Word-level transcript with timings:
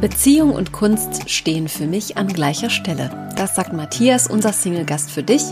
Beziehung 0.00 0.52
und 0.52 0.72
Kunst 0.72 1.28
stehen 1.28 1.68
für 1.68 1.86
mich 1.86 2.16
an 2.16 2.26
gleicher 2.28 2.70
Stelle. 2.70 3.30
Das 3.36 3.54
sagt 3.54 3.74
Matthias, 3.74 4.28
unser 4.28 4.50
Single-Gast 4.50 5.10
für 5.10 5.22
dich, 5.22 5.42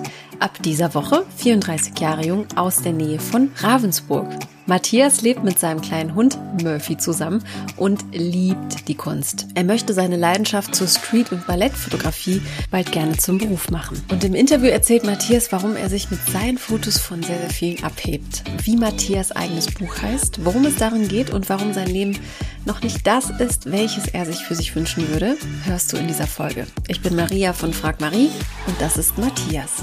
ab 0.41 0.63
dieser 0.63 0.95
Woche, 0.95 1.27
34 1.37 1.99
Jahre 2.01 2.25
jung, 2.25 2.47
aus 2.57 2.81
der 2.81 2.95
Nähe 2.95 3.19
von 3.19 3.51
Ravensburg. 3.57 4.27
Matthias 4.69 5.23
lebt 5.23 5.45
mit 5.45 5.59
seinem 5.59 5.81
kleinen 5.81 6.15
Hund 6.15 6.39
Murphy 6.63 6.99
zusammen 6.99 7.43
und 7.79 8.05
liebt 8.13 8.87
die 8.87 8.95
Kunst. 8.95 9.47
Er 9.55 9.65
möchte 9.65 9.95
seine 9.95 10.17
Leidenschaft 10.17 10.75
zur 10.75 10.89
Street- 10.89 11.33
und 11.33 11.47
Ballettfotografie 11.47 12.43
bald 12.71 12.93
gerne 12.93 13.17
zum 13.17 13.39
Beruf 13.39 13.71
machen. 13.71 14.03
Und 14.11 14.25
im 14.25 14.35
Interview 14.35 14.69
erzählt 14.69 15.05
Matthias, 15.05 15.53
warum 15.53 15.75
er 15.75 15.89
sich 15.89 16.11
mit 16.11 16.21
seinen 16.31 16.59
Fotos 16.59 16.99
von 16.99 17.23
sehr, 17.23 17.39
sehr 17.39 17.49
vielen 17.49 17.83
abhebt. 17.83 18.45
Wie 18.63 18.77
Matthias 18.77 19.33
eigenes 19.33 19.73
Buch 19.73 20.03
heißt, 20.03 20.45
worum 20.45 20.67
es 20.67 20.77
darin 20.77 21.09
geht 21.09 21.31
und 21.31 21.49
warum 21.49 21.73
sein 21.73 21.89
Leben 21.89 22.19
noch 22.67 22.83
nicht 22.83 23.07
das 23.07 23.31
ist, 23.31 23.73
welches 23.73 24.09
er 24.09 24.27
sich 24.27 24.45
für 24.45 24.55
sich 24.55 24.77
wünschen 24.77 25.09
würde, 25.09 25.39
hörst 25.65 25.95
du 25.95 25.97
in 25.97 26.09
dieser 26.09 26.27
Folge. 26.27 26.67
Ich 26.89 27.01
bin 27.01 27.17
Maria 27.17 27.55
von 27.55 27.73
Frag 27.73 28.01
Marie 28.01 28.29
und 28.67 28.79
das 28.81 28.99
ist 28.99 29.17
Matthias. 29.17 29.83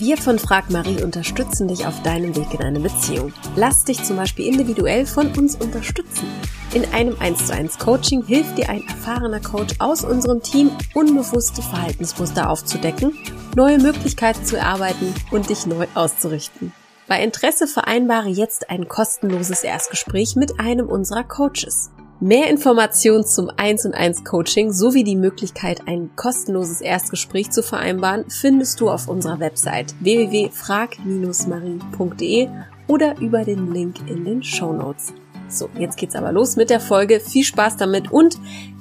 Wir 0.00 0.16
von 0.16 0.38
Frag 0.38 0.70
Marie 0.70 1.02
unterstützen 1.02 1.66
dich 1.66 1.84
auf 1.84 2.04
deinem 2.04 2.36
Weg 2.36 2.54
in 2.54 2.62
eine 2.62 2.78
Beziehung. 2.78 3.32
Lass 3.56 3.82
dich 3.82 4.04
zum 4.04 4.14
Beispiel 4.14 4.46
individuell 4.46 5.06
von 5.06 5.36
uns 5.36 5.56
unterstützen. 5.56 6.28
In 6.72 6.84
einem 6.94 7.16
1 7.18 7.48
zu 7.48 7.52
1 7.52 7.78
Coaching 7.80 8.24
hilft 8.24 8.56
dir 8.58 8.68
ein 8.68 8.86
erfahrener 8.86 9.40
Coach 9.40 9.74
aus 9.80 10.04
unserem 10.04 10.40
Team, 10.40 10.70
unbewusste 10.94 11.62
Verhaltensmuster 11.62 12.48
aufzudecken, 12.48 13.12
neue 13.56 13.80
Möglichkeiten 13.80 14.44
zu 14.44 14.56
erarbeiten 14.56 15.12
und 15.32 15.50
dich 15.50 15.66
neu 15.66 15.88
auszurichten. 15.96 16.72
Bei 17.08 17.20
Interesse 17.20 17.66
vereinbare 17.66 18.28
jetzt 18.28 18.70
ein 18.70 18.86
kostenloses 18.86 19.64
Erstgespräch 19.64 20.36
mit 20.36 20.60
einem 20.60 20.86
unserer 20.86 21.24
Coaches. 21.24 21.90
Mehr 22.20 22.50
Informationen 22.50 23.24
zum 23.24 23.48
1 23.48 23.86
und 23.86 23.94
1 23.94 24.24
Coaching 24.24 24.72
sowie 24.72 25.04
die 25.04 25.14
Möglichkeit, 25.14 25.86
ein 25.86 26.10
kostenloses 26.16 26.80
Erstgespräch 26.80 27.52
zu 27.52 27.62
vereinbaren, 27.62 28.28
findest 28.28 28.80
du 28.80 28.90
auf 28.90 29.06
unserer 29.06 29.38
Website 29.38 29.94
www.frag-marie.de 30.00 32.48
oder 32.88 33.16
über 33.20 33.44
den 33.44 33.72
Link 33.72 34.00
in 34.08 34.24
den 34.24 34.42
Show 34.42 34.72
Notes. 34.72 35.14
So, 35.48 35.70
jetzt 35.78 35.96
geht's 35.96 36.16
aber 36.16 36.32
los 36.32 36.56
mit 36.56 36.70
der 36.70 36.80
Folge. 36.80 37.20
Viel 37.20 37.44
Spaß 37.44 37.76
damit 37.76 38.10
und 38.10 38.36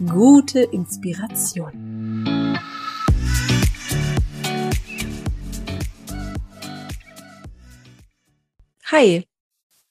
gute 0.09 0.61
Inspiration. 0.61 2.57
Hi. 8.85 9.23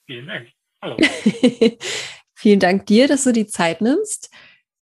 Vielen 0.04 0.26
Dank. 0.26 0.48
Hallo. 0.82 0.96
Vielen 2.38 2.60
Dank 2.60 2.84
dir, 2.84 3.08
dass 3.08 3.24
du 3.24 3.32
die 3.32 3.46
Zeit 3.46 3.80
nimmst. 3.80 4.30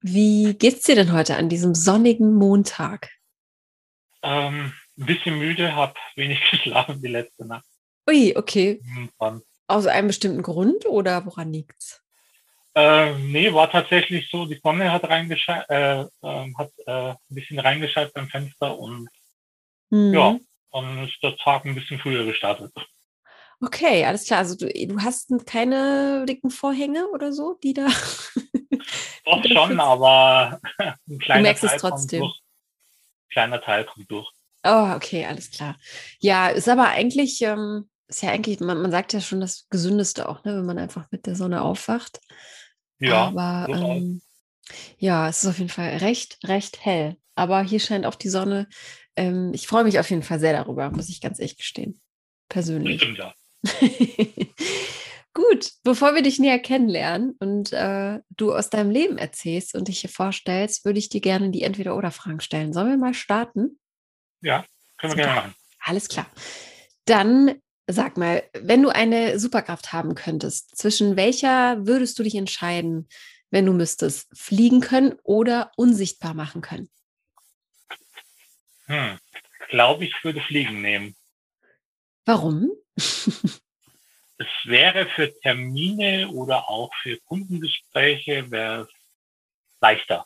Wie 0.01 0.55
geht's 0.55 0.81
dir 0.85 0.95
denn 0.95 1.13
heute 1.13 1.35
an 1.37 1.47
diesem 1.47 1.75
sonnigen 1.75 2.33
Montag? 2.33 3.11
Ähm, 4.23 4.73
ein 4.97 5.05
bisschen 5.05 5.37
müde, 5.37 5.75
habe 5.75 5.93
wenig 6.15 6.39
geschlafen 6.51 7.03
die 7.03 7.07
letzte 7.07 7.45
Nacht. 7.45 7.65
Ui, 8.09 8.35
okay. 8.35 8.81
Und, 9.17 9.43
Aus 9.67 9.85
einem 9.85 10.07
bestimmten 10.07 10.41
Grund 10.41 10.87
oder 10.87 11.23
woran 11.27 11.53
liegt's? 11.53 12.01
äh, 12.73 13.13
nee, 13.19 13.53
war 13.53 13.69
tatsächlich 13.69 14.27
so, 14.31 14.45
die 14.47 14.59
Sonne 14.61 14.91
hat 14.91 15.03
äh, 15.03 16.01
äh, 16.01 16.07
hat 16.57 16.71
äh, 16.87 16.91
ein 17.11 17.17
bisschen 17.29 17.59
reingeschaut 17.59 18.11
beim 18.13 18.27
Fenster 18.27 18.77
und 18.77 19.07
Hm. 19.91 20.13
ja, 20.15 20.39
dann 20.71 21.07
ist 21.07 21.21
der 21.21 21.37
Tag 21.37 21.63
ein 21.65 21.75
bisschen 21.75 21.99
früher 21.99 22.25
gestartet. 22.25 22.73
Okay, 23.61 24.05
alles 24.05 24.25
klar. 24.25 24.39
Also 24.39 24.55
du, 24.55 24.67
du 24.67 25.01
hast 25.01 25.31
keine 25.45 26.25
dicken 26.27 26.49
Vorhänge 26.49 27.07
oder 27.09 27.31
so, 27.31 27.57
die 27.63 27.73
da. 27.73 27.87
Doch 29.25 29.43
schon, 29.43 29.79
aber 29.79 30.59
ein 30.77 31.19
kleiner 31.19 31.41
merkst 31.41 31.63
es 31.63 31.71
Teil 31.71 31.79
kommt 31.79 31.93
trotzdem. 31.93 32.19
durch. 32.21 32.41
Kleiner 33.31 33.61
Teil 33.61 33.85
kommt 33.85 34.11
durch. 34.11 34.29
Oh, 34.63 34.93
okay, 34.95 35.25
alles 35.25 35.51
klar. 35.51 35.77
Ja, 36.19 36.49
ist 36.49 36.67
aber 36.67 36.89
eigentlich, 36.89 37.41
ähm, 37.41 37.89
ist 38.07 38.23
ja 38.23 38.31
eigentlich, 38.31 38.59
man, 38.59 38.81
man 38.81 38.91
sagt 38.91 39.13
ja 39.13 39.21
schon 39.21 39.39
das 39.39 39.67
Gesündeste 39.69 40.27
auch, 40.27 40.43
ne, 40.43 40.57
wenn 40.57 40.65
man 40.65 40.77
einfach 40.77 41.05
mit 41.11 41.25
der 41.25 41.35
Sonne 41.35 41.61
aufwacht. 41.61 42.19
Ja, 42.99 43.27
aber 43.27 43.67
ähm, 43.69 44.21
ja, 44.97 45.27
es 45.29 45.43
ist 45.43 45.49
auf 45.49 45.57
jeden 45.59 45.69
Fall 45.69 45.97
recht, 45.97 46.39
recht 46.45 46.83
hell. 46.83 47.17
Aber 47.35 47.61
hier 47.61 47.79
scheint 47.79 48.05
auch 48.05 48.15
die 48.15 48.29
Sonne. 48.29 48.67
Ähm, 49.15 49.51
ich 49.53 49.67
freue 49.67 49.83
mich 49.83 49.99
auf 49.99 50.09
jeden 50.09 50.23
Fall 50.23 50.39
sehr 50.39 50.53
darüber, 50.53 50.89
muss 50.89 51.09
ich 51.09 51.21
ganz 51.21 51.39
ehrlich 51.39 51.57
gestehen. 51.57 52.01
Persönlich. 52.49 53.01
stimmt 53.01 53.17
ja. 53.17 53.33
Gut, 55.33 55.71
bevor 55.83 56.15
wir 56.15 56.21
dich 56.21 56.39
näher 56.39 56.59
kennenlernen 56.59 57.35
und 57.39 57.73
äh, 57.73 58.19
du 58.29 58.53
aus 58.53 58.69
deinem 58.69 58.89
Leben 58.89 59.17
erzählst 59.17 59.75
und 59.75 59.89
dich 59.89 59.99
hier 59.99 60.09
vorstellst, 60.09 60.85
würde 60.85 60.99
ich 60.99 61.09
dir 61.09 61.19
gerne 61.19 61.49
die 61.49 61.63
Entweder-Oder-Fragen 61.63 62.39
stellen. 62.39 62.71
Sollen 62.71 62.89
wir 62.89 62.97
mal 62.97 63.13
starten? 63.13 63.77
Ja, 64.41 64.65
können 64.97 65.11
wir 65.11 65.23
Super. 65.23 65.23
gerne 65.23 65.35
machen. 65.35 65.55
Alles 65.83 66.07
klar. 66.07 66.27
Dann 67.03 67.55
sag 67.87 68.17
mal, 68.17 68.43
wenn 68.53 68.81
du 68.81 68.89
eine 68.89 69.37
Superkraft 69.37 69.93
haben 69.93 70.15
könntest, 70.15 70.75
zwischen 70.77 71.17
welcher 71.17 71.85
würdest 71.85 72.17
du 72.17 72.23
dich 72.23 72.35
entscheiden, 72.35 73.09
wenn 73.51 73.65
du 73.65 73.73
müsstest? 73.73 74.27
Fliegen 74.33 74.81
können 74.81 75.15
oder 75.23 75.71
unsichtbar 75.75 76.33
machen 76.33 76.61
können? 76.61 76.89
Hm. 78.85 79.19
Glaube 79.69 80.05
ich, 80.05 80.13
würde 80.23 80.41
Fliegen 80.41 80.81
nehmen. 80.81 81.15
Warum? 82.25 82.71
Es 82.97 84.47
wäre 84.65 85.07
für 85.15 85.33
Termine 85.41 86.27
oder 86.29 86.69
auch 86.69 86.91
für 87.01 87.17
Kundengespräche 87.25 88.49
wäre 88.51 88.81
es 88.89 89.81
leichter. 89.81 90.25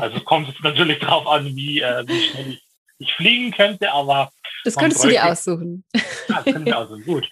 Also 0.00 0.20
kommt 0.20 0.48
es 0.48 0.54
natürlich 0.62 1.00
darauf 1.00 1.26
an, 1.26 1.56
wie, 1.56 1.80
äh, 1.80 2.06
wie 2.06 2.28
schnell 2.30 2.52
ich, 2.52 2.62
ich 2.98 3.12
fliegen 3.14 3.50
könnte, 3.50 3.90
aber 3.92 4.30
Das 4.64 4.76
könntest 4.76 5.02
du 5.02 5.08
dir 5.08 5.14
bräuchte- 5.20 5.32
aussuchen. 5.32 5.84
ja, 5.94 6.02
das 6.28 6.44
können 6.44 6.66
wir 6.66 6.78
also 6.78 6.96
gut. 6.98 7.28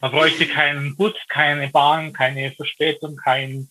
Man 0.00 0.10
bräuchte 0.12 0.46
keinen 0.46 0.94
Bus, 0.96 1.14
keine 1.28 1.68
Bahn, 1.70 2.12
keine 2.12 2.52
Verspätung, 2.52 3.16
kein 3.16 3.68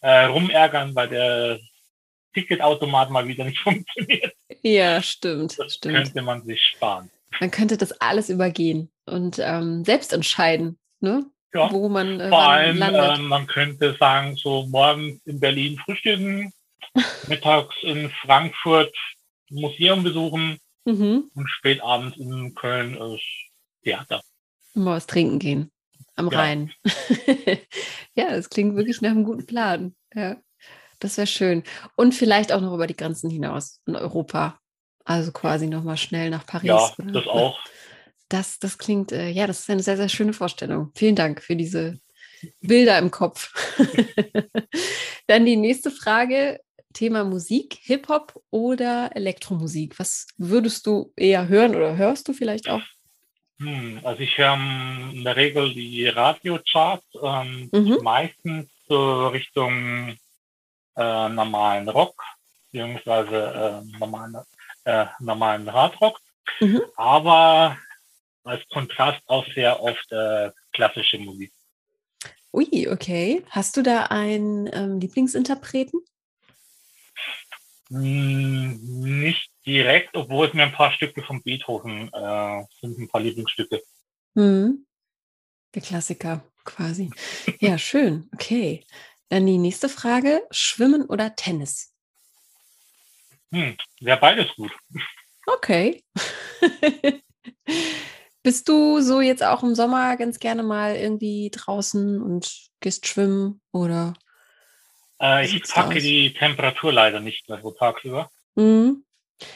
äh, 0.00 0.24
Rumärgern, 0.24 0.94
weil 0.94 1.08
der 1.08 1.60
Ticketautomat 2.32 3.10
mal 3.10 3.26
wieder 3.28 3.44
nicht 3.44 3.58
funktioniert. 3.62 4.34
Ja, 4.62 5.02
stimmt, 5.02 5.58
Das 5.58 5.74
stimmt. 5.74 5.94
könnte 5.94 6.22
man 6.22 6.42
sich 6.44 6.62
sparen. 6.62 7.10
Man 7.40 7.50
könnte 7.50 7.76
das 7.76 7.92
alles 8.00 8.28
übergehen 8.28 8.90
und 9.06 9.38
ähm, 9.40 9.84
selbst 9.84 10.12
entscheiden, 10.12 10.78
ne? 11.00 11.26
Ja. 11.54 11.72
wo 11.72 11.88
man 11.88 12.20
äh, 12.20 12.28
Vor 12.28 12.42
allem, 12.42 12.76
landet. 12.76 13.18
äh, 13.18 13.22
man 13.22 13.46
könnte 13.46 13.96
sagen, 13.98 14.36
so 14.36 14.66
morgens 14.66 15.20
in 15.24 15.40
Berlin 15.40 15.78
frühstücken, 15.78 16.52
mittags 17.28 17.74
in 17.82 18.10
Frankfurt 18.22 18.94
Museum 19.48 20.02
besuchen 20.02 20.58
mhm. 20.84 21.30
und 21.34 21.48
spät 21.48 21.80
abends 21.82 22.16
in 22.18 22.54
Köln 22.54 22.96
das 22.98 23.20
Theater. 23.82 24.22
Mal 24.74 24.96
was 24.96 25.06
trinken 25.06 25.38
gehen 25.38 25.70
am 26.16 26.30
Ja. 26.30 26.38
Rhein. 26.38 26.72
ja, 28.14 28.30
das 28.30 28.50
klingt 28.50 28.74
wirklich 28.76 29.00
nach 29.00 29.10
einem 29.10 29.24
guten 29.24 29.46
Plan. 29.46 29.94
Ja, 30.14 30.36
das 30.98 31.16
wäre 31.16 31.26
schön. 31.26 31.62
Und 31.94 32.14
vielleicht 32.14 32.52
auch 32.52 32.60
noch 32.60 32.74
über 32.74 32.86
die 32.86 32.96
Grenzen 32.96 33.30
hinaus 33.30 33.80
in 33.86 33.96
Europa. 33.96 34.58
Also 35.06 35.30
quasi 35.30 35.68
nochmal 35.68 35.96
schnell 35.96 36.30
nach 36.30 36.44
Paris. 36.46 36.68
Ja, 36.68 36.94
oder? 36.98 37.12
das 37.12 37.26
auch. 37.26 37.58
Das, 38.28 38.58
das 38.58 38.76
klingt, 38.76 39.12
äh, 39.12 39.28
ja, 39.28 39.46
das 39.46 39.60
ist 39.60 39.70
eine 39.70 39.84
sehr, 39.84 39.96
sehr 39.96 40.08
schöne 40.08 40.32
Vorstellung. 40.32 40.90
Vielen 40.96 41.14
Dank 41.14 41.40
für 41.40 41.54
diese 41.54 42.00
Bilder 42.60 42.98
im 42.98 43.12
Kopf. 43.12 43.52
Dann 45.28 45.46
die 45.46 45.54
nächste 45.54 45.92
Frage: 45.92 46.58
Thema 46.92 47.22
Musik, 47.22 47.78
Hip-Hop 47.82 48.42
oder 48.50 49.10
Elektromusik? 49.14 49.96
Was 50.00 50.26
würdest 50.38 50.88
du 50.88 51.12
eher 51.14 51.46
hören 51.46 51.76
oder 51.76 51.96
hörst 51.96 52.26
du 52.26 52.32
vielleicht 52.32 52.68
auch? 52.68 52.82
Hm, 53.60 54.00
also 54.02 54.20
ich 54.20 54.36
höre 54.36 54.54
in 55.12 55.22
der 55.22 55.36
Regel 55.36 55.72
die 55.72 56.08
Radiocharts, 56.08 57.06
ähm, 57.22 57.70
Mhm. 57.72 57.98
meistens 58.02 58.68
so 58.88 59.28
Richtung 59.28 60.16
äh, 60.96 61.28
normalen 61.28 61.88
Rock, 61.88 62.20
beziehungsweise 62.72 63.84
äh, 63.84 63.98
normalen, 63.98 64.36
äh, 64.86 65.06
normalen 65.20 65.70
Hardrock, 65.72 66.18
Mhm. 66.60 66.80
aber 66.96 67.76
als 68.44 68.62
Kontrast 68.68 69.20
auch 69.26 69.44
sehr 69.54 69.82
oft 69.82 70.10
äh, 70.12 70.50
klassische 70.72 71.18
Musik. 71.18 71.52
Ui, 72.52 72.88
okay. 72.88 73.44
Hast 73.50 73.76
du 73.76 73.82
da 73.82 74.04
einen 74.06 74.70
ähm, 74.72 75.00
Lieblingsinterpreten? 75.00 76.00
Hm, 77.88 78.80
nicht 79.20 79.50
direkt, 79.66 80.16
obwohl 80.16 80.46
es 80.46 80.54
mir 80.54 80.62
ein 80.62 80.72
paar 80.72 80.92
Stücke 80.92 81.22
von 81.22 81.42
Beethoven 81.42 82.10
äh, 82.12 82.64
sind, 82.80 82.98
ein 82.98 83.08
paar 83.08 83.20
Lieblingsstücke. 83.20 83.82
Mhm. 84.34 84.86
Der 85.74 85.82
Klassiker 85.82 86.44
quasi. 86.64 87.10
Ja, 87.60 87.78
schön. 87.78 88.28
Okay. 88.32 88.84
Dann 89.28 89.46
die 89.46 89.58
nächste 89.58 89.88
Frage: 89.88 90.42
Schwimmen 90.50 91.06
oder 91.06 91.34
Tennis? 91.36 91.92
Hm, 93.52 93.76
wäre 94.00 94.18
beides 94.18 94.54
gut. 94.56 94.72
Okay. 95.46 96.02
Bist 98.42 98.68
du 98.68 99.00
so 99.00 99.20
jetzt 99.20 99.42
auch 99.42 99.62
im 99.62 99.74
Sommer 99.74 100.16
ganz 100.16 100.38
gerne 100.38 100.62
mal 100.62 100.94
irgendwie 100.96 101.50
draußen 101.52 102.22
und 102.22 102.70
gehst 102.80 103.06
schwimmen 103.06 103.60
oder? 103.72 104.14
Äh, 105.20 105.46
ich 105.46 105.62
packe 105.64 105.98
die 106.00 106.32
Temperatur 106.34 106.92
leider 106.92 107.20
nicht 107.20 107.48
mehr 107.48 107.60
so 107.60 107.72
tagsüber. 107.72 108.30
Mhm. 108.54 109.04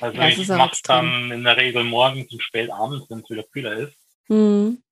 Also 0.00 0.16
ja, 0.16 0.28
ich 0.28 0.48
mache 0.48 0.72
es 0.72 0.82
dann 0.82 1.30
in 1.30 1.44
der 1.44 1.56
Regel 1.56 1.84
morgens 1.84 2.32
und 2.32 2.42
spät 2.42 2.70
abends, 2.70 3.08
wenn 3.08 3.20
es 3.20 3.30
wieder 3.30 3.44
kühler 3.44 3.74
ist. 3.74 3.94
Mhm. 4.28 4.82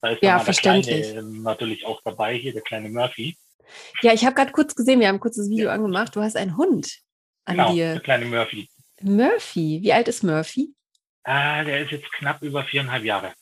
Da 0.00 0.10
ist 0.10 0.22
ja, 0.22 0.38
verständlich. 0.38 1.10
Kleine 1.10 1.28
natürlich 1.40 1.84
auch 1.84 2.00
dabei, 2.04 2.36
hier 2.36 2.52
der 2.52 2.62
kleine 2.62 2.88
Murphy. 2.88 3.36
Ja, 4.02 4.12
ich 4.12 4.24
habe 4.24 4.34
gerade 4.34 4.52
kurz 4.52 4.74
gesehen, 4.74 5.00
wir 5.00 5.08
haben 5.08 5.16
ein 5.16 5.20
kurzes 5.20 5.50
Video 5.50 5.66
ja. 5.66 5.74
angemacht. 5.74 6.14
Du 6.14 6.22
hast 6.22 6.36
einen 6.36 6.56
Hund 6.56 7.00
an 7.48 7.56
genau, 7.56 7.72
dir. 7.72 7.92
Der 7.92 8.00
kleine 8.00 8.26
Murphy. 8.26 8.68
Murphy, 9.00 9.80
wie 9.82 9.92
alt 9.92 10.08
ist 10.08 10.22
Murphy? 10.22 10.74
Ah, 11.24 11.64
der 11.64 11.80
ist 11.80 11.90
jetzt 11.90 12.10
knapp 12.12 12.42
über 12.42 12.64
viereinhalb 12.64 13.04
Jahre. 13.04 13.32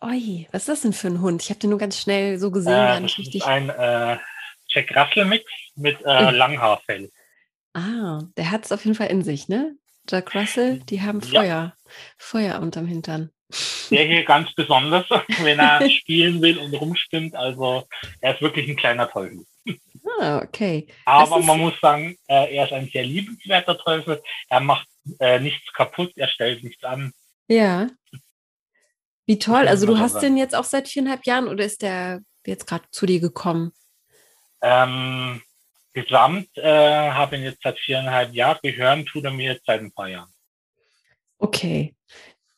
Oi, 0.00 0.46
was 0.52 0.62
ist 0.62 0.68
das 0.68 0.80
denn 0.82 0.92
für 0.92 1.08
ein 1.08 1.20
Hund? 1.22 1.42
Ich 1.42 1.48
habe 1.50 1.58
den 1.58 1.70
nur 1.70 1.78
ganz 1.78 2.00
schnell 2.00 2.38
so 2.38 2.50
gesehen. 2.50 2.72
Äh, 2.72 3.00
das 3.00 3.18
richtig. 3.18 3.36
ist 3.36 3.46
ein 3.46 3.70
äh, 3.70 4.18
Jack 4.68 4.94
Russell 4.94 5.24
Mix 5.24 5.44
mit 5.74 5.98
äh, 6.04 6.30
Langhaarfell. 6.30 7.10
Ah, 7.72 8.22
der 8.36 8.50
hat 8.50 8.64
es 8.64 8.72
auf 8.72 8.84
jeden 8.84 8.96
Fall 8.96 9.08
in 9.08 9.22
sich, 9.22 9.48
ne? 9.48 9.76
Jack 10.08 10.34
Russell, 10.34 10.80
die 10.80 11.02
haben 11.02 11.20
Feuer, 11.20 11.44
ja. 11.44 11.72
Feuer 12.16 12.60
unterm 12.60 12.86
Hintern. 12.86 13.30
Der 13.90 14.04
hier 14.04 14.24
ganz 14.26 14.52
besonders, 14.54 15.06
wenn 15.42 15.58
er 15.58 15.88
spielen 15.90 16.42
will 16.42 16.58
und 16.58 16.74
rumspinnt. 16.74 17.34
Also 17.34 17.86
er 18.20 18.34
ist 18.34 18.42
wirklich 18.42 18.68
ein 18.68 18.76
kleiner 18.76 19.10
Teufel. 19.10 19.44
Ah, 20.20 20.38
okay. 20.42 20.86
Aber 21.04 21.40
man 21.40 21.58
muss 21.58 21.74
sagen, 21.80 22.16
äh, 22.28 22.56
er 22.56 22.66
ist 22.66 22.72
ein 22.72 22.88
sehr 22.92 23.04
liebenswerter 23.04 23.76
Teufel. 23.78 24.22
Er 24.48 24.60
macht 24.60 24.86
äh, 25.20 25.40
nichts 25.40 25.72
kaputt, 25.72 26.12
er 26.16 26.28
stellt 26.28 26.62
nichts 26.62 26.82
an. 26.84 27.12
Ja. 27.48 27.88
Wie 29.26 29.38
toll. 29.38 29.66
Also 29.66 29.86
du 29.86 29.98
hast 29.98 30.20
den 30.22 30.36
jetzt 30.36 30.54
auch 30.54 30.64
seit 30.64 30.88
viereinhalb 30.88 31.26
Jahren 31.26 31.48
oder 31.48 31.64
ist 31.64 31.82
der 31.82 32.20
jetzt 32.46 32.66
gerade 32.66 32.84
zu 32.90 33.06
dir 33.06 33.20
gekommen? 33.20 33.72
Ähm, 34.62 35.42
gesamt 35.92 36.48
äh, 36.56 37.10
habe 37.10 37.36
ihn 37.36 37.42
jetzt 37.42 37.62
seit 37.62 37.78
viereinhalb 37.78 38.32
Jahren. 38.32 38.58
Gehören 38.62 39.04
tut 39.04 39.24
er 39.24 39.32
mir 39.32 39.52
jetzt 39.52 39.66
seit 39.66 39.80
ein 39.80 39.92
paar 39.92 40.08
Jahren. 40.08 40.32
Okay. 41.38 41.94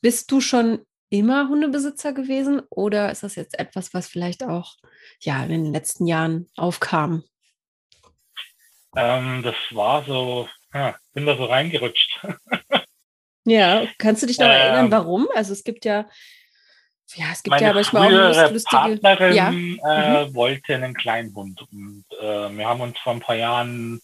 Bist 0.01 0.31
du 0.31 0.41
schon 0.41 0.85
immer 1.11 1.49
Hundebesitzer 1.49 2.13
gewesen 2.13 2.61
oder 2.69 3.11
ist 3.11 3.23
das 3.23 3.35
jetzt 3.35 3.59
etwas, 3.59 3.95
was 3.95 4.09
vielleicht 4.09 4.45
auch 4.45 4.77
ja, 5.21 5.43
in 5.45 5.51
den 5.51 5.73
letzten 5.73 6.07
Jahren 6.07 6.49
aufkam? 6.57 7.25
Ähm, 8.99 9.43
das 9.43 9.55
war 9.71 10.05
so, 10.05 10.49
ja, 10.75 10.97
bin 11.15 11.25
da 11.25 11.37
so 11.37 11.45
reingerutscht. 11.45 12.21
ja, 13.45 13.87
kannst 13.99 14.23
du 14.23 14.27
dich 14.27 14.39
noch 14.39 14.47
ähm, 14.47 14.53
erinnern, 14.53 14.91
warum? 14.91 15.29
Also 15.35 15.53
es 15.53 15.63
gibt 15.63 15.85
ja, 15.85 16.09
ja, 17.15 17.27
es 17.33 17.43
gibt 17.43 17.61
ja 17.61 17.73
manchmal 17.73 18.33
auch 18.33 18.51
lustige. 18.51 18.99
Partnerin 19.01 19.35
ja. 19.35 19.51
äh, 19.51 20.27
mhm. 20.27 20.35
wollte 20.35 20.75
einen 20.75 20.95
kleinen 20.95 21.35
Hund 21.35 21.63
und 21.71 22.05
äh, 22.21 22.51
wir 22.51 22.69
haben 22.69 22.81
uns 22.81 22.99
vor 22.99 23.15
ein 23.15 23.21
paar 23.21 23.37
Jahren 23.37 24.01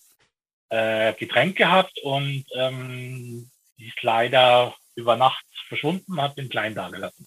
äh, 0.69 1.12
getrennt 1.14 1.56
gehabt 1.56 2.00
und 2.02 2.44
ähm, 2.55 3.50
die 3.79 3.88
ist 3.88 4.02
leider 4.02 4.75
über 4.94 5.17
Nacht 5.17 5.44
verschwunden, 5.69 6.20
hat 6.20 6.38
den 6.38 6.49
Kleinen 6.49 6.76
da 6.76 6.88
gelassen. 6.88 7.26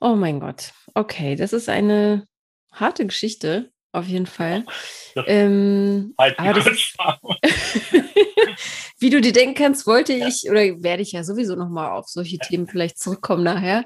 Oh 0.00 0.16
mein 0.16 0.40
Gott. 0.40 0.72
Okay, 0.94 1.36
das 1.36 1.52
ist 1.52 1.68
eine 1.68 2.26
harte 2.72 3.06
Geschichte, 3.06 3.70
auf 3.92 4.06
jeden 4.06 4.26
Fall. 4.26 4.64
Ähm, 5.26 6.14
aber 6.16 6.54
das 6.54 6.66
ist, 6.66 6.96
wie 8.98 9.10
du 9.10 9.20
dir 9.20 9.32
denken 9.32 9.54
kannst, 9.54 9.86
wollte 9.86 10.12
ich 10.12 10.42
ja. 10.42 10.50
oder 10.50 10.82
werde 10.82 11.02
ich 11.02 11.12
ja 11.12 11.24
sowieso 11.24 11.54
nochmal 11.54 11.92
auf 11.92 12.08
solche 12.08 12.36
ja. 12.36 12.46
Themen 12.46 12.68
vielleicht 12.68 12.98
zurückkommen 12.98 13.42
nachher. 13.42 13.84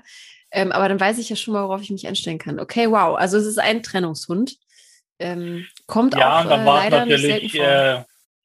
Ähm, 0.51 0.73
aber 0.73 0.89
dann 0.89 1.01
weiß 1.01 1.19
ich 1.19 1.31
ja 1.31 1.37
schon 1.37 1.55
mal, 1.55 1.65
worauf 1.65 1.83
ich 1.83 1.91
mich 1.91 2.07
einstellen 2.07 2.39
kann. 2.39 2.61
Okay, 2.61 2.91
wow. 2.91 3.17
Also 3.17 3.39
es 3.39 3.47
ist 3.47 3.59
ein 3.59 3.83
Trennungshund. 3.83 4.57
Ähm, 5.19 5.67
kommt 5.87 6.15
ja, 6.15 6.41
auch 6.41 6.45
und 6.45 6.51
dann 6.51 6.61
äh, 6.61 6.65
leider 6.65 7.49
vor. 7.49 7.65
Äh, 7.65 8.05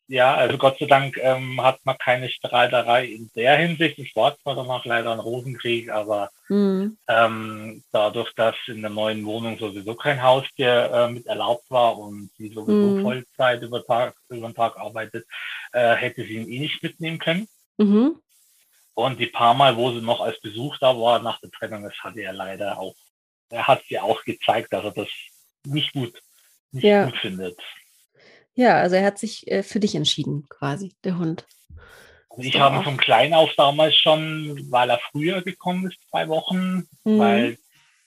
ja, 0.10 0.36
also 0.36 0.58
Gott 0.58 0.80
sei 0.80 0.86
Dank 0.86 1.18
ähm, 1.18 1.62
hat 1.62 1.80
man 1.84 1.98
keine 1.98 2.30
Streiterei 2.30 3.06
in 3.06 3.30
der 3.36 3.58
Hinsicht. 3.58 4.00
Es 4.00 4.16
war 4.16 4.38
zwar 4.40 4.56
danach 4.56 4.86
leider 4.86 5.12
ein 5.12 5.20
Rosenkrieg, 5.20 5.90
aber 5.90 6.30
mhm. 6.50 6.98
ähm, 7.08 7.84
dadurch, 7.92 8.34
dass 8.36 8.56
in 8.68 8.82
der 8.82 8.90
neuen 8.90 9.26
Wohnung 9.26 9.58
sowieso 9.58 9.96
kein 9.96 10.22
Haustier 10.22 10.92
äh, 10.92 11.12
mit 11.12 11.26
erlaubt 11.26 11.70
war 11.70 11.98
und 11.98 12.30
sie 12.38 12.50
sowieso 12.50 12.98
mhm. 12.98 13.02
Vollzeit 13.02 13.62
über, 13.62 13.84
Tag, 13.84 14.16
über 14.30 14.48
den 14.48 14.56
Tag 14.56 14.78
arbeitet, 14.78 15.26
äh, 15.74 15.96
hätte 15.96 16.24
sie 16.24 16.38
ihn 16.38 16.50
eh 16.50 16.60
nicht 16.60 16.82
mitnehmen 16.84 17.20
können. 17.20 17.48
Mhm. 17.78 18.22
Und 18.94 19.20
die 19.20 19.28
paar 19.28 19.54
Mal, 19.54 19.78
wo 19.78 19.92
sie 19.92 20.02
noch 20.02 20.22
als 20.22 20.40
Besuch 20.42 20.78
da 20.80 20.98
war 20.98 21.22
nach 21.22 21.40
der 21.40 21.52
Trennung, 21.52 21.84
das 21.84 21.94
hatte 22.00 22.22
er 22.22 22.34
leider 22.34 22.80
auch, 22.80 22.96
er 23.50 23.68
hat 23.68 23.84
sie 23.88 24.00
auch 24.00 24.24
gezeigt, 24.24 24.74
dass 24.74 24.84
er 24.84 24.92
das 24.92 25.08
nicht 25.66 25.94
gut, 25.94 26.20
nicht 26.72 26.84
ja. 26.84 27.06
gut 27.06 27.18
findet. 27.18 27.60
Ja, 28.56 28.80
also 28.80 28.96
er 28.96 29.06
hat 29.06 29.20
sich 29.20 29.46
äh, 29.52 29.62
für 29.62 29.80
dich 29.80 29.94
entschieden, 29.94 30.48
quasi, 30.50 30.96
der 31.04 31.20
Hund. 31.20 31.46
Ich 32.38 32.60
habe 32.60 32.84
von 32.84 32.98
klein 32.98 33.34
auf 33.34 33.52
damals 33.56 33.96
schon, 33.96 34.72
weil 34.72 34.90
er 34.90 35.00
früher 35.12 35.42
gekommen 35.42 35.88
ist, 35.88 35.98
zwei 36.10 36.28
Wochen, 36.28 36.88
mhm. 37.04 37.20
weil 37.20 37.58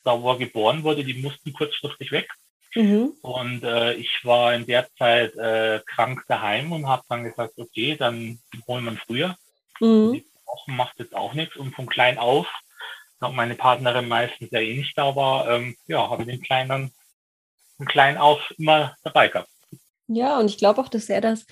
da 0.04 0.20
wo 0.20 0.30
er 0.30 0.38
geboren 0.38 0.82
wurde, 0.82 1.04
die 1.04 1.14
mussten 1.14 1.52
kurzfristig 1.52 2.12
weg. 2.12 2.28
Mhm. 2.74 3.12
Und 3.22 3.64
äh, 3.64 3.94
ich 3.94 4.24
war 4.24 4.54
in 4.54 4.66
der 4.66 4.88
Zeit 4.96 5.34
äh, 5.36 5.80
krank 5.84 6.24
daheim 6.28 6.72
und 6.72 6.86
habe 6.86 7.02
dann 7.08 7.24
gesagt, 7.24 7.54
okay, 7.58 7.96
dann 7.96 8.38
holen 8.66 8.84
wir 8.84 8.92
ihn 8.92 9.00
früher. 9.04 9.36
Mhm. 9.80 10.12
Die 10.14 10.26
Wochen 10.46 10.76
macht 10.76 10.98
jetzt 10.98 11.14
auch 11.14 11.34
nichts. 11.34 11.56
Und 11.56 11.74
von 11.74 11.86
klein 11.86 12.18
auf, 12.18 12.46
da 13.18 13.28
meine 13.28 13.56
Partnerin 13.56 14.08
meistens 14.08 14.50
ja 14.50 14.60
eh 14.60 14.76
nicht 14.76 14.96
da 14.96 15.14
war, 15.16 15.50
ähm, 15.50 15.76
ja, 15.86 16.08
habe 16.08 16.22
ich 16.22 16.28
den 16.28 16.42
Kleinen 16.42 16.68
dann 16.68 16.92
von 17.76 17.86
klein 17.86 18.18
auf 18.18 18.40
immer 18.58 18.96
dabei 19.02 19.28
gehabt. 19.28 19.50
Ja, 20.06 20.38
und 20.38 20.46
ich 20.46 20.58
glaube 20.58 20.80
auch, 20.80 20.88
dass 20.88 21.08
er 21.08 21.20
das 21.20 21.46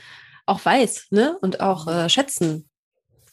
auch 0.47 0.65
weiß, 0.65 1.09
ne? 1.11 1.39
Und 1.41 1.61
auch 1.61 1.87
äh, 1.87 2.09
schätzen, 2.09 2.68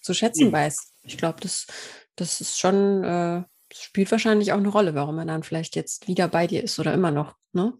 zu 0.06 0.14
schätzen 0.14 0.48
mhm. 0.48 0.54
weiß. 0.54 0.94
Ich 1.04 1.18
glaube, 1.18 1.42
das, 1.42 1.68
das 2.16 2.40
ist 2.40 2.60
schon, 2.60 3.04
äh, 3.04 3.44
das 3.70 3.82
spielt 3.82 4.12
wahrscheinlich 4.12 4.54
auch 4.54 4.58
eine 4.58 4.70
Rolle, 4.70 4.96
warum 4.96 5.18
er 5.20 5.26
dann 5.26 5.44
vielleicht 5.44 5.76
jetzt 5.76 6.08
wieder 6.08 6.28
bei 6.28 6.48
dir 6.48 6.64
ist 6.64 6.80
oder 6.80 6.94
immer 6.94 7.12
noch, 7.12 7.36
ne? 7.52 7.74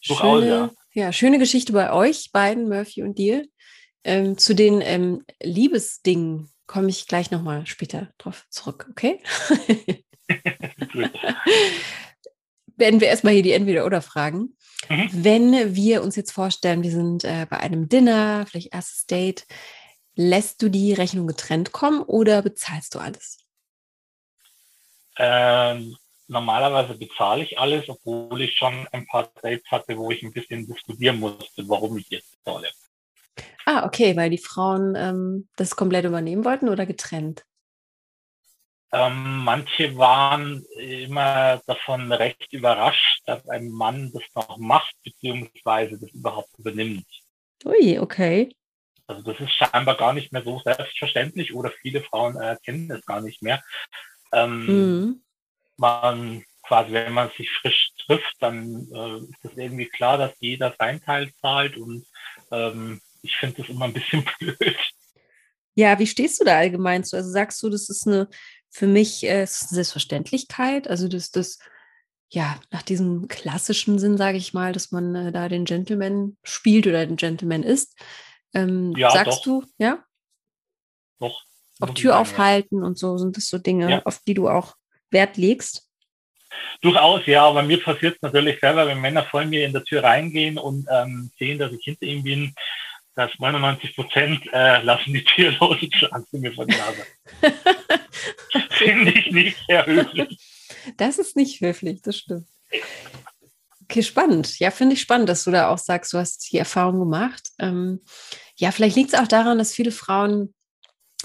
Schöne, 0.00 0.72
ja. 0.94 1.04
ja, 1.04 1.12
schöne 1.12 1.38
Geschichte 1.38 1.72
bei 1.72 1.92
euch 1.92 2.30
beiden, 2.32 2.68
Murphy 2.68 3.02
und 3.02 3.18
dir. 3.18 3.46
Ähm, 4.02 4.36
zu 4.36 4.52
den 4.54 4.80
ähm, 4.80 5.24
Liebesdingen 5.40 6.50
komme 6.66 6.88
ich 6.88 7.06
gleich 7.06 7.30
nochmal 7.30 7.66
später 7.66 8.10
drauf 8.18 8.44
zurück, 8.50 8.88
okay? 8.90 9.20
Werden 12.76 13.00
wir 13.00 13.06
erstmal 13.08 13.34
hier 13.34 13.44
die 13.44 13.52
Entweder-Oder-Fragen. 13.52 14.56
Mhm. 14.88 15.08
Wenn 15.12 15.74
wir 15.76 16.02
uns 16.02 16.16
jetzt 16.16 16.32
vorstellen, 16.32 16.82
wir 16.82 16.90
sind 16.90 17.22
äh, 17.22 17.46
bei 17.48 17.58
einem 17.58 17.88
Dinner, 17.88 18.44
vielleicht 18.48 18.74
erstes 18.74 19.06
Date, 19.06 19.46
lässt 20.14 20.62
du 20.62 20.68
die 20.68 20.92
Rechnung 20.92 21.26
getrennt 21.26 21.72
kommen 21.72 22.02
oder 22.02 22.42
bezahlst 22.42 22.94
du 22.94 22.98
alles? 22.98 23.38
Ähm, 25.16 25.96
normalerweise 26.28 26.94
bezahle 26.94 27.44
ich 27.44 27.58
alles, 27.58 27.88
obwohl 27.88 28.42
ich 28.42 28.56
schon 28.56 28.86
ein 28.92 29.06
paar 29.06 29.30
Dates 29.42 29.70
hatte, 29.70 29.96
wo 29.96 30.10
ich 30.10 30.22
ein 30.22 30.32
bisschen 30.32 30.66
diskutieren 30.66 31.20
musste, 31.20 31.68
warum 31.68 31.98
ich 31.98 32.08
jetzt 32.10 32.30
bezahle. 32.44 32.68
Ah, 33.64 33.86
okay, 33.86 34.16
weil 34.16 34.30
die 34.30 34.38
Frauen 34.38 34.94
ähm, 34.96 35.48
das 35.56 35.76
komplett 35.76 36.04
übernehmen 36.04 36.44
wollten 36.44 36.68
oder 36.68 36.86
getrennt? 36.86 37.44
Ähm, 38.94 39.38
manche 39.38 39.96
waren 39.96 40.64
immer 40.76 41.62
davon 41.66 42.12
recht 42.12 42.52
überrascht, 42.52 43.22
dass 43.24 43.48
ein 43.48 43.70
Mann 43.70 44.12
das 44.12 44.22
noch 44.34 44.58
macht, 44.58 44.94
beziehungsweise 45.02 45.98
das 45.98 46.10
überhaupt 46.10 46.50
übernimmt. 46.58 47.06
Ui, 47.64 47.98
okay. 47.98 48.54
Also 49.12 49.32
das 49.32 49.40
ist 49.40 49.52
scheinbar 49.52 49.96
gar 49.96 50.12
nicht 50.12 50.32
mehr 50.32 50.42
so 50.42 50.60
selbstverständlich 50.64 51.54
oder 51.54 51.70
viele 51.70 52.02
Frauen 52.02 52.36
äh, 52.40 52.56
kennen 52.64 52.90
es 52.90 53.04
gar 53.04 53.20
nicht 53.20 53.42
mehr. 53.42 53.62
Ähm, 54.32 54.66
mhm. 54.66 55.22
Man 55.76 56.44
quasi, 56.62 56.92
wenn 56.92 57.12
man 57.12 57.30
sich 57.36 57.50
frisch 57.60 57.90
trifft, 58.06 58.36
dann 58.40 58.88
äh, 58.92 59.18
ist 59.18 59.52
es 59.52 59.56
irgendwie 59.56 59.86
klar, 59.86 60.18
dass 60.18 60.32
jeder 60.38 60.74
sein 60.78 61.02
Teil 61.02 61.30
zahlt 61.40 61.76
und 61.76 62.06
ähm, 62.50 63.00
ich 63.22 63.36
finde 63.36 63.62
das 63.62 63.68
immer 63.68 63.86
ein 63.86 63.92
bisschen 63.92 64.24
blöd. 64.38 64.76
Ja, 65.74 65.98
wie 65.98 66.06
stehst 66.06 66.40
du 66.40 66.44
da 66.44 66.58
allgemein 66.58 67.04
zu? 67.04 67.16
Also 67.16 67.30
sagst 67.30 67.62
du, 67.62 67.70
das 67.70 67.88
ist 67.88 68.06
eine 68.06 68.28
für 68.70 68.86
mich 68.86 69.24
äh, 69.24 69.46
Selbstverständlichkeit. 69.46 70.88
Also 70.88 71.08
dass 71.08 71.30
das, 71.30 71.58
ja, 72.30 72.58
nach 72.70 72.82
diesem 72.82 73.28
klassischen 73.28 73.98
Sinn, 73.98 74.16
sage 74.16 74.38
ich 74.38 74.54
mal, 74.54 74.72
dass 74.72 74.90
man 74.90 75.14
äh, 75.14 75.32
da 75.32 75.48
den 75.48 75.64
Gentleman 75.64 76.36
spielt 76.42 76.86
oder 76.86 77.06
den 77.06 77.16
Gentleman 77.16 77.62
ist. 77.62 77.96
Ähm, 78.54 78.94
ja, 78.96 79.10
sagst 79.10 79.46
doch. 79.46 79.62
du, 79.62 79.64
ja? 79.78 80.04
Doch. 81.18 81.42
Auch 81.80 81.94
Tür 81.94 82.18
aufhalten 82.18 82.84
und 82.84 82.98
so 82.98 83.18
sind 83.18 83.36
das 83.36 83.48
so 83.48 83.58
Dinge, 83.58 83.90
ja. 83.90 84.02
auf 84.04 84.20
die 84.20 84.34
du 84.34 84.48
auch 84.48 84.76
Wert 85.10 85.36
legst? 85.36 85.88
Durchaus, 86.80 87.26
ja, 87.26 87.44
aber 87.44 87.62
mir 87.62 87.82
passiert 87.82 88.16
es 88.16 88.22
natürlich 88.22 88.60
selber, 88.60 88.86
wenn 88.86 89.00
Männer 89.00 89.24
vor 89.24 89.44
mir 89.44 89.64
in 89.64 89.72
der 89.72 89.84
Tür 89.84 90.04
reingehen 90.04 90.58
und 90.58 90.86
ähm, 90.90 91.30
sehen, 91.38 91.58
dass 91.58 91.72
ich 91.72 91.82
hinter 91.82 92.06
ihm 92.06 92.22
bin, 92.22 92.54
dass 93.14 93.30
99 93.38 93.94
Prozent 93.94 94.46
äh, 94.52 94.82
lassen 94.82 95.12
die 95.12 95.24
Tür 95.24 95.52
los 95.60 95.80
und 95.80 95.94
schlagen 95.94 96.26
sie 96.30 96.38
mir 96.38 96.52
vor 96.52 96.66
die 96.66 96.76
Nase. 96.76 97.06
Finde 98.70 99.12
ich 99.12 99.30
nicht 99.32 99.56
sehr 99.66 99.86
höflich. 99.86 100.38
Das 100.96 101.18
ist 101.18 101.36
nicht 101.36 101.60
höflich, 101.60 102.02
das 102.02 102.18
stimmt. 102.18 102.46
Okay, 103.92 104.02
spannend. 104.02 104.58
Ja, 104.58 104.70
finde 104.70 104.94
ich 104.94 105.02
spannend, 105.02 105.28
dass 105.28 105.44
du 105.44 105.50
da 105.50 105.68
auch 105.68 105.76
sagst, 105.76 106.14
du 106.14 106.18
hast 106.18 106.50
die 106.50 106.56
Erfahrung 106.56 106.98
gemacht. 106.98 107.50
Ähm, 107.58 108.00
ja, 108.56 108.70
vielleicht 108.70 108.96
liegt 108.96 109.12
es 109.12 109.20
auch 109.20 109.28
daran, 109.28 109.58
dass 109.58 109.74
viele 109.74 109.92
Frauen 109.92 110.54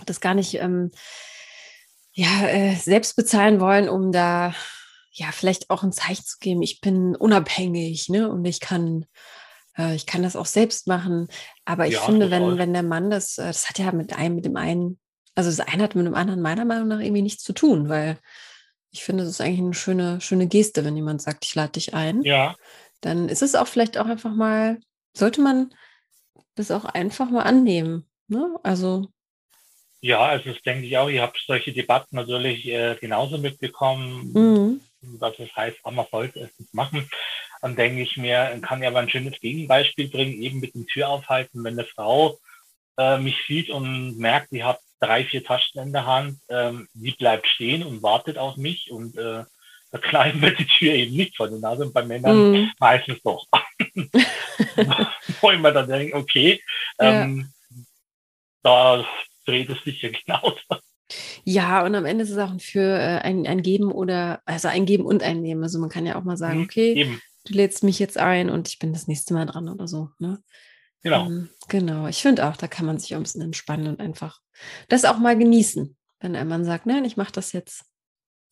das 0.06 0.20
gar 0.20 0.34
nicht 0.34 0.56
ähm, 0.56 0.92
ja, 2.12 2.46
äh, 2.46 2.76
selbst 2.76 3.16
bezahlen 3.16 3.62
wollen, 3.62 3.88
um 3.88 4.12
da 4.12 4.54
ja 5.14 5.28
vielleicht 5.32 5.70
auch 5.70 5.82
ein 5.82 5.94
Zeichen 5.94 6.26
zu 6.26 6.40
geben, 6.42 6.62
ich 6.62 6.82
bin 6.82 7.16
unabhängig, 7.16 8.10
ne? 8.10 8.30
Und 8.30 8.44
ich 8.44 8.60
kann, 8.60 9.06
äh, 9.78 9.96
ich 9.96 10.06
kann 10.06 10.22
das 10.22 10.36
auch 10.36 10.46
selbst 10.46 10.88
machen. 10.88 11.30
Aber 11.64 11.88
ich 11.88 11.94
ja, 11.94 12.02
finde, 12.02 12.30
wenn, 12.32 12.58
wenn 12.58 12.74
der 12.74 12.84
Mann 12.84 13.10
das, 13.10 13.38
äh, 13.38 13.48
das 13.48 13.70
hat 13.70 13.80
ja 13.80 13.94
mit 13.94 14.12
einem, 14.12 14.36
mit 14.36 14.44
dem 14.44 14.58
einen, 14.58 15.00
also 15.36 15.50
das 15.50 15.62
eine 15.62 15.84
hat 15.84 15.96
mit 15.96 16.06
dem 16.06 16.16
anderen 16.16 16.42
meiner 16.42 16.66
Meinung 16.66 16.90
nach 16.90 17.00
irgendwie 17.00 17.22
nichts 17.22 17.44
zu 17.44 17.54
tun, 17.54 17.88
weil 17.88 18.20
ich 18.92 19.04
finde, 19.04 19.24
das 19.24 19.34
ist 19.34 19.42
eigentlich 19.42 19.60
eine 19.60 19.74
schöne, 19.74 20.22
schöne 20.22 20.48
Geste, 20.48 20.86
wenn 20.86 20.96
jemand 20.96 21.22
sagt, 21.22 21.46
ich 21.46 21.56
lade 21.56 21.74
dich 21.74 21.94
ein. 21.94 22.22
Ja. 22.24 22.56
Dann 23.02 23.30
ist 23.30 23.42
es 23.42 23.56
auch 23.56 23.68
vielleicht 23.68 23.98
auch 23.98 24.06
einfach 24.06 24.34
mal, 24.34 24.80
sollte 25.14 25.42
man 25.42 25.74
das 26.56 26.72
auch 26.72 26.86
einfach 26.86 27.30
mal 27.30 27.44
annehmen. 27.44 28.08
Ne? 28.28 28.58
Also. 28.64 29.08
Ja, 30.02 30.20
also 30.20 30.52
das 30.52 30.62
denke 30.62 30.88
ich 30.88 30.98
auch. 30.98 31.10
Ihr 31.10 31.22
habt 31.22 31.42
solche 31.46 31.74
Debatten 31.74 32.16
natürlich 32.16 32.66
äh, 32.68 32.96
genauso 33.00 33.38
mitbekommen, 33.38 34.32
mhm. 34.34 34.82
was 35.20 35.38
es 35.40 35.56
heißt, 35.56 35.78
man 35.86 36.06
sollte 36.12 36.40
es 36.42 36.60
nicht 36.60 36.74
machen. 36.74 37.10
Dann 37.62 37.76
denke 37.76 38.02
ich 38.04 38.18
mir, 38.18 38.60
kann 38.62 38.84
ja 38.84 38.90
aber 38.90 39.00
ein 39.00 39.10
schönes 39.10 39.40
Gegenbeispiel 39.40 40.10
bringen, 40.10 40.42
eben 40.42 40.60
mit 40.60 40.76
dem 40.76 40.86
Türaufhalten, 40.86 41.64
wenn 41.64 41.74
eine 41.74 41.86
Frau 41.88 42.38
äh, 42.98 43.18
mich 43.18 43.36
sieht 43.48 43.70
und 43.70 44.18
merkt, 44.18 44.52
die 44.52 44.64
hat 44.64 44.80
drei, 45.00 45.26
vier 45.26 45.44
Taschen 45.44 45.82
in 45.82 45.94
der 45.94 46.06
Hand, 46.06 46.40
ähm, 46.50 46.88
die 46.94 47.12
bleibt 47.12 47.48
stehen 47.48 47.84
und 47.84 48.04
wartet 48.04 48.38
auf 48.38 48.58
mich 48.58 48.92
und 48.92 49.18
äh, 49.18 49.44
bei 49.92 50.00
Kleinen 50.00 50.42
wird 50.42 50.60
die 50.60 50.68
Tür 50.68 50.94
eben 50.94 51.16
nicht 51.16 51.38
vor 51.38 51.50
der 51.50 51.60
Nase 51.60 51.86
und 51.86 51.94
bei 51.94 52.04
Männern 52.04 52.52
mm. 52.52 52.72
meistens 52.80 53.22
doch. 53.24 53.46
Wo 55.42 55.52
ich 55.52 55.60
mir 55.60 55.72
dann 55.72 55.88
denke, 55.88 56.16
okay, 56.16 56.62
ähm, 57.00 57.50
ja. 57.70 57.84
da 58.64 59.06
dreht 59.46 59.70
es 59.70 59.82
sich 59.84 60.02
ja 60.02 60.10
genauso. 60.10 60.60
Ja, 61.46 61.86
und 61.86 61.96
am 61.96 62.06
Ende 62.06 62.24
ist 62.24 62.32
es 62.32 62.38
auch 62.38 62.52
für 62.60 62.82
äh, 62.82 63.20
ein, 63.20 63.48
ein 63.48 63.62
Geben 63.62 63.92
oder, 63.92 64.42
also 64.46 64.68
ein 64.68 64.86
Geben 64.86 65.06
und 65.06 65.24
ein 65.24 65.42
Nehmen. 65.42 65.64
Also 65.64 65.80
man 65.80 65.90
kann 65.90 66.06
ja 66.06 66.18
auch 66.18 66.24
mal 66.24 66.38
sagen, 66.38 66.60
mhm, 66.60 66.66
okay, 66.66 66.94
eben. 66.94 67.22
du 67.46 67.54
lädst 67.54 67.84
mich 67.84 68.00
jetzt 68.00 68.18
ein 68.18 68.50
und 68.50 68.68
ich 68.68 68.80
bin 68.80 68.92
das 68.92 69.08
nächste 69.08 69.34
Mal 69.34 69.46
dran 69.46 69.70
oder 69.70 69.88
so. 69.88 70.10
Ne? 70.20 70.40
Genau. 71.04 71.26
Ähm, 71.26 71.50
genau. 71.68 72.08
Ich 72.08 72.22
finde 72.22 72.48
auch, 72.48 72.58
da 72.58 72.68
kann 72.68 72.86
man 72.86 73.00
sich 73.00 73.14
auch 73.14 73.20
ein 73.20 73.24
bisschen 73.24 73.42
entspannen 73.42 73.88
und 73.88 74.00
einfach 74.00 74.40
das 74.90 75.06
auch 75.06 75.18
mal 75.18 75.38
genießen. 75.38 75.96
Wenn 76.20 76.36
ein 76.36 76.48
Mann 76.48 76.66
sagt, 76.66 76.86
nein, 76.86 77.06
ich 77.06 77.18
mache 77.18 77.32
das 77.32 77.52
jetzt. 77.52 77.86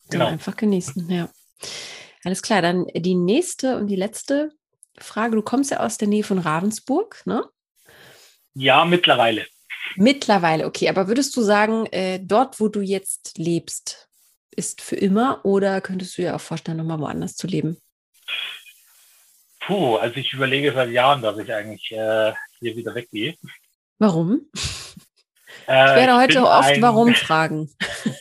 Genau. 0.08 0.26
einfach 0.26 0.56
genießen, 0.56 1.10
ja. 1.10 1.28
Alles 2.22 2.42
klar, 2.42 2.62
dann 2.62 2.86
die 2.94 3.16
nächste 3.16 3.76
und 3.76 3.88
die 3.88 3.96
letzte 3.96 4.52
Frage. 4.98 5.36
Du 5.36 5.42
kommst 5.42 5.70
ja 5.70 5.80
aus 5.80 5.98
der 5.98 6.08
Nähe 6.08 6.22
von 6.24 6.38
Ravensburg, 6.38 7.22
ne? 7.24 7.44
Ja, 8.54 8.84
mittlerweile. 8.84 9.46
Mittlerweile, 9.96 10.66
okay. 10.66 10.88
Aber 10.88 11.08
würdest 11.08 11.36
du 11.36 11.42
sagen, 11.42 11.86
äh, 11.86 12.20
dort, 12.22 12.60
wo 12.60 12.68
du 12.68 12.80
jetzt 12.80 13.36
lebst, 13.38 14.08
ist 14.50 14.80
für 14.80 14.96
immer 14.96 15.44
oder 15.44 15.80
könntest 15.80 16.16
du 16.16 16.22
dir 16.22 16.34
auch 16.34 16.40
vorstellen, 16.40 16.78
nochmal 16.78 17.00
woanders 17.00 17.36
zu 17.36 17.46
leben? 17.46 17.76
Puh, 19.66 19.96
also 19.96 20.16
ich 20.16 20.32
überlege 20.32 20.72
seit 20.72 20.90
Jahren, 20.90 21.22
dass 21.22 21.38
ich 21.38 21.52
eigentlich 21.52 21.90
äh, 21.90 22.32
hier 22.60 22.76
wieder 22.76 22.94
weggehe. 22.94 23.34
Warum? 23.98 24.42
Äh, 25.68 25.84
ich 25.84 25.96
werde 25.96 26.12
ich 26.12 26.38
heute 26.38 26.48
oft 26.48 26.68
ein, 26.68 26.82
Warum 26.82 27.12
fragen. 27.16 27.68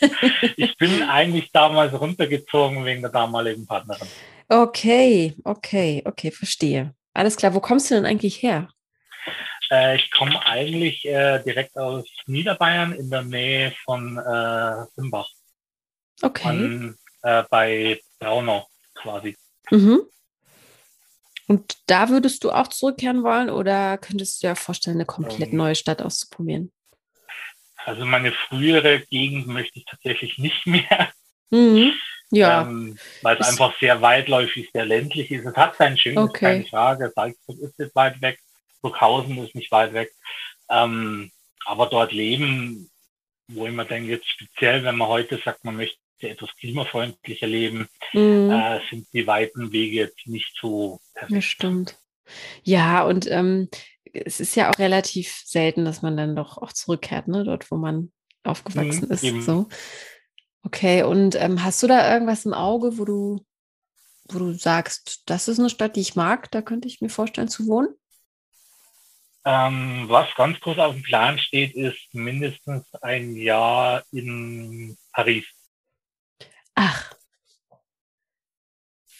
ich 0.58 0.76
bin 0.78 1.04
eigentlich 1.04 1.52
damals 1.52 1.94
runtergezogen 1.94 2.84
wegen 2.86 3.04
der 3.04 3.12
damaligen 3.12 3.68
Partnerin. 3.68 4.08
Okay, 4.50 5.36
okay, 5.44 6.02
okay, 6.06 6.32
verstehe. 6.32 6.96
Alles 7.14 7.36
klar. 7.36 7.54
Wo 7.54 7.60
kommst 7.60 7.92
du 7.92 7.96
denn 7.96 8.06
eigentlich 8.08 8.42
her? 8.42 8.70
Äh, 9.70 9.98
ich 9.98 10.10
komme 10.10 10.44
eigentlich 10.44 11.06
äh, 11.06 11.44
direkt 11.44 11.78
aus 11.78 12.06
Niederbayern 12.26 12.94
in 12.94 13.12
der 13.12 13.22
Nähe 13.22 13.74
von 13.84 14.18
äh, 14.18 14.86
Simbach. 14.96 15.30
Okay. 16.24 16.42
Von, 16.42 16.98
äh, 17.22 17.44
bei 17.50 18.02
Braunau 18.18 18.68
quasi. 18.96 19.38
Mhm. 19.70 20.02
Und 21.48 21.78
da 21.86 22.10
würdest 22.10 22.44
du 22.44 22.52
auch 22.52 22.68
zurückkehren 22.68 23.24
wollen 23.24 23.50
oder 23.50 23.98
könntest 23.98 24.42
du 24.42 24.48
dir 24.48 24.56
vorstellen, 24.56 24.98
eine 24.98 25.06
komplett 25.06 25.52
ähm, 25.52 25.58
neue 25.58 25.76
Stadt 25.76 26.02
auszuprobieren? 26.02 26.72
Also 27.86 28.04
meine 28.06 28.32
frühere 28.32 29.02
Gegend 29.02 29.48
möchte 29.48 29.80
ich 29.80 29.86
tatsächlich 29.86 30.38
nicht 30.38 30.66
mehr. 30.66 31.12
Mhm. 31.52 31.94
Ja. 32.32 32.64
Ähm, 32.64 32.98
weil 33.22 33.38
es 33.38 33.48
einfach 33.48 33.78
sehr 33.80 34.02
weitläufig, 34.02 34.70
sehr 34.74 34.86
ländlich 34.86 35.30
ist. 35.30 35.46
Es 35.46 35.56
hat 35.56 35.78
sein 35.78 35.98
Schönes, 35.98 36.30
okay. 36.30 36.40
keine 36.40 36.66
Frage. 36.66 37.12
Salzburg 37.16 37.60
ist 37.60 37.80
nicht 37.80 37.96
weit 37.96 38.22
weg, 38.22 38.40
Burghausen 38.82 39.38
ist 39.38 39.54
nicht 39.54 39.72
weit 39.72 39.94
weg. 39.94 40.12
Ähm, 40.70 41.32
aber 41.66 41.86
dort 41.86 42.12
leben, 42.12 42.90
wo 43.48 43.68
ich 43.68 43.74
mir 43.74 43.86
denke, 43.86 44.10
jetzt 44.10 44.28
speziell, 44.28 44.84
wenn 44.84 44.98
man 44.98 45.08
heute 45.08 45.40
sagt, 45.44 45.64
man 45.64 45.78
möchte 45.78 46.00
etwas 46.30 46.50
klimafreundlicher 46.58 47.48
leben, 47.48 47.88
mhm. 48.14 48.52
äh, 48.52 48.80
sind 48.90 49.08
die 49.14 49.28
weiten 49.28 49.72
Wege 49.72 49.98
jetzt 49.98 50.28
nicht 50.28 50.54
so 50.60 51.00
perfekt. 51.14 51.38
Das 51.38 51.46
stimmt. 51.46 51.98
Ja, 52.64 53.04
und 53.04 53.30
ähm, 53.30 53.70
es 54.14 54.40
ist 54.40 54.56
ja 54.56 54.72
auch 54.72 54.80
relativ 54.80 55.42
selten, 55.46 55.86
dass 55.86 56.02
man 56.02 56.18
dann 56.18 56.36
doch 56.36 56.58
auch 56.58 56.72
zurückkehrt, 56.72 57.28
ne? 57.28 57.44
dort, 57.44 57.70
wo 57.72 57.76
man 57.76 58.12
aufgewachsen 58.44 59.06
mhm, 59.06 59.12
ist. 59.12 59.24
Eben. 59.24 59.42
So. 59.42 59.68
Okay, 60.64 61.04
und 61.04 61.36
ähm, 61.36 61.64
hast 61.64 61.84
du 61.84 61.88
da 61.88 62.12
irgendwas 62.12 62.46
im 62.46 62.54
Auge, 62.54 62.98
wo 62.98 63.06
du, 63.06 63.46
wo 64.30 64.40
du 64.40 64.54
sagst, 64.54 65.24
das 65.28 65.48
ist 65.48 65.60
eine 65.60 65.70
Stadt, 65.70 65.96
die 65.96 66.02
ich 66.02 66.16
mag, 66.16 66.50
da 66.52 66.62
könnte 66.62 66.88
ich 66.88 67.02
mir 67.02 67.10
vorstellen 67.10 67.50
zu 67.50 67.68
wohnen? 67.68 67.90
Ähm, 69.48 70.06
was 70.08 70.28
ganz 70.36 70.60
kurz 70.60 70.80
auf 70.80 70.94
dem 70.94 71.04
Plan 71.04 71.38
steht, 71.38 71.76
ist 71.76 72.14
mindestens 72.14 72.84
ein 73.02 73.36
Jahr 73.36 74.04
in 74.12 74.98
Paris. 75.14 75.46
Ach. 76.76 77.14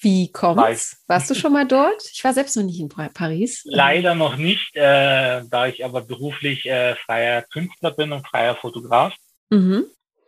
Wie 0.02 0.32
kommt's? 0.32 1.04
Warst 1.08 1.32
du 1.32 1.36
schon 1.36 1.54
mal 1.54 1.66
dort? 1.66 2.04
Ich 2.14 2.24
war 2.24 2.34
selbst 2.34 2.56
noch 2.56 2.64
nicht 2.64 2.80
in 2.80 2.90
Paris. 2.90 3.64
Leider 3.66 4.14
noch 4.14 4.38
nicht, 4.38 4.76
äh, 4.76 5.42
da 5.50 5.66
ich 5.66 5.84
aber 5.84 6.02
beruflich 6.02 6.68
äh, 6.68 6.96
freier 6.96 7.42
Künstler 7.42 7.92
bin 7.92 8.12
und 8.12 8.28
freier 8.28 8.56
Fotograf. 8.56 9.16
Mhm. 9.50 9.86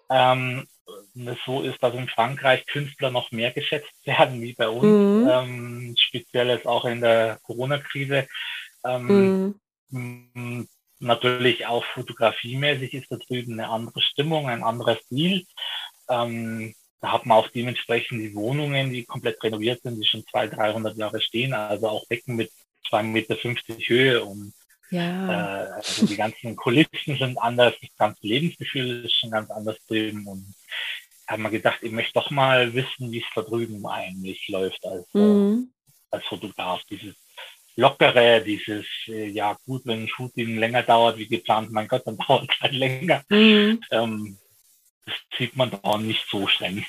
Ähm, 0.10 0.67
es 1.15 1.38
so 1.46 1.62
ist, 1.62 1.84
dass 1.84 1.93
in 1.93 2.07
Frankreich 2.07 2.65
Künstler 2.65 3.12
noch 3.12 3.31
mehr 3.31 3.51
geschätzt 3.51 3.93
werden 4.05 4.41
wie 4.41 4.53
bei 4.53 4.69
uns. 4.69 4.84
Mhm. 4.84 5.29
Ähm, 5.29 5.96
speziell 5.98 6.48
jetzt 6.48 6.65
auch 6.65 6.86
in 6.86 7.01
der 7.01 7.39
Corona-Krise. 7.43 8.27
Ähm, 8.84 9.60
mhm. 9.89 10.67
Natürlich 11.00 11.67
auch 11.67 11.86
fotografiemäßig 11.93 12.96
ist 12.96 13.12
da 13.12 13.17
drüben 13.17 13.53
eine 13.53 13.69
andere 13.69 14.01
Stimmung, 14.01 14.50
ein 14.50 14.63
anderer 14.63 14.96
Stil. 14.96 15.46
Ähm, 16.10 16.74
da 17.01 17.12
hat 17.12 17.25
man 17.25 17.38
auch 17.38 17.50
dementsprechend 17.50 18.22
die 18.22 18.34
Wohnungen, 18.34 18.92
die 18.92 19.06
komplett 19.06 19.42
renoviert 19.44 19.82
sind, 19.84 20.00
die 20.00 20.08
schon 20.08 20.25
200, 20.32 20.58
300 20.58 20.98
Jahre 20.98 21.22
stehen, 21.22 21.54
also 21.54 21.88
auch 21.88 22.06
Decken 22.08 22.36
mit 22.36 22.51
2,50 22.89 23.04
Meter 23.04 23.36
Höhe 23.36 24.24
und 24.24 24.54
ja. 24.89 25.68
äh, 25.68 25.72
also 25.74 26.06
die 26.06 26.16
ganzen 26.16 26.56
Kulissen 26.56 27.18
sind 27.18 27.38
anders, 27.38 27.75
das 27.82 27.96
ganze 27.98 28.25
Lebensgefühl 28.25 29.06
ist 29.06 29.16
schon 29.16 29.32
ganz 29.32 29.50
anders 29.51 29.77
drüben 29.88 30.25
und 30.27 30.54
haben 31.27 31.44
wir 31.44 31.50
gedacht, 31.50 31.80
ich 31.82 31.92
möchte 31.92 32.13
doch 32.13 32.32
mal 32.32 32.74
wissen, 32.74 33.12
wie 33.12 33.20
es 33.20 33.25
da 33.36 33.42
drüben 33.42 33.86
eigentlich 33.86 34.48
läuft 34.48 34.86
als, 34.86 35.06
äh, 35.13 35.20
mhm. 35.20 35.70
äh, 36.12 36.16
als 36.16 36.25
Fotograf. 36.25 36.82
Dieses 36.89 37.16
Lockere, 37.75 38.42
dieses, 38.44 38.86
äh, 39.08 39.27
ja 39.27 39.58
gut, 39.66 39.82
wenn 39.86 40.04
ein 40.04 40.08
Shooting 40.08 40.58
länger 40.58 40.84
dauert 40.84 41.18
wie 41.18 41.27
geplant, 41.27 41.72
mein 41.72 41.88
Gott, 41.88 42.04
dann 42.06 42.18
dauert 42.27 42.50
es 42.50 42.62
halt 42.62 42.74
länger. 42.74 43.24
Mhm. 43.30 43.82
Ähm, 43.92 44.38
das 45.08 45.16
sieht 45.38 45.56
man 45.56 45.72
da 45.72 45.98
nicht 45.98 46.26
so 46.30 46.48
streng. 46.48 46.86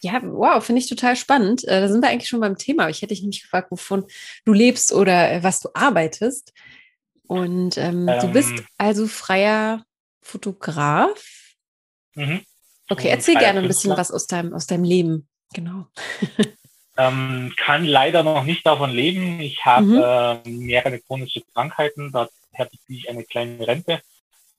Ja, 0.00 0.20
wow, 0.22 0.64
finde 0.64 0.80
ich 0.80 0.88
total 0.88 1.14
spannend. 1.14 1.62
Äh, 1.64 1.80
da 1.80 1.88
sind 1.88 2.02
wir 2.02 2.08
eigentlich 2.08 2.28
schon 2.28 2.40
beim 2.40 2.58
Thema. 2.58 2.88
Ich 2.88 3.02
hätte 3.02 3.14
dich 3.14 3.20
nämlich 3.20 3.42
gefragt, 3.42 3.70
wovon 3.70 4.04
du 4.44 4.52
lebst 4.52 4.92
oder 4.92 5.30
äh, 5.30 5.42
was 5.44 5.60
du 5.60 5.68
arbeitest. 5.74 6.52
Und 7.28 7.78
ähm, 7.78 8.08
ähm, 8.08 8.20
du 8.20 8.28
bist 8.32 8.52
also 8.78 9.06
freier 9.06 9.84
Fotograf. 10.20 11.54
Mhm. 12.14 12.40
Okay, 12.88 13.08
erzähl 13.08 13.36
gerne 13.36 13.60
ein 13.60 13.68
bisschen 13.68 13.96
was 13.96 14.10
aus 14.10 14.26
deinem, 14.26 14.54
aus 14.54 14.66
deinem 14.66 14.84
Leben. 14.84 15.28
Genau. 15.54 15.86
ähm, 16.96 17.52
kann 17.56 17.84
leider 17.84 18.22
noch 18.22 18.44
nicht 18.44 18.66
davon 18.66 18.90
leben. 18.90 19.40
Ich 19.40 19.64
habe 19.64 20.42
mhm. 20.44 20.50
äh, 20.50 20.50
mehrere 20.50 20.98
chronische 20.98 21.42
Krankheiten. 21.52 22.10
Daher 22.10 22.66
beziehe 22.70 22.98
ich 22.98 23.08
eine 23.08 23.22
kleine 23.24 23.66
Rente 23.66 24.02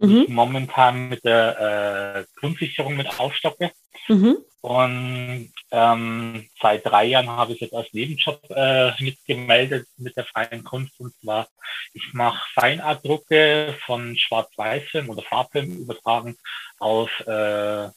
mhm. 0.03 0.23
ich 0.23 0.29
momentan 0.29 1.09
mit 1.09 1.23
der 1.23 2.25
äh, 2.25 2.39
Grundsicherung 2.39 2.95
mit 2.95 3.19
aufstocke. 3.19 3.71
Mhm. 4.07 4.37
Und 4.61 5.51
ähm, 5.71 6.49
seit 6.61 6.85
drei 6.85 7.05
Jahren 7.05 7.29
habe 7.29 7.53
ich 7.53 7.59
jetzt 7.59 7.73
als 7.73 7.91
Nebenjob 7.91 8.39
äh, 8.49 8.91
mitgemeldet 9.03 9.87
mit 9.97 10.15
der 10.15 10.25
freien 10.25 10.63
Kunst. 10.63 10.99
Und 10.99 11.13
zwar, 11.19 11.47
ich 11.93 12.13
mache 12.13 12.47
Feinabdrucke 12.53 13.75
von 13.85 14.15
Schwarz-Weiß-Film 14.15 15.09
oder 15.09 15.21
Farbfilm 15.23 15.79
übertragen 15.79 16.37
auf 16.79 17.09
äh, 17.27 17.89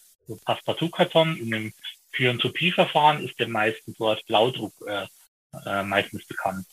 Passepartout-Karton. 0.45 1.37
In 1.37 1.55
einem 1.55 1.73
Pyrenthropie-Verfahren 2.13 3.25
ist 3.25 3.39
der 3.39 3.49
meistens 3.49 3.97
so 3.99 4.09
als 4.09 4.23
Blaudruck 4.25 4.73
äh, 4.87 5.07
äh, 5.65 5.83
meistens 5.83 6.27
bekannt. 6.27 6.67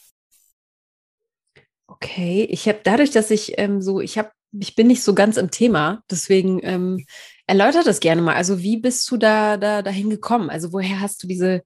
Okay, 1.87 2.47
ich 2.49 2.67
habe 2.67 2.79
dadurch, 2.83 3.11
dass 3.11 3.29
ich 3.29 3.59
ähm, 3.59 3.81
so, 3.81 4.01
ich 4.01 4.17
habe, 4.17 4.31
ich 4.59 4.75
bin 4.75 4.87
nicht 4.87 5.03
so 5.03 5.13
ganz 5.13 5.37
im 5.37 5.51
Thema, 5.51 6.03
deswegen 6.09 6.59
ähm, 6.63 7.05
erläutert 7.47 7.87
das 7.87 7.99
gerne 7.99 8.21
mal. 8.21 8.35
Also 8.35 8.61
wie 8.61 8.77
bist 8.77 9.09
du 9.09 9.17
da, 9.17 9.57
da 9.57 9.81
dahin 9.81 10.09
gekommen? 10.09 10.49
Also 10.49 10.73
woher 10.73 10.99
hast 10.99 11.23
du 11.23 11.27
diese 11.27 11.63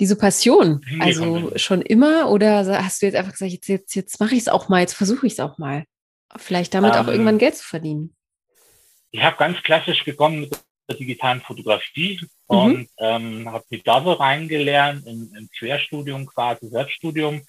diese 0.00 0.16
Passion? 0.16 0.84
Also 1.00 1.52
schon 1.56 1.82
immer 1.82 2.30
oder 2.30 2.64
hast 2.84 3.02
du 3.02 3.06
jetzt 3.06 3.16
einfach 3.16 3.32
gesagt, 3.32 3.52
jetzt 3.52 3.68
jetzt 3.68 3.94
jetzt 3.94 4.20
mache 4.20 4.34
ich 4.34 4.42
es 4.42 4.48
auch 4.48 4.68
mal, 4.68 4.80
jetzt 4.80 4.94
versuche 4.94 5.26
ich 5.26 5.32
es 5.32 5.40
auch 5.40 5.58
mal, 5.58 5.84
vielleicht 6.36 6.74
damit 6.74 6.94
ähm, 6.94 7.00
auch 7.00 7.08
irgendwann 7.08 7.38
Geld 7.38 7.56
zu 7.56 7.64
verdienen? 7.64 8.14
Ich 9.10 9.22
habe 9.22 9.36
ganz 9.36 9.60
klassisch 9.62 10.04
begonnen 10.04 10.40
mit 10.40 10.56
der 10.88 10.96
digitalen 10.96 11.40
Fotografie 11.40 12.20
mhm. 12.48 12.56
und 12.56 12.88
ähm, 12.98 13.50
habe 13.50 13.64
mich 13.70 13.82
da 13.82 14.02
so 14.02 14.12
reingelernt 14.12 15.06
im, 15.06 15.32
im 15.36 15.48
Querstudium 15.58 16.26
quasi 16.26 16.68
Selbststudium 16.68 17.42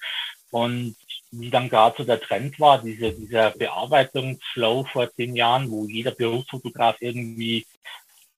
und 0.50 0.96
wie 1.32 1.50
dann 1.50 1.68
gerade 1.68 1.96
so 1.98 2.04
der 2.04 2.20
Trend 2.20 2.58
war, 2.58 2.82
diese, 2.82 3.12
dieser 3.12 3.50
Bearbeitungsflow 3.50 4.84
vor 4.84 5.12
zehn 5.14 5.36
Jahren, 5.36 5.70
wo 5.70 5.86
jeder 5.86 6.10
Berufsfotograf 6.10 6.96
irgendwie, 7.00 7.66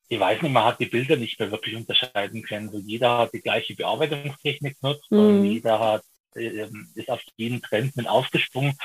ich 0.09 0.21
weiß 0.21 0.43
nicht, 0.43 0.53
man 0.53 0.65
hat 0.65 0.81
die 0.81 0.87
Bilder 0.87 1.17
nicht 1.17 1.39
mehr 1.39 1.51
wirklich 1.51 1.75
unterscheiden 1.75 2.43
können. 2.43 2.71
So 2.71 2.79
jeder 2.79 3.19
hat 3.19 3.33
die 3.33 3.41
gleiche 3.41 3.75
Bearbeitungstechnik 3.75 4.81
genutzt 4.81 5.11
mhm. 5.11 5.19
und 5.19 5.45
jeder 5.45 5.79
hat, 5.79 6.03
äh, 6.35 6.69
ist 6.95 7.11
auf 7.11 7.23
jeden 7.37 7.63
Trend 7.63 7.97
mit 7.97 8.09
aufgesprungen. 8.09 8.77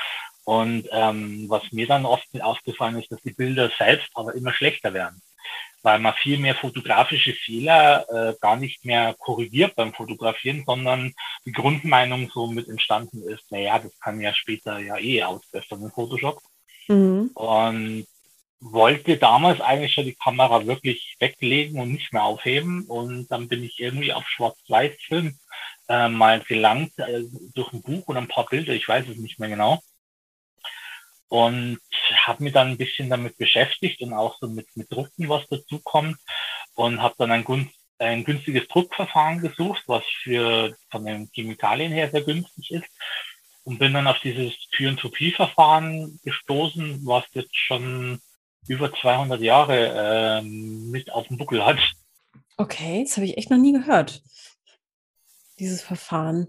Und 0.44 0.88
ähm, 0.92 1.44
was 1.48 1.70
mir 1.72 1.86
dann 1.86 2.06
oft 2.06 2.32
mit 2.32 2.42
aufgefallen 2.42 2.98
ist, 2.98 3.12
dass 3.12 3.20
die 3.20 3.34
Bilder 3.34 3.70
selbst 3.76 4.08
aber 4.14 4.34
immer 4.34 4.54
schlechter 4.54 4.94
werden 4.94 5.20
weil 5.82 5.98
man 5.98 6.14
viel 6.14 6.38
mehr 6.38 6.54
fotografische 6.54 7.32
Fehler 7.32 8.04
äh, 8.08 8.34
gar 8.40 8.56
nicht 8.56 8.84
mehr 8.84 9.14
korrigiert 9.18 9.76
beim 9.76 9.92
Fotografieren, 9.94 10.64
sondern 10.66 11.14
die 11.44 11.52
Grundmeinung 11.52 12.30
so 12.32 12.46
mit 12.46 12.68
entstanden 12.68 13.22
ist, 13.22 13.50
naja, 13.50 13.78
das 13.78 13.98
kann 14.00 14.20
ja 14.20 14.34
später 14.34 14.78
ja 14.78 14.98
eh 14.98 15.22
ausbessern 15.22 15.82
in 15.82 15.90
Photoshop. 15.90 16.40
Mhm. 16.88 17.30
Und 17.34 18.06
wollte 18.60 19.18
damals 19.18 19.60
eigentlich 19.60 19.92
schon 19.92 20.06
die 20.06 20.16
Kamera 20.16 20.66
wirklich 20.66 21.16
weglegen 21.20 21.80
und 21.80 21.92
nicht 21.92 22.12
mehr 22.12 22.24
aufheben. 22.24 22.84
Und 22.86 23.28
dann 23.28 23.46
bin 23.46 23.62
ich 23.62 23.78
irgendwie 23.78 24.12
auf 24.12 24.26
Schwarz-Weiß-Film 24.26 25.38
äh, 25.88 26.08
mal 26.08 26.40
gelangt 26.40 26.98
äh, 26.98 27.22
durch 27.54 27.72
ein 27.72 27.82
Buch 27.82 28.08
und 28.08 28.16
ein 28.16 28.28
paar 28.28 28.46
Bilder, 28.46 28.72
ich 28.72 28.88
weiß 28.88 29.06
es 29.08 29.16
nicht 29.16 29.38
mehr 29.38 29.48
genau 29.48 29.80
und 31.28 31.78
habe 32.26 32.42
mich 32.42 32.52
dann 32.52 32.68
ein 32.68 32.78
bisschen 32.78 33.10
damit 33.10 33.36
beschäftigt 33.36 34.00
und 34.00 34.12
auch 34.12 34.38
so 34.40 34.48
mit, 34.48 34.66
mit 34.76 34.90
Drucken, 34.90 35.28
was 35.28 35.46
dazu 35.48 35.78
kommt 35.80 36.18
und 36.74 37.02
habe 37.02 37.14
dann 37.18 37.32
ein, 37.32 37.70
ein 37.98 38.24
günstiges 38.24 38.66
Druckverfahren 38.68 39.40
gesucht, 39.40 39.82
was 39.86 40.04
für 40.22 40.76
von 40.90 41.04
den 41.04 41.30
Chemikalien 41.32 41.92
her 41.92 42.10
sehr 42.10 42.22
günstig 42.22 42.70
ist 42.70 42.88
und 43.64 43.78
bin 43.78 43.92
dann 43.92 44.06
auf 44.06 44.18
dieses 44.20 44.54
Thyentropie-Verfahren 44.76 46.18
gestoßen, 46.24 47.04
was 47.04 47.24
jetzt 47.32 47.54
schon 47.54 48.20
über 48.66 48.92
200 48.94 49.40
Jahre 49.40 50.40
äh, 50.40 50.42
mit 50.42 51.12
auf 51.12 51.28
dem 51.28 51.36
Buckel 51.36 51.64
hat. 51.64 51.78
Okay, 52.56 53.04
das 53.04 53.16
habe 53.16 53.26
ich 53.26 53.36
echt 53.36 53.50
noch 53.50 53.58
nie 53.58 53.72
gehört. 53.72 54.22
Dieses 55.58 55.82
Verfahren. 55.82 56.48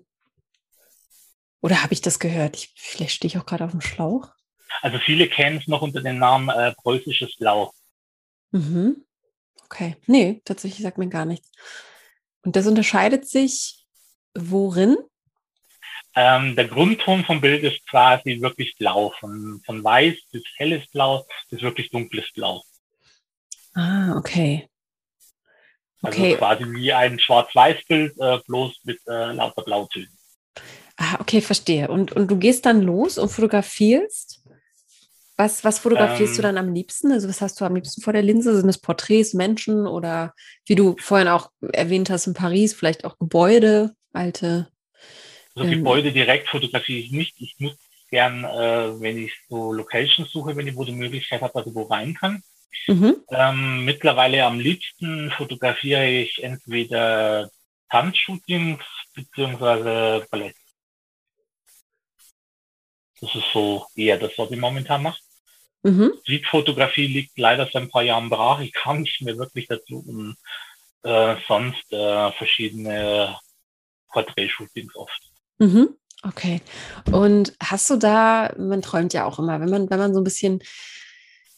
Oder 1.62 1.84
habe 1.84 1.94
ich 1.94 2.02
das 2.02 2.20
gehört? 2.20 2.56
Ich, 2.56 2.74
vielleicht 2.76 3.16
stehe 3.16 3.28
ich 3.28 3.38
auch 3.38 3.46
gerade 3.46 3.66
auf 3.66 3.72
dem 3.72 3.82
Schlauch. 3.82 4.30
Also 4.82 5.00
viele 5.00 5.28
kennen 5.28 5.58
es 5.58 5.68
noch 5.68 5.82
unter 5.82 6.02
dem 6.02 6.20
Namen 6.20 6.50
äh, 6.50 6.74
preußisches 6.74 7.36
Blau. 7.38 7.74
Mhm. 8.52 9.06
Okay. 9.66 9.98
Nee, 10.08 10.42
tatsächlich 10.46 10.82
sagt 10.82 10.98
mir 10.98 11.10
gar 11.10 11.26
nichts. 11.26 11.50
Und 12.44 12.56
das 12.56 12.66
unterscheidet 12.68 13.28
sich 13.28 13.86
worin? 14.34 14.98
Ähm, 16.15 16.56
der 16.56 16.67
Grundton 16.67 17.24
vom 17.24 17.39
Bild 17.39 17.63
ist 17.63 17.86
quasi 17.88 18.41
wirklich 18.41 18.76
blau. 18.78 19.13
Von, 19.20 19.62
von 19.65 19.84
weiß 19.84 20.15
bis 20.32 20.43
helles 20.58 20.88
Blau 20.88 21.26
bis 21.50 21.62
wirklich 21.62 21.91
dunkles 21.91 22.26
Blau. 22.34 22.63
Ah, 23.76 24.17
okay. 24.17 24.67
Also 26.02 26.20
okay. 26.20 26.36
quasi 26.36 26.63
wie 26.65 26.93
ein 26.93 27.20
Schwarz-Weiß-Bild, 27.20 28.17
äh, 28.20 28.39
bloß 28.48 28.80
mit 28.84 29.00
äh, 29.08 29.34
lauter 29.34 29.63
Blautönen. 29.63 30.17
Ah, 30.98 31.17
okay, 31.20 31.41
verstehe. 31.41 31.88
Und, 31.89 32.12
und 32.13 32.30
du 32.30 32.38
gehst 32.38 32.65
dann 32.65 32.82
los 32.82 33.17
und 33.17 33.30
fotografierst? 33.30 34.38
Was, 35.39 35.63
was 35.63 35.80
fotografierst 35.80 36.34
ähm, 36.34 36.36
du 36.36 36.41
dann 36.41 36.58
am 36.58 36.73
liebsten? 36.73 37.13
Also 37.13 37.30
was 37.30 37.39
hast 37.39 37.62
du 37.62 37.63
am 37.63 37.73
liebsten 37.73 38.02
vor 38.02 38.12
der 38.12 38.21
Linse? 38.21 38.58
Sind 38.58 38.67
es 38.67 38.78
Porträts, 38.78 39.34
Menschen 39.34 39.88
oder 39.88 40.34
wie 40.65 40.75
du 40.75 40.97
vorhin 40.99 41.30
auch 41.30 41.49
erwähnt 41.71 42.10
hast 42.10 42.28
in 42.28 42.34
Paris, 42.34 42.73
vielleicht 42.73 43.06
auch 43.06 43.17
Gebäude, 43.17 43.95
alte? 44.12 44.67
Also 45.56 45.69
ähm, 45.69 45.78
Gebäude 45.78 46.12
direkt 46.12 46.49
fotografiere 46.49 46.99
ich 46.99 47.12
nicht. 47.12 47.39
Ich 47.39 47.56
nutze 47.58 47.78
gern, 48.12 48.43
äh, 48.43 48.99
wenn 48.99 49.17
ich 49.17 49.32
so 49.47 49.71
Locations 49.71 50.30
suche, 50.30 50.58
wenn 50.58 50.67
ich 50.67 50.75
wo 50.75 50.84
die 50.84 50.91
Möglichkeit 50.91 51.41
habe, 51.41 51.54
dass 51.54 51.67
ich 51.67 51.73
wo 51.73 51.84
rein 51.84 52.15
kann. 52.15 52.43
Mhm. 52.88 53.23
Ähm, 53.30 53.86
mittlerweile 53.86 54.43
am 54.43 54.60
liebsten 54.60 55.32
fotografiere 55.32 56.06
ich 56.06 56.43
entweder 56.43 57.49
Tanzshootings 57.89 58.84
beziehungsweise 59.15 60.28
Ballett. 60.30 60.58
Das 63.21 63.34
ist 63.34 63.54
so 63.54 63.86
eher 63.95 64.17
das, 64.17 64.32
was 64.38 64.52
ich 64.52 64.60
momentan 64.60 65.02
mache. 65.02 65.29
Mhm. 65.84 66.13
Streetfotografie 66.22 67.08
liegt 67.08 67.38
leider 67.38 67.65
seit 67.65 67.84
ein 67.84 67.89
paar 67.89 68.04
Jahren 68.04 68.30
brach. 68.30 68.60
Ich 68.60 68.74
kam 68.74 69.02
nicht 69.02 69.22
mehr 69.22 69.38
wirklich 69.38 69.68
dazu, 69.68 70.04
um 70.06 70.36
äh, 71.04 71.36
sonst 71.48 71.92
äh, 71.92 72.32
verschiedene 72.34 73.38
Porträtshootings 74.10 74.96
oft. 74.96 75.22
Mhm. 75.60 75.96
Okay. 76.24 76.62
Und 77.12 77.54
hast 77.63 77.89
du 77.89 77.96
da, 77.96 78.54
man 78.58 78.82
träumt 78.82 79.13
ja 79.13 79.26
auch 79.26 79.39
immer, 79.39 79.62
wenn 79.62 79.70
man, 79.70 79.89
wenn 79.89 80.00
man 80.00 80.13
so 80.13 80.20
ein 80.20 80.26
bisschen 80.26 80.62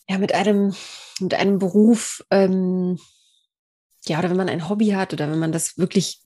ja 0.07 0.17
mit 0.17 0.33
einem, 0.35 0.75
mit 1.19 1.33
einem 1.33 1.57
Beruf, 1.57 2.23
ähm, 2.29 2.99
ja, 4.05 4.19
oder 4.19 4.29
wenn 4.29 4.37
man 4.37 4.49
ein 4.49 4.67
Hobby 4.67 4.89
hat 4.89 5.13
oder 5.13 5.29
wenn 5.31 5.39
man 5.39 5.51
das 5.51 5.77
wirklich 5.77 6.21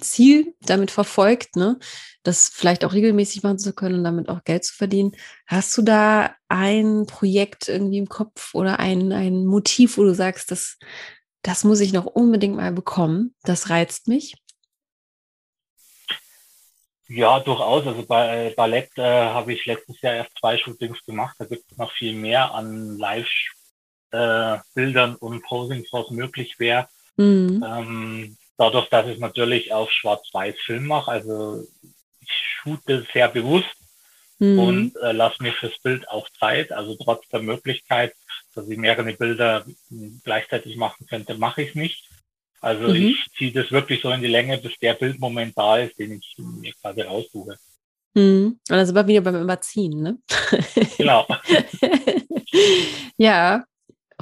Ziel 0.00 0.54
damit 0.60 0.90
verfolgt, 0.90 1.56
ne, 1.56 1.78
das 2.22 2.48
vielleicht 2.48 2.84
auch 2.84 2.92
regelmäßig 2.92 3.42
machen 3.42 3.58
zu 3.58 3.72
können 3.72 3.96
und 3.96 4.04
damit 4.04 4.28
auch 4.28 4.44
Geld 4.44 4.64
zu 4.64 4.74
verdienen. 4.74 5.12
Hast 5.46 5.76
du 5.76 5.82
da 5.82 6.34
ein 6.48 7.06
Projekt 7.06 7.68
irgendwie 7.68 7.98
im 7.98 8.08
Kopf 8.08 8.54
oder 8.54 8.78
ein, 8.78 9.12
ein 9.12 9.46
Motiv, 9.46 9.96
wo 9.96 10.04
du 10.04 10.14
sagst, 10.14 10.50
das, 10.50 10.78
das 11.42 11.64
muss 11.64 11.80
ich 11.80 11.92
noch 11.92 12.06
unbedingt 12.06 12.56
mal 12.56 12.72
bekommen, 12.72 13.34
das 13.42 13.70
reizt 13.70 14.08
mich? 14.08 14.34
Ja, 17.08 17.40
durchaus. 17.40 17.86
Also 17.86 18.04
bei 18.04 18.52
Ballett 18.54 18.90
äh, 18.96 19.02
habe 19.02 19.54
ich 19.54 19.64
letztes 19.64 19.98
Jahr 20.02 20.14
erst 20.14 20.36
zwei 20.38 20.58
Shootings 20.58 21.02
gemacht. 21.06 21.36
Da 21.38 21.46
gibt 21.46 21.72
es 21.72 21.78
noch 21.78 21.90
viel 21.92 22.12
mehr 22.14 22.52
an 22.52 22.98
Live-Bildern 22.98 25.14
äh, 25.14 25.18
und 25.18 25.42
Posings, 25.42 25.88
was 25.90 26.10
möglich 26.10 26.56
wäre. 26.58 26.86
Mhm. 27.16 27.64
Ähm, 27.66 28.36
dadurch, 28.58 28.88
dass 28.90 29.06
ich 29.06 29.18
natürlich 29.18 29.72
auf 29.72 29.90
Schwarz-Weiß-Film 29.90 30.86
mache, 30.86 31.10
also 31.10 31.66
ich 32.20 32.30
shoote 32.30 33.06
sehr 33.12 33.28
bewusst 33.28 33.74
mhm. 34.38 34.58
und 34.58 34.96
äh, 34.96 35.12
lasse 35.12 35.42
mir 35.42 35.52
fürs 35.52 35.78
Bild 35.78 36.08
auch 36.08 36.28
Zeit. 36.38 36.72
Also 36.72 36.96
trotz 36.96 37.26
der 37.28 37.40
Möglichkeit, 37.40 38.14
dass 38.54 38.68
ich 38.68 38.76
mehrere 38.76 39.12
Bilder 39.12 39.64
gleichzeitig 40.24 40.76
machen 40.76 41.06
könnte, 41.06 41.38
mache 41.38 41.62
ich 41.62 41.70
es 41.70 41.74
nicht. 41.74 42.04
Also 42.60 42.88
mhm. 42.88 42.94
ich 42.96 43.26
ziehe 43.36 43.52
das 43.52 43.70
wirklich 43.70 44.02
so 44.02 44.10
in 44.10 44.20
die 44.20 44.26
Länge, 44.26 44.58
bis 44.58 44.76
der 44.80 44.94
Bildmoment 44.94 45.56
da 45.56 45.78
ist, 45.78 45.98
den 45.98 46.18
ich 46.18 46.34
mir 46.38 46.72
quasi 46.82 47.02
raussuche. 47.02 47.56
Mhm. 48.14 48.46
Und 48.46 48.60
dann 48.68 48.84
sind 48.84 48.94
wir 48.94 49.06
wieder 49.06 49.20
beim 49.20 49.42
Überziehen, 49.42 50.02
ne? 50.02 50.18
Genau. 50.96 51.26
ja, 53.16 53.64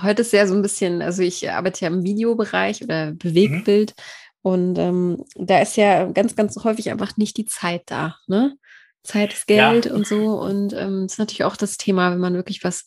heute 0.01 0.23
ist 0.23 0.33
ja 0.33 0.47
so 0.47 0.55
ein 0.55 0.63
bisschen, 0.63 1.01
also 1.01 1.23
ich 1.23 1.51
arbeite 1.51 1.83
ja 1.83 1.89
im 1.89 2.03
Videobereich 2.03 2.83
oder 2.83 3.13
Bewegtbild. 3.13 3.95
Mhm. 3.97 4.03
Und 4.47 4.79
ähm, 4.79 5.25
da 5.35 5.59
ist 5.59 5.77
ja 5.77 6.05
ganz, 6.05 6.37
ganz 6.37 6.55
häufig 6.63 6.89
einfach 6.93 7.17
nicht 7.17 7.37
die 7.37 7.47
Zeit 7.47 7.83
da. 7.87 8.15
Ne? 8.29 8.57
Zeit 9.03 9.33
ist 9.33 9.49
Geld 9.49 9.87
ja. 9.87 9.93
und 9.93 10.07
so. 10.07 10.39
Und 10.41 10.73
ähm, 10.73 11.03
das 11.03 11.15
ist 11.15 11.19
natürlich 11.19 11.43
auch 11.43 11.57
das 11.57 11.79
Thema, 11.79 12.13
wenn 12.13 12.21
man 12.21 12.35
wirklich 12.35 12.63
was, 12.63 12.87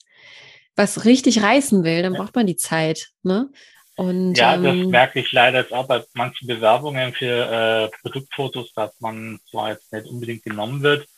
was 0.78 1.04
richtig 1.04 1.44
reißen 1.44 1.84
will, 1.84 2.02
dann 2.02 2.14
braucht 2.14 2.34
man 2.34 2.48
die 2.48 2.56
Zeit. 2.56 3.10
Ne? 3.24 3.50
Und, 3.98 4.36
ja, 4.36 4.56
das 4.56 4.74
ähm, 4.74 4.90
merke 4.90 5.20
ich 5.20 5.34
leider 5.34 5.60
jetzt 5.60 5.74
auch 5.74 5.86
bei 5.86 6.02
manchen 6.14 6.48
Bewerbungen 6.48 7.12
für 7.12 7.26
äh, 7.52 7.98
Produktfotos, 8.04 8.72
dass 8.72 8.98
man 9.02 9.42
zwar 9.52 9.72
jetzt 9.72 9.92
nicht 9.92 10.08
unbedingt 10.08 10.44
genommen 10.44 10.82
wird, 10.82 11.09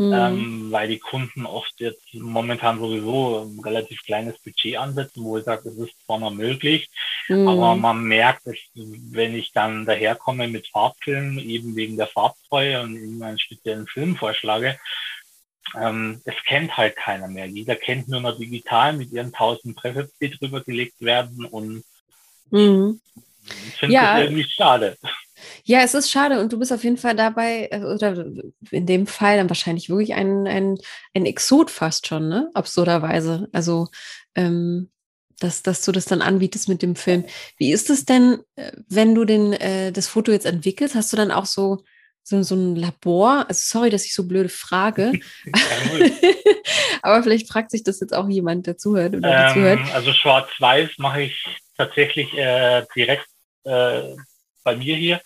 Mhm. 0.00 0.14
Ähm, 0.14 0.72
weil 0.72 0.88
die 0.88 0.98
Kunden 0.98 1.44
oft 1.44 1.74
jetzt 1.76 2.14
momentan 2.14 2.78
sowieso 2.78 3.42
ein 3.42 3.60
relativ 3.60 4.02
kleines 4.02 4.38
Budget 4.38 4.78
ansetzen, 4.78 5.22
wo 5.22 5.36
ich 5.36 5.44
sage, 5.44 5.68
es 5.68 5.76
ist 5.76 5.92
zwar 6.06 6.18
noch 6.18 6.30
möglich, 6.30 6.88
mhm. 7.28 7.46
aber 7.46 7.76
man 7.76 8.04
merkt, 8.04 8.46
dass, 8.46 8.56
wenn 8.74 9.34
ich 9.34 9.52
dann 9.52 9.84
daherkomme 9.84 10.48
mit 10.48 10.68
Farbfilmen, 10.68 11.38
eben 11.38 11.76
wegen 11.76 11.98
der 11.98 12.06
Farbtreue 12.06 12.80
und 12.80 12.96
eben 12.96 13.22
einen 13.22 13.38
speziellen 13.38 13.86
Film 13.86 14.16
vorschlage, 14.16 14.78
ähm, 15.78 16.22
es 16.24 16.36
kennt 16.46 16.78
halt 16.78 16.96
keiner 16.96 17.28
mehr. 17.28 17.44
Jeder 17.44 17.76
kennt 17.76 18.08
nur 18.08 18.22
noch 18.22 18.38
digital 18.38 18.94
mit 18.94 19.12
ihren 19.12 19.34
1000 19.34 19.76
Presets, 19.76 20.16
die 20.18 20.30
drüber 20.30 20.62
gelegt 20.62 21.02
werden 21.02 21.44
und 21.44 21.84
mhm. 22.48 23.02
finde 23.78 23.94
ja. 23.94 24.14
das 24.14 24.22
irgendwie 24.22 24.48
schade. 24.48 24.96
Ja, 25.64 25.80
es 25.80 25.94
ist 25.94 26.10
schade 26.10 26.40
und 26.40 26.52
du 26.52 26.58
bist 26.58 26.72
auf 26.72 26.84
jeden 26.84 26.96
Fall 26.96 27.16
dabei, 27.16 27.68
äh, 27.70 27.82
oder 27.82 28.26
in 28.70 28.86
dem 28.86 29.06
Fall 29.06 29.36
dann 29.36 29.50
wahrscheinlich 29.50 29.88
wirklich 29.88 30.14
ein, 30.14 30.46
ein, 30.46 30.78
ein 31.14 31.26
Exot 31.26 31.70
fast 31.70 32.06
schon, 32.06 32.28
ne? 32.28 32.50
Absurderweise. 32.54 33.48
Also, 33.52 33.88
ähm, 34.34 34.90
dass, 35.40 35.62
dass 35.62 35.84
du 35.84 35.92
das 35.92 36.04
dann 36.04 36.22
anbietest 36.22 36.68
mit 36.68 36.82
dem 36.82 36.96
Film. 36.96 37.24
Wie 37.56 37.72
ist 37.72 37.90
es 37.90 38.04
denn, 38.04 38.40
äh, 38.56 38.72
wenn 38.88 39.14
du 39.14 39.24
den, 39.24 39.52
äh, 39.54 39.90
das 39.90 40.06
Foto 40.06 40.32
jetzt 40.32 40.46
entwickelst? 40.46 40.94
Hast 40.94 41.12
du 41.12 41.16
dann 41.16 41.30
auch 41.30 41.46
so, 41.46 41.82
so, 42.22 42.42
so 42.42 42.54
ein 42.54 42.76
Labor? 42.76 43.46
Also 43.48 43.60
sorry, 43.62 43.90
dass 43.90 44.04
ich 44.04 44.14
so 44.14 44.28
blöde 44.28 44.50
frage. 44.50 45.12
Aber 47.02 47.22
vielleicht 47.22 47.48
fragt 47.50 47.70
sich 47.70 47.82
das 47.82 48.00
jetzt 48.00 48.14
auch 48.14 48.28
jemand, 48.28 48.66
der 48.66 48.76
zuhört 48.76 49.16
oder 49.16 49.48
ähm, 49.48 49.54
zuhört. 49.54 49.80
Also 49.94 50.12
schwarz-weiß 50.12 50.90
mache 50.98 51.22
ich 51.22 51.44
tatsächlich 51.76 52.32
äh, 52.36 52.84
direkt 52.94 53.26
äh, 53.64 54.14
bei 54.62 54.76
mir 54.76 54.96
hier. 54.96 55.20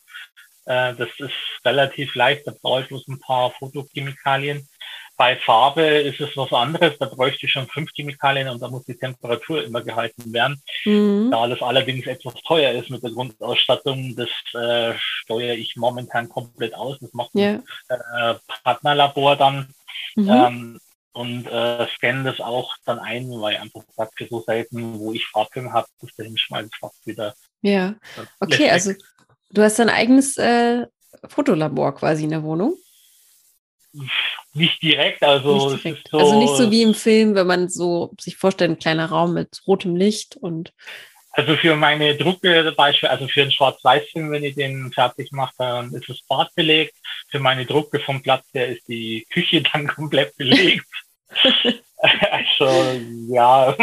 Äh, 0.67 0.95
das 0.95 1.09
ist 1.19 1.33
relativ 1.65 2.15
leicht, 2.15 2.47
da 2.47 2.53
brauche 2.61 2.83
ich 2.83 2.89
bloß 2.89 3.09
ein 3.09 3.21
paar 3.21 3.51
Fotochemikalien. 3.53 4.69
Bei 5.17 5.37
Farbe 5.37 5.83
ist 5.83 6.21
es 6.21 6.37
was 6.37 6.53
anderes, 6.53 6.99
da 6.99 7.07
bräuchte 7.07 7.47
ich 7.47 7.53
schon 7.53 7.69
fünf 7.69 7.91
Chemikalien 7.95 8.49
und 8.49 8.61
da 8.61 8.69
muss 8.69 8.85
die 8.85 8.97
Temperatur 8.97 9.63
immer 9.63 9.81
gehalten 9.81 10.33
werden. 10.33 10.61
Mhm. 10.85 11.31
Da 11.31 11.47
das 11.47 11.63
allerdings 11.63 12.07
etwas 12.07 12.35
teuer 12.47 12.73
ist 12.73 12.91
mit 12.91 13.03
der 13.03 13.13
Grundausstattung, 13.13 14.17
das 14.17 14.29
äh, 14.61 14.95
steuere 14.99 15.55
ich 15.55 15.77
momentan 15.77 16.29
komplett 16.29 16.75
aus. 16.75 16.99
Das 17.01 17.13
macht 17.13 17.35
yeah. 17.35 17.63
ein 17.89 18.01
äh, 18.19 18.35
Partnerlabor 18.65 19.37
dann. 19.37 19.73
Mhm. 20.17 20.29
Ähm, 20.29 20.81
und 21.13 21.47
äh, 21.47 21.87
scanne 21.95 22.25
das 22.25 22.41
auch 22.41 22.75
dann 22.85 22.99
ein, 22.99 23.31
weil 23.41 23.57
einfach 23.57 23.83
sagt, 23.97 24.19
für 24.19 24.27
so 24.27 24.41
selten, 24.41 24.99
wo 24.99 25.13
ich 25.13 25.25
Farbfilm 25.29 25.73
habe, 25.73 25.87
bis 26.01 26.13
dahin 26.17 26.37
schmeiße 26.37 26.71
fast 26.79 27.07
wieder. 27.07 27.35
Ja, 27.63 27.95
okay, 28.41 28.69
also 28.69 28.93
du 29.55 29.63
hast 29.63 29.79
dein 29.79 29.89
eigenes 29.89 30.37
äh, 30.37 30.87
Fotolabor 31.29 31.95
quasi 31.95 32.25
in 32.25 32.31
der 32.31 32.43
Wohnung? 32.43 32.77
Nicht 34.53 34.83
direkt, 34.83 35.23
also 35.23 35.71
nicht 35.71 35.85
direkt. 35.85 36.09
So, 36.11 36.19
also 36.19 36.39
nicht 36.39 36.57
so 36.57 36.71
wie 36.71 36.83
im 36.83 36.95
Film, 36.95 37.35
wenn 37.35 37.47
man 37.47 37.69
so 37.69 38.13
sich 38.21 38.37
vorstellt, 38.37 38.73
ein 38.73 38.79
kleiner 38.79 39.07
Raum 39.07 39.35
mit 39.35 39.63
rotem 39.67 39.97
Licht 39.97 40.37
und 40.37 40.73
also 41.37 41.57
für 41.57 41.75
meine 41.75 42.17
Drucke 42.17 42.73
Beispiel, 42.77 43.09
also 43.09 43.27
für 43.27 43.43
einen 43.43 43.51
Schwarz-Weiß-Film, 43.51 44.31
wenn 44.31 44.45
ich 44.45 44.55
den 44.55 44.93
fertig 44.93 45.33
mache, 45.33 45.55
dann 45.59 45.93
ist 45.93 46.09
das 46.09 46.23
Bad 46.29 46.55
belegt. 46.55 46.95
Für 47.29 47.41
meine 47.41 47.67
Drucke 47.67 47.99
vom 47.99 48.23
Platz 48.23 48.47
her 48.53 48.69
ist 48.69 48.87
die 48.87 49.27
Küche 49.31 49.63
dann 49.73 49.89
komplett 49.89 50.37
belegt. 50.37 50.87
also 52.31 53.01
ja. 53.29 53.77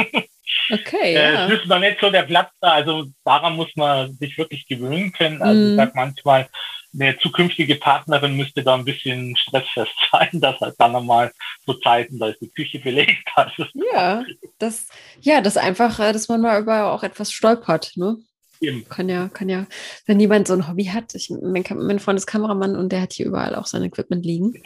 Okay. 0.71 1.13
Ja. 1.15 1.47
Es 1.47 1.59
ist 1.59 1.65
noch 1.67 1.79
nicht 1.79 1.99
so 1.99 2.09
der 2.09 2.23
Platz 2.23 2.51
da, 2.61 2.71
also 2.71 3.05
daran 3.25 3.55
muss 3.55 3.69
man 3.75 4.13
sich 4.17 4.37
wirklich 4.37 4.67
gewöhnen 4.67 5.11
können. 5.11 5.41
Also 5.41 5.59
mm. 5.59 5.63
ich 5.65 5.71
mhm. 5.71 5.75
sag 5.77 5.95
manchmal, 5.95 6.49
eine 6.93 7.17
zukünftige 7.19 7.75
Partnerin 7.75 8.35
müsste 8.35 8.63
da 8.63 8.75
ein 8.75 8.85
bisschen 8.85 9.35
stressfest 9.37 9.91
sein, 10.11 10.29
dass 10.33 10.59
halt 10.59 10.75
dann 10.77 10.91
nochmal 10.91 11.31
so 11.65 11.73
Zeiten, 11.75 12.19
da 12.19 12.27
ist 12.29 12.41
die 12.41 12.49
Küche 12.49 12.79
belegt. 12.79 13.27
Also 13.35 13.65
ja, 13.93 14.23
das, 14.59 14.87
ja, 15.21 15.41
das 15.41 15.57
einfach, 15.57 15.99
äh, 15.99 16.11
dass 16.11 16.27
man 16.27 16.41
mal 16.41 16.61
über 16.61 16.91
auch 16.91 17.03
etwas 17.03 17.31
stolpert, 17.31 17.93
ne? 17.95 18.17
Eben. 18.59 18.87
Kann 18.89 19.09
ja, 19.09 19.29
kann 19.29 19.49
ja, 19.49 19.65
wenn 20.05 20.19
jemand 20.19 20.47
so 20.47 20.53
ein 20.53 20.67
Hobby 20.67 20.85
hat, 20.85 21.15
ich, 21.15 21.31
mein, 21.31 21.63
mein 21.75 21.99
Freund 21.99 22.19
ist 22.19 22.27
Kameramann 22.27 22.75
und 22.75 22.91
der 22.91 23.01
hat 23.01 23.13
hier 23.13 23.25
überall 23.25 23.55
auch 23.55 23.65
sein 23.65 23.83
Equipment 23.83 24.23
liegen. 24.23 24.61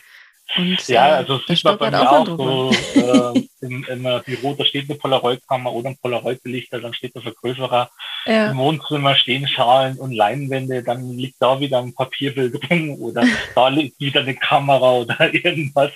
Und, 0.57 0.87
ja, 0.87 1.07
äh, 1.07 1.11
also 1.15 1.37
das 1.39 1.47
sieht 1.47 1.63
man 1.63 1.77
bei 1.77 1.91
mir 1.91 2.09
auch, 2.09 2.27
auch 2.29 2.37
so 2.37 2.71
äh, 2.95 3.47
im, 3.61 3.83
im 3.83 4.21
Büro, 4.25 4.53
da 4.53 4.63
steht 4.63 4.89
eine 4.89 4.97
Polaroid-Kamera 4.97 5.73
oder 5.73 5.89
ein 5.89 5.97
Polaroid-Belichter, 5.97 6.79
dann 6.79 6.93
steht 6.93 7.15
da 7.15 7.21
so 7.21 7.31
größerer 7.31 7.89
ja. 8.25 8.51
im 8.51 8.57
Wohnzimmer 8.57 9.15
stehen 9.15 9.47
Schalen 9.47 9.97
und 9.97 10.11
Leinwände, 10.11 10.83
dann 10.83 11.09
liegt 11.11 11.37
da 11.39 11.59
wieder 11.59 11.79
ein 11.79 11.93
Papierbild 11.93 12.69
rum 12.69 13.01
oder 13.01 13.25
da 13.53 13.67
liegt 13.69 13.99
wieder 13.99 14.21
eine 14.21 14.35
Kamera 14.35 14.93
oder 14.93 15.33
irgendwas. 15.33 15.91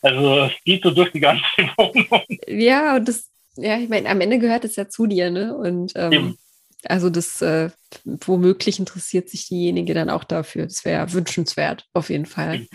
Also 0.00 0.44
es 0.44 0.52
geht 0.64 0.84
so 0.84 0.90
durch 0.90 1.10
die 1.12 1.20
ganze 1.20 1.44
Wohnung. 1.76 2.22
Ja, 2.46 2.96
und 2.96 3.08
das, 3.08 3.28
ja, 3.56 3.78
ich 3.78 3.88
meine, 3.88 4.08
am 4.08 4.20
Ende 4.20 4.38
gehört 4.38 4.64
es 4.64 4.76
ja 4.76 4.88
zu 4.88 5.06
dir, 5.06 5.30
ne? 5.30 5.56
Und 5.56 5.92
ähm, 5.96 6.38
also 6.84 7.10
das 7.10 7.42
äh, 7.42 7.70
womöglich 8.04 8.78
interessiert 8.78 9.28
sich 9.28 9.48
diejenige 9.48 9.94
dann 9.94 10.08
auch 10.08 10.22
dafür. 10.22 10.64
Das 10.64 10.84
wäre 10.84 11.12
wünschenswert, 11.12 11.84
auf 11.92 12.10
jeden 12.10 12.26
Fall. 12.26 12.68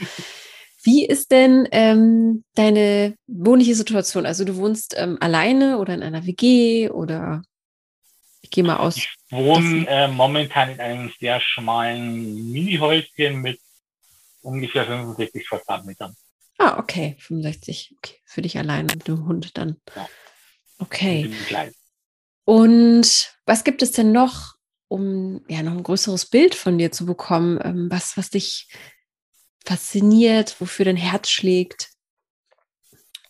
Wie 0.84 1.06
ist 1.06 1.32
denn 1.32 1.67
ähm, 1.72 2.43
deine 2.56 3.15
wohnliche 3.28 3.74
Situation? 3.74 4.26
Also 4.26 4.43
du 4.43 4.58
wohnst 4.58 4.96
ähm, 4.98 5.17
alleine 5.22 5.80
oder 5.80 5.93
in 5.93 6.04
einer 6.04 6.26
WG 6.26 6.89
oder 6.89 7.41
ich 8.41 8.50
gehe 8.50 8.65
mal 8.65 8.78
aus. 8.78 8.98
Ich 8.98 9.10
wohne 9.32 9.88
äh, 9.88 10.10
momentan 10.10 10.72
in 10.72 10.80
einem 10.82 11.12
sehr 11.19 11.39
schmalen 11.39 12.52
Mini-Häuschen 12.52 13.41
mit 13.41 13.60
ungefähr 14.41 14.86
65 14.86 15.48
Quadratmetern. 15.48 16.13
Ah, 16.58 16.78
okay, 16.78 17.15
65. 17.19 17.96
Okay, 17.98 18.19
für 18.26 18.41
dich 18.41 18.58
alleine 18.58 18.93
mit 18.93 19.08
dem 19.08 19.26
Hund 19.26 19.58
dann. 19.58 19.78
Ja. 19.96 20.08
Okay. 20.80 21.34
Und 22.43 23.34
was 23.46 23.63
gibt 23.63 23.82
es 23.82 23.93
denn 23.93 24.12
noch, 24.12 24.56
um 24.89 25.43
ja 25.48 25.63
noch 25.63 25.72
ein 25.72 25.84
größeres 25.84 26.26
Bild 26.26 26.56
von 26.56 26.78
dir 26.78 26.91
zu 26.91 27.06
bekommen, 27.06 27.60
ähm, 27.63 27.88
was, 27.89 28.17
was 28.17 28.30
dich 28.30 28.67
fasziniert, 29.63 30.60
wofür 30.60 30.86
dein 30.86 30.97
Herz 30.97 31.30
schlägt? 31.30 31.89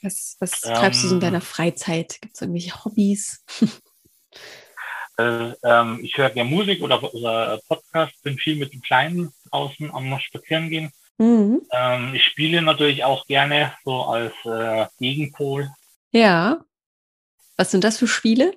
Was, 0.01 0.35
was 0.39 0.65
ähm, 0.65 0.73
treibst 0.73 1.03
du 1.03 1.07
so 1.07 1.15
in 1.15 1.21
deiner 1.21 1.41
Freizeit? 1.41 2.19
Gibt 2.21 2.35
es 2.35 2.41
irgendwelche 2.41 2.83
Hobbys? 2.83 3.43
äh, 5.17 5.53
ähm, 5.63 5.99
ich 6.03 6.17
höre 6.17 6.29
gerne 6.29 6.49
Musik 6.49 6.81
oder, 6.81 7.13
oder 7.13 7.59
Podcast, 7.67 8.21
bin 8.23 8.37
viel 8.37 8.57
mit 8.57 8.73
den 8.73 8.81
Kleinen 8.81 9.31
außen 9.51 9.91
am 9.91 10.19
Spazieren 10.19 10.69
gehen. 10.69 10.91
Mhm. 11.17 11.61
Ähm, 11.71 12.15
ich 12.15 12.25
spiele 12.25 12.61
natürlich 12.61 13.03
auch 13.03 13.25
gerne 13.27 13.73
so 13.85 14.03
als 14.03 14.33
äh, 14.45 14.87
Gegenpol. 14.99 15.71
Ja. 16.11 16.65
Was 17.55 17.71
sind 17.71 17.83
das 17.83 17.97
für 17.97 18.07
Spiele? 18.07 18.53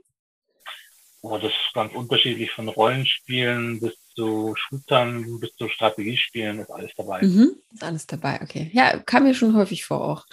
Oh, 1.21 1.39
das 1.39 1.53
ist 1.53 1.75
ganz 1.75 1.93
unterschiedlich 1.95 2.51
von 2.51 2.69
Rollenspielen 2.69 3.81
bis 3.81 3.95
zu 4.17 4.55
Shootern 4.57 5.39
bis 5.39 5.55
zu 5.57 5.69
Strategiespielen 5.69 6.61
ist 6.61 6.71
alles 6.71 6.93
dabei. 6.97 7.23
Mhm, 7.23 7.57
ist 7.73 7.85
alles 7.85 8.07
dabei, 8.07 8.41
okay. 8.43 8.71
Ja, 8.73 8.99
kam 8.99 9.25
mir 9.25 9.35
schon 9.35 9.55
häufig 9.55 9.85
vor 9.85 10.01
auch. 10.03 10.27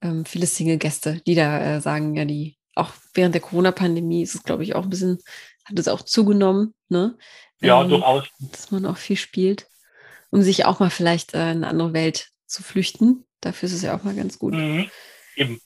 Ähm, 0.00 0.24
viele 0.24 0.46
Single-Gäste, 0.46 1.20
die 1.26 1.34
da 1.34 1.76
äh, 1.76 1.80
sagen, 1.80 2.14
ja, 2.14 2.24
die 2.24 2.56
auch 2.74 2.92
während 3.14 3.34
der 3.34 3.42
Corona-Pandemie 3.42 4.22
ist 4.22 4.34
es, 4.34 4.42
glaube 4.42 4.62
ich, 4.62 4.74
auch 4.74 4.84
ein 4.84 4.90
bisschen, 4.90 5.18
hat 5.64 5.78
es 5.78 5.88
auch 5.88 6.02
zugenommen, 6.02 6.74
ne? 6.88 7.16
Ja, 7.60 7.82
ähm, 7.82 7.88
durchaus. 7.88 8.24
Dass 8.38 8.70
man 8.70 8.86
auch 8.86 8.96
viel 8.96 9.16
spielt, 9.16 9.68
um 10.30 10.42
sich 10.42 10.64
auch 10.64 10.80
mal 10.80 10.90
vielleicht 10.90 11.34
äh, 11.34 11.52
in 11.52 11.58
eine 11.58 11.68
andere 11.68 11.92
Welt 11.92 12.30
zu 12.46 12.62
flüchten. 12.62 13.24
Dafür 13.40 13.68
ist 13.68 13.74
es 13.74 13.82
ja 13.82 13.96
auch 13.96 14.02
mal 14.02 14.14
ganz 14.14 14.38
gut. 14.38 14.54
Mhm, 14.54 14.90
eben. 15.36 15.60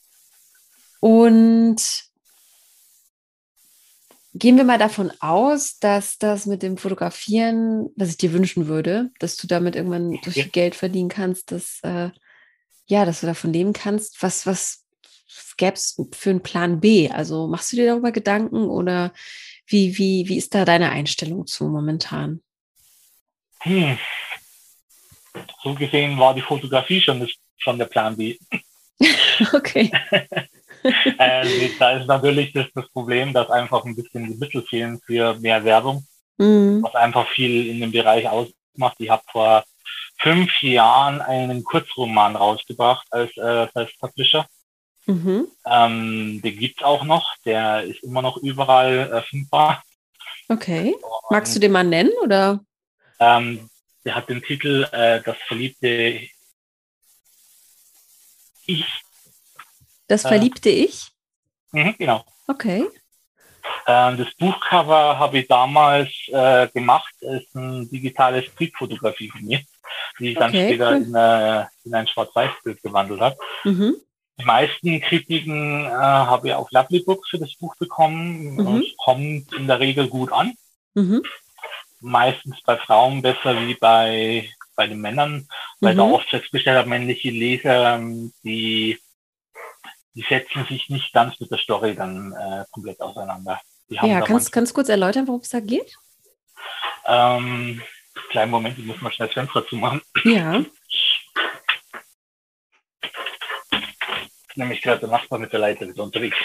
Und 1.00 1.80
Gehen 4.38 4.58
wir 4.58 4.64
mal 4.64 4.78
davon 4.78 5.10
aus, 5.20 5.78
dass 5.78 6.18
das 6.18 6.44
mit 6.44 6.62
dem 6.62 6.76
Fotografieren, 6.76 7.88
was 7.96 8.10
ich 8.10 8.18
dir 8.18 8.34
wünschen 8.34 8.66
würde, 8.66 9.10
dass 9.18 9.36
du 9.36 9.46
damit 9.46 9.76
irgendwann 9.76 10.18
so 10.22 10.30
viel 10.30 10.48
Geld 10.48 10.74
verdienen 10.74 11.08
kannst, 11.08 11.52
dass, 11.52 11.80
äh, 11.82 12.10
ja, 12.86 13.06
dass 13.06 13.20
du 13.20 13.26
davon 13.26 13.52
leben 13.52 13.72
kannst. 13.72 14.22
Was, 14.22 14.46
was 14.46 14.84
gäbe 15.56 15.74
es 15.74 15.96
für 16.12 16.30
einen 16.30 16.42
Plan 16.42 16.80
B? 16.80 17.08
Also 17.08 17.46
machst 17.46 17.72
du 17.72 17.76
dir 17.76 17.86
darüber 17.86 18.12
Gedanken 18.12 18.66
oder 18.66 19.14
wie, 19.66 19.96
wie, 19.96 20.28
wie 20.28 20.36
ist 20.36 20.54
da 20.54 20.66
deine 20.66 20.90
Einstellung 20.90 21.46
zu 21.46 21.68
momentan? 21.68 22.42
Hm. 23.60 23.98
So 25.62 25.74
gesehen 25.74 26.18
war 26.18 26.34
die 26.34 26.42
Fotografie 26.42 27.00
schon, 27.00 27.20
das, 27.20 27.30
schon 27.56 27.78
der 27.78 27.86
Plan 27.86 28.16
B. 28.18 28.36
okay. 29.54 29.90
äh, 31.18 31.68
da 31.78 31.90
ist 31.92 32.06
natürlich 32.06 32.52
das, 32.52 32.66
das 32.74 32.88
Problem, 32.90 33.32
dass 33.32 33.50
einfach 33.50 33.84
ein 33.84 33.96
bisschen 33.96 34.26
die 34.26 34.36
Mittel 34.36 34.62
fehlen 34.62 35.00
für 35.04 35.34
mehr 35.34 35.64
Werbung, 35.64 36.06
mhm. 36.38 36.82
was 36.82 36.94
einfach 36.94 37.28
viel 37.28 37.68
in 37.68 37.80
dem 37.80 37.92
Bereich 37.92 38.28
ausmacht. 38.28 38.96
Ich 38.98 39.10
habe 39.10 39.22
vor 39.30 39.64
fünf 40.18 40.62
Jahren 40.62 41.20
einen 41.20 41.64
Kurzroman 41.64 42.36
rausgebracht 42.36 43.06
als 43.10 43.36
äh, 43.36 43.68
Self-Publisher. 43.72 44.46
Mhm. 45.06 45.46
Ähm, 45.64 46.40
den 46.42 46.58
gibt's 46.58 46.82
auch 46.82 47.04
noch, 47.04 47.36
der 47.44 47.84
ist 47.84 48.02
immer 48.02 48.22
noch 48.22 48.36
überall 48.38 49.12
äh, 49.12 49.22
findbar. 49.22 49.82
Okay. 50.48 50.94
Magst 51.30 51.54
du 51.54 51.60
den 51.60 51.72
mal 51.72 51.84
nennen 51.84 52.12
oder? 52.22 52.60
Ähm, 53.18 53.68
der 54.04 54.14
hat 54.14 54.28
den 54.28 54.42
Titel 54.42 54.86
äh, 54.92 55.20
Das 55.22 55.36
verliebte 55.46 56.20
Ich 58.66 58.84
das 60.06 60.24
äh, 60.24 60.28
verliebte 60.28 60.70
äh, 60.70 60.84
Ich? 60.84 61.08
Mh, 61.72 61.94
genau. 61.98 62.24
Okay. 62.46 62.86
Ähm, 63.86 64.16
das 64.16 64.28
Buchcover 64.38 65.18
habe 65.18 65.38
ich 65.38 65.48
damals 65.48 66.10
äh, 66.28 66.68
gemacht. 66.68 67.12
Ist 67.20 67.54
ein 67.54 67.88
digitales 67.90 68.44
Triebfotografie 68.54 69.30
von 69.30 69.42
mir, 69.42 69.60
die 70.18 70.30
ich 70.30 70.36
okay, 70.36 70.40
dann 70.40 70.50
später 70.50 70.90
cool. 70.90 70.96
in, 70.96 71.14
äh, 71.14 71.64
in 71.84 71.94
ein 71.94 72.06
Schwarz-Weiß-Bild 72.06 72.82
gewandelt 72.82 73.20
habe. 73.20 73.36
Mhm. 73.64 73.96
Die 74.38 74.44
meisten 74.44 75.00
Kritiken 75.00 75.86
äh, 75.86 75.88
habe 75.88 76.48
ich 76.48 76.54
auf 76.54 76.70
Lovely 76.70 77.00
Books 77.00 77.30
für 77.30 77.38
das 77.38 77.54
Buch 77.54 77.74
bekommen. 77.76 78.56
Mhm. 78.56 78.82
Es 78.82 78.96
kommt 78.98 79.52
in 79.54 79.66
der 79.66 79.80
Regel 79.80 80.08
gut 80.08 80.32
an. 80.32 80.54
Mhm. 80.94 81.22
meistens 82.00 82.56
bei 82.62 82.78
Frauen 82.78 83.20
besser 83.20 83.60
wie 83.60 83.74
bei, 83.74 84.48
bei 84.76 84.86
den 84.86 85.00
Männern, 85.00 85.46
weil 85.80 85.92
mhm. 85.92 85.98
da 85.98 86.04
oft 86.04 86.28
festgestellt 86.30 86.78
habe, 86.78 86.88
männliche 86.88 87.30
Leser, 87.30 87.96
ähm, 87.96 88.32
die, 88.42 88.98
die 90.16 90.24
setzen 90.26 90.66
sich 90.66 90.88
nicht 90.88 91.12
ganz 91.12 91.38
mit 91.38 91.50
der 91.50 91.58
Story 91.58 91.94
dann 91.94 92.32
äh, 92.32 92.64
komplett 92.70 93.00
auseinander. 93.02 93.60
ja, 93.88 94.22
kannst 94.22 94.56
du 94.56 94.72
kurz 94.72 94.88
erläutern, 94.88 95.28
worum 95.28 95.42
es 95.42 95.50
da 95.50 95.60
geht? 95.60 95.94
Ähm, 97.04 97.82
kleinen 98.30 98.50
Moment, 98.50 98.78
ich 98.78 98.86
muss 98.86 99.00
mal 99.02 99.12
schnell 99.12 99.28
das 99.28 99.34
Fenster 99.34 99.66
zumachen. 99.68 100.00
Ja. 100.24 100.64
Nämlich 104.54 104.80
gerade 104.80 105.00
der 105.00 105.10
Nachbar 105.10 105.38
mit 105.38 105.52
der 105.52 105.60
Leiter 105.60 105.86
wieder 105.86 106.02
unterwegs. 106.02 106.38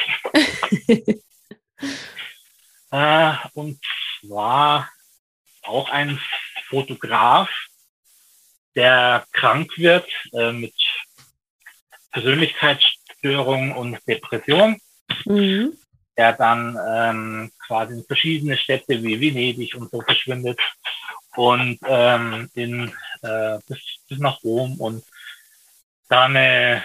äh, 2.92 3.34
und 3.54 3.80
zwar 4.20 4.90
auch 5.62 5.90
ein 5.90 6.20
Fotograf, 6.68 7.50
der 8.76 9.26
krank 9.32 9.78
wird 9.78 10.10
äh, 10.34 10.52
mit 10.52 10.76
Persönlichkeitsstörung 13.22 13.72
und 13.74 13.98
Depression, 14.08 14.78
mhm. 15.26 15.78
der 16.18 16.34
dann 16.34 16.78
ähm, 16.88 17.52
quasi 17.66 17.94
in 17.94 18.04
verschiedene 18.04 18.58
Städte 18.58 19.02
wie 19.02 19.20
Venedig 19.20 19.76
und 19.76 19.92
so 19.92 20.02
verschwindet 20.02 20.60
und 21.36 21.80
ähm, 21.86 22.50
in, 22.54 22.92
äh, 23.22 23.60
bis, 23.68 23.80
bis 24.10 24.20
nach 24.20 24.44
Rom 24.44 24.80
und 24.80 25.04
da 26.10 26.26
eine 26.26 26.84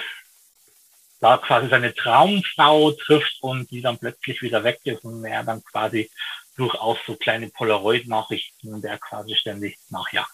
da 1.19 1.39
quasi 1.39 1.69
seine 1.71 1.95
Traumfrau 1.95 2.93
trifft 2.93 3.39
und 3.41 3.71
die 3.71 3.81
dann 3.81 3.99
plötzlich 3.99 4.43
wieder 4.43 4.63
weg 4.63 4.81
ist 4.85 5.03
und 5.03 5.25
er 5.25 5.43
dann 5.43 5.65
quasi 5.65 6.11
durchaus 6.57 6.99
so 7.07 7.17
kleine 7.17 7.49
Polaroid-Nachrichten, 7.49 8.83
der 8.83 8.99
quasi 8.99 9.35
ständig 9.35 9.79
nachjagt. 9.89 10.31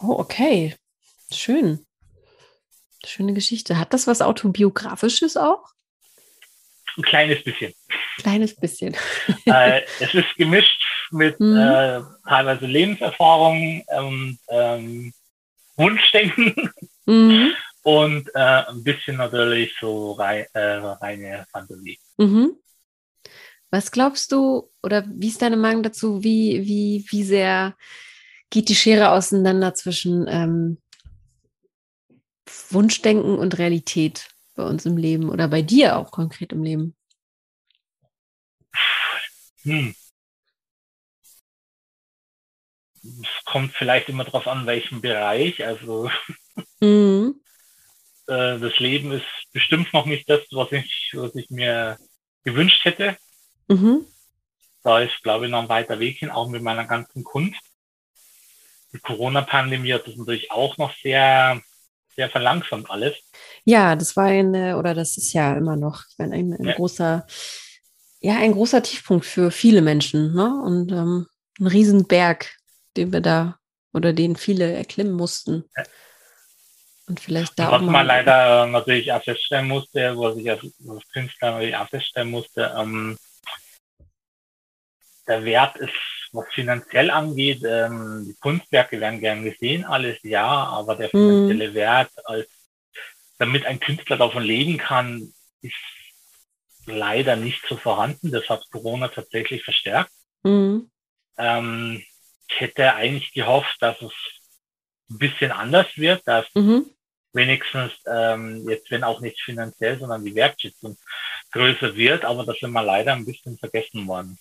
Oh, 0.00 0.18
okay. 0.18 0.74
Schön. 1.30 1.86
Schöne 3.04 3.32
Geschichte. 3.32 3.78
Hat 3.78 3.92
das 3.92 4.06
was 4.06 4.20
Autobiografisches 4.20 5.36
auch? 5.36 5.64
Ein 6.96 7.02
kleines 7.02 7.42
bisschen. 7.42 7.72
Kleines 8.18 8.54
bisschen. 8.54 8.96
äh, 9.46 9.82
es 10.00 10.14
ist 10.14 10.34
gemischt 10.36 10.82
mit 11.10 11.38
mhm. 11.40 11.56
äh, 11.56 12.00
teilweise 12.28 12.66
Lebenserfahrung 12.66 13.82
und 13.86 14.38
ähm, 14.48 15.12
Wunschdenken 15.76 16.70
mhm. 17.06 17.52
und 17.82 18.28
äh, 18.34 18.38
ein 18.38 18.84
bisschen 18.84 19.16
natürlich 19.16 19.74
so 19.80 20.12
rei 20.12 20.46
äh, 20.52 20.74
reine 20.74 21.46
Fantasie. 21.52 21.98
Mhm. 22.18 22.56
Was 23.70 23.92
glaubst 23.92 24.32
du, 24.32 24.68
oder 24.82 25.04
wie 25.06 25.28
ist 25.28 25.42
deine 25.42 25.56
Meinung 25.56 25.82
dazu, 25.82 26.24
wie, 26.24 26.66
wie, 26.66 27.06
wie 27.08 27.22
sehr 27.22 27.76
geht 28.50 28.68
die 28.68 28.74
Schere 28.74 29.12
auseinander 29.12 29.74
zwischen 29.74 30.26
ähm, 30.28 30.78
Wunschdenken 32.70 33.38
und 33.38 33.58
Realität 33.58 34.28
bei 34.54 34.64
uns 34.64 34.86
im 34.86 34.96
Leben 34.96 35.28
oder 35.30 35.48
bei 35.48 35.62
dir 35.62 35.96
auch 35.96 36.10
konkret 36.10 36.52
im 36.52 36.62
Leben? 36.62 36.94
Hm. 39.62 39.94
Es 43.02 43.44
kommt 43.46 43.72
vielleicht 43.72 44.08
immer 44.08 44.24
darauf 44.24 44.46
an, 44.46 44.66
welchen 44.66 45.00
Bereich. 45.00 45.64
Also 45.64 46.10
mhm. 46.80 47.40
äh, 48.26 48.58
das 48.58 48.78
Leben 48.78 49.12
ist 49.12 49.24
bestimmt 49.52 49.92
noch 49.92 50.06
nicht 50.06 50.28
das, 50.28 50.40
was 50.50 50.70
ich, 50.72 51.10
was 51.14 51.34
ich 51.34 51.50
mir 51.50 51.98
gewünscht 52.44 52.84
hätte. 52.84 53.16
Mhm. 53.68 54.06
Da 54.82 55.00
ist, 55.00 55.22
glaube 55.22 55.46
ich, 55.46 55.50
noch 55.50 55.62
ein 55.62 55.68
weiter 55.68 55.98
Weg 55.98 56.18
hin, 56.18 56.30
auch 56.30 56.48
mit 56.48 56.62
meiner 56.62 56.86
ganzen 56.86 57.24
Kunst. 57.24 57.60
Die 58.92 58.98
Corona-Pandemie 58.98 59.92
hat 59.92 60.06
das 60.06 60.16
natürlich 60.16 60.50
auch 60.50 60.76
noch 60.78 60.94
sehr, 60.96 61.62
sehr 62.16 62.30
verlangsamt 62.30 62.90
alles. 62.90 63.14
Ja, 63.64 63.96
das 63.96 64.16
war 64.16 64.26
eine, 64.26 64.76
oder 64.76 64.94
das 64.94 65.16
ist 65.16 65.32
ja 65.32 65.54
immer 65.54 65.76
noch 65.76 66.04
ein, 66.18 66.32
ein, 66.32 66.52
ein 66.54 66.66
ja. 66.66 66.74
großer, 66.74 67.26
ja, 68.20 68.36
ein 68.36 68.52
großer 68.52 68.82
Tiefpunkt 68.82 69.24
für 69.24 69.50
viele 69.50 69.82
Menschen, 69.82 70.34
ne? 70.34 70.62
Und 70.64 70.92
ähm, 70.92 71.26
ein 71.58 71.66
Riesenberg, 71.66 72.56
den 72.96 73.12
wir 73.12 73.20
da 73.20 73.58
oder 73.92 74.12
den 74.12 74.36
viele 74.36 74.72
erklimmen 74.72 75.12
mussten. 75.12 75.64
Ja. 75.76 75.84
Und 77.06 77.18
vielleicht 77.18 77.58
da 77.58 77.72
Was 77.72 77.82
man 77.82 78.06
leider 78.06 78.66
natürlich 78.66 79.12
auch 79.12 79.22
feststellen 79.22 79.66
musste, 79.66 80.16
was 80.16 80.36
ich 80.36 80.48
als, 80.48 80.62
als 80.88 81.08
Künstler 81.12 81.50
natürlich 81.50 81.76
auch 81.76 81.88
feststellen 81.88 82.30
musste, 82.30 82.72
ähm, 82.78 83.16
der 85.26 85.44
Wert 85.44 85.76
ist, 85.76 86.19
was 86.32 86.46
finanziell 86.52 87.10
angeht, 87.10 87.62
ähm, 87.64 88.24
die 88.26 88.36
Kunstwerke 88.40 89.00
werden 89.00 89.20
gern 89.20 89.44
gesehen, 89.44 89.84
alles 89.84 90.18
ja, 90.22 90.46
aber 90.46 90.96
der 90.96 91.10
finanzielle 91.10 91.70
mhm. 91.70 91.74
Wert, 91.74 92.10
als, 92.24 92.48
damit 93.38 93.66
ein 93.66 93.80
Künstler 93.80 94.16
davon 94.16 94.42
leben 94.42 94.78
kann, 94.78 95.32
ist 95.62 95.74
leider 96.86 97.36
nicht 97.36 97.62
so 97.68 97.76
vorhanden. 97.76 98.30
Das 98.30 98.48
hat 98.48 98.70
Corona 98.70 99.08
tatsächlich 99.08 99.64
verstärkt. 99.64 100.12
Mhm. 100.42 100.90
Ähm, 101.36 102.04
ich 102.48 102.60
hätte 102.60 102.94
eigentlich 102.94 103.32
gehofft, 103.32 103.76
dass 103.80 104.00
es 104.02 104.12
ein 105.10 105.18
bisschen 105.18 105.52
anders 105.52 105.86
wird, 105.96 106.26
dass 106.26 106.46
mhm. 106.54 106.86
wenigstens 107.32 107.92
ähm, 108.06 108.68
jetzt, 108.68 108.90
wenn 108.90 109.04
auch 109.04 109.20
nicht 109.20 109.40
finanziell, 109.40 109.98
sondern 109.98 110.24
die 110.24 110.34
Wertschätzung 110.34 110.96
größer 111.52 111.96
wird, 111.96 112.24
aber 112.24 112.44
das 112.44 112.58
sind 112.58 112.72
wir 112.72 112.82
leider 112.82 113.12
ein 113.12 113.24
bisschen 113.24 113.58
vergessen 113.58 114.06
worden. 114.06 114.38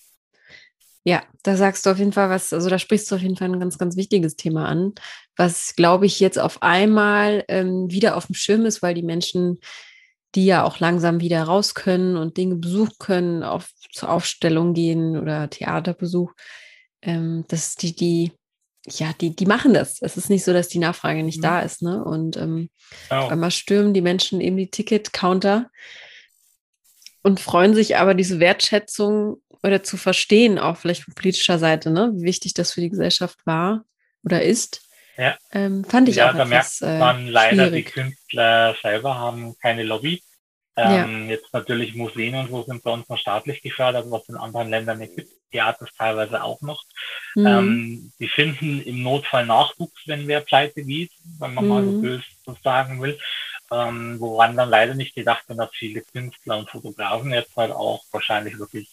Ja, 1.09 1.23
da 1.41 1.55
sagst 1.55 1.87
du 1.87 1.89
auf 1.89 1.97
jeden 1.97 2.13
Fall 2.13 2.29
was, 2.29 2.53
also 2.53 2.69
da 2.69 2.77
sprichst 2.77 3.09
du 3.09 3.15
auf 3.15 3.21
jeden 3.23 3.35
Fall 3.35 3.49
ein 3.49 3.59
ganz, 3.59 3.79
ganz 3.79 3.97
wichtiges 3.97 4.35
Thema 4.35 4.67
an, 4.67 4.93
was, 5.35 5.75
glaube 5.75 6.05
ich, 6.05 6.19
jetzt 6.19 6.37
auf 6.37 6.61
einmal 6.61 7.43
ähm, 7.47 7.89
wieder 7.89 8.15
auf 8.15 8.27
dem 8.27 8.35
Schirm 8.35 8.67
ist, 8.67 8.83
weil 8.83 8.93
die 8.93 9.01
Menschen, 9.01 9.59
die 10.35 10.45
ja 10.45 10.63
auch 10.63 10.79
langsam 10.79 11.19
wieder 11.19 11.41
raus 11.41 11.73
können 11.73 12.15
und 12.15 12.37
Dinge 12.37 12.57
besuchen 12.57 12.93
können, 12.99 13.41
auf, 13.41 13.71
zur 13.91 14.11
Aufstellung 14.11 14.75
gehen 14.75 15.17
oder 15.17 15.49
Theaterbesuch, 15.49 16.31
ähm, 17.01 17.43
dass 17.47 17.73
die, 17.73 17.95
die, 17.95 18.31
ja, 18.87 19.11
die, 19.19 19.35
die 19.35 19.47
machen 19.47 19.73
das. 19.73 20.03
Es 20.03 20.15
ist 20.15 20.29
nicht 20.29 20.43
so, 20.43 20.53
dass 20.53 20.67
die 20.67 20.77
Nachfrage 20.77 21.23
nicht 21.23 21.39
mhm. 21.39 21.43
da 21.43 21.61
ist, 21.61 21.81
ne? 21.81 22.03
Und 22.03 22.37
ähm, 22.37 22.69
oh. 23.09 23.29
einmal 23.29 23.49
stürmen 23.49 23.95
die 23.95 24.01
Menschen 24.01 24.41
eben 24.41 24.57
die 24.57 24.69
Ticket-Counter 24.69 25.71
und 27.23 27.39
freuen 27.39 27.73
sich 27.73 27.97
aber 27.97 28.13
diese 28.13 28.39
Wertschätzung 28.39 29.41
oder 29.63 29.83
zu 29.83 29.97
verstehen, 29.97 30.59
auch 30.59 30.77
vielleicht 30.77 31.03
von 31.03 31.13
politischer 31.13 31.59
Seite, 31.59 31.91
ne, 31.91 32.11
wie 32.13 32.23
wichtig 32.23 32.53
das 32.53 32.73
für 32.73 32.81
die 32.81 32.89
Gesellschaft 32.89 33.39
war 33.45 33.83
oder 34.23 34.41
ist. 34.41 34.81
Ja. 35.17 35.37
Ähm, 35.51 35.83
fand 35.83 36.07
ich 36.07 36.17
ja, 36.17 36.29
auch 36.29 36.35
da 36.35 36.43
etwas, 36.45 36.79
merkt 36.81 36.99
man 36.99 37.27
äh, 37.27 37.29
leider, 37.29 37.67
schwierig. 37.67 37.87
die 37.87 37.91
Künstler 37.91 38.75
selber 38.81 39.15
haben 39.15 39.55
keine 39.61 39.83
Lobby. 39.83 40.23
Ähm, 40.77 41.23
ja. 41.25 41.35
Jetzt 41.35 41.53
natürlich 41.53 41.93
Museen 41.93 42.35
und 42.35 42.49
so 42.49 42.63
sind 42.63 42.83
bei 42.83 42.91
uns 42.91 43.09
noch 43.09 43.17
staatlich 43.17 43.61
gefördert, 43.61 44.05
was 44.09 44.29
in 44.29 44.37
anderen 44.37 44.69
Ländern 44.69 44.99
nicht 44.99 45.15
gibt. 45.15 45.29
Theater 45.51 45.87
teilweise 45.97 46.43
auch 46.43 46.61
noch. 46.61 46.83
Mhm. 47.35 47.47
Ähm, 47.47 48.11
die 48.19 48.27
finden 48.27 48.81
im 48.83 49.03
Notfall 49.03 49.45
Nachwuchs, 49.45 50.03
wenn 50.05 50.27
wer 50.27 50.41
pleite 50.41 50.83
geht, 50.83 51.11
wenn 51.39 51.53
man 51.53 51.63
mhm. 51.65 51.69
mal 51.69 51.83
so 51.83 51.91
mhm. 51.91 52.01
böse 52.01 52.23
so 52.45 52.57
sagen 52.63 53.01
will. 53.01 53.19
Ähm, 53.71 54.19
woran 54.19 54.55
dann 54.55 54.69
leider 54.69 54.95
nicht 54.95 55.15
gedacht 55.15 55.47
wird, 55.47 55.59
dass 55.59 55.69
viele 55.73 56.01
Künstler 56.01 56.57
und 56.57 56.69
Fotografen 56.69 57.31
jetzt 57.33 57.55
halt 57.55 57.71
auch 57.71 58.03
wahrscheinlich 58.11 58.57
wirklich 58.57 58.89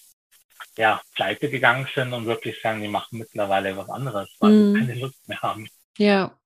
ja, 0.77 1.01
pleite 1.15 1.49
gegangen 1.51 1.89
sind 1.95 2.13
und 2.13 2.27
wirklich 2.27 2.61
sagen, 2.61 2.83
die 2.83 2.89
machen 2.89 3.19
mittlerweile 3.19 3.77
was 3.77 3.89
anderes, 3.89 4.29
weil 4.41 4.53
mm. 4.53 4.75
sie 4.75 4.81
keine 4.81 4.95
Lust 5.01 5.29
mehr 5.29 5.41
haben. 5.41 5.69
Ja. 5.99 6.39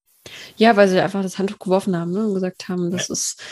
Ja, 0.57 0.77
weil 0.77 0.89
sie 0.89 1.01
einfach 1.01 1.23
das 1.23 1.39
Handtuch 1.39 1.59
geworfen 1.59 1.97
haben 1.97 2.13
ne, 2.13 2.27
und 2.27 2.35
gesagt 2.35 2.69
haben, 2.69 2.91
das 2.91 3.09
ja. 3.09 3.15
ist 3.15 3.43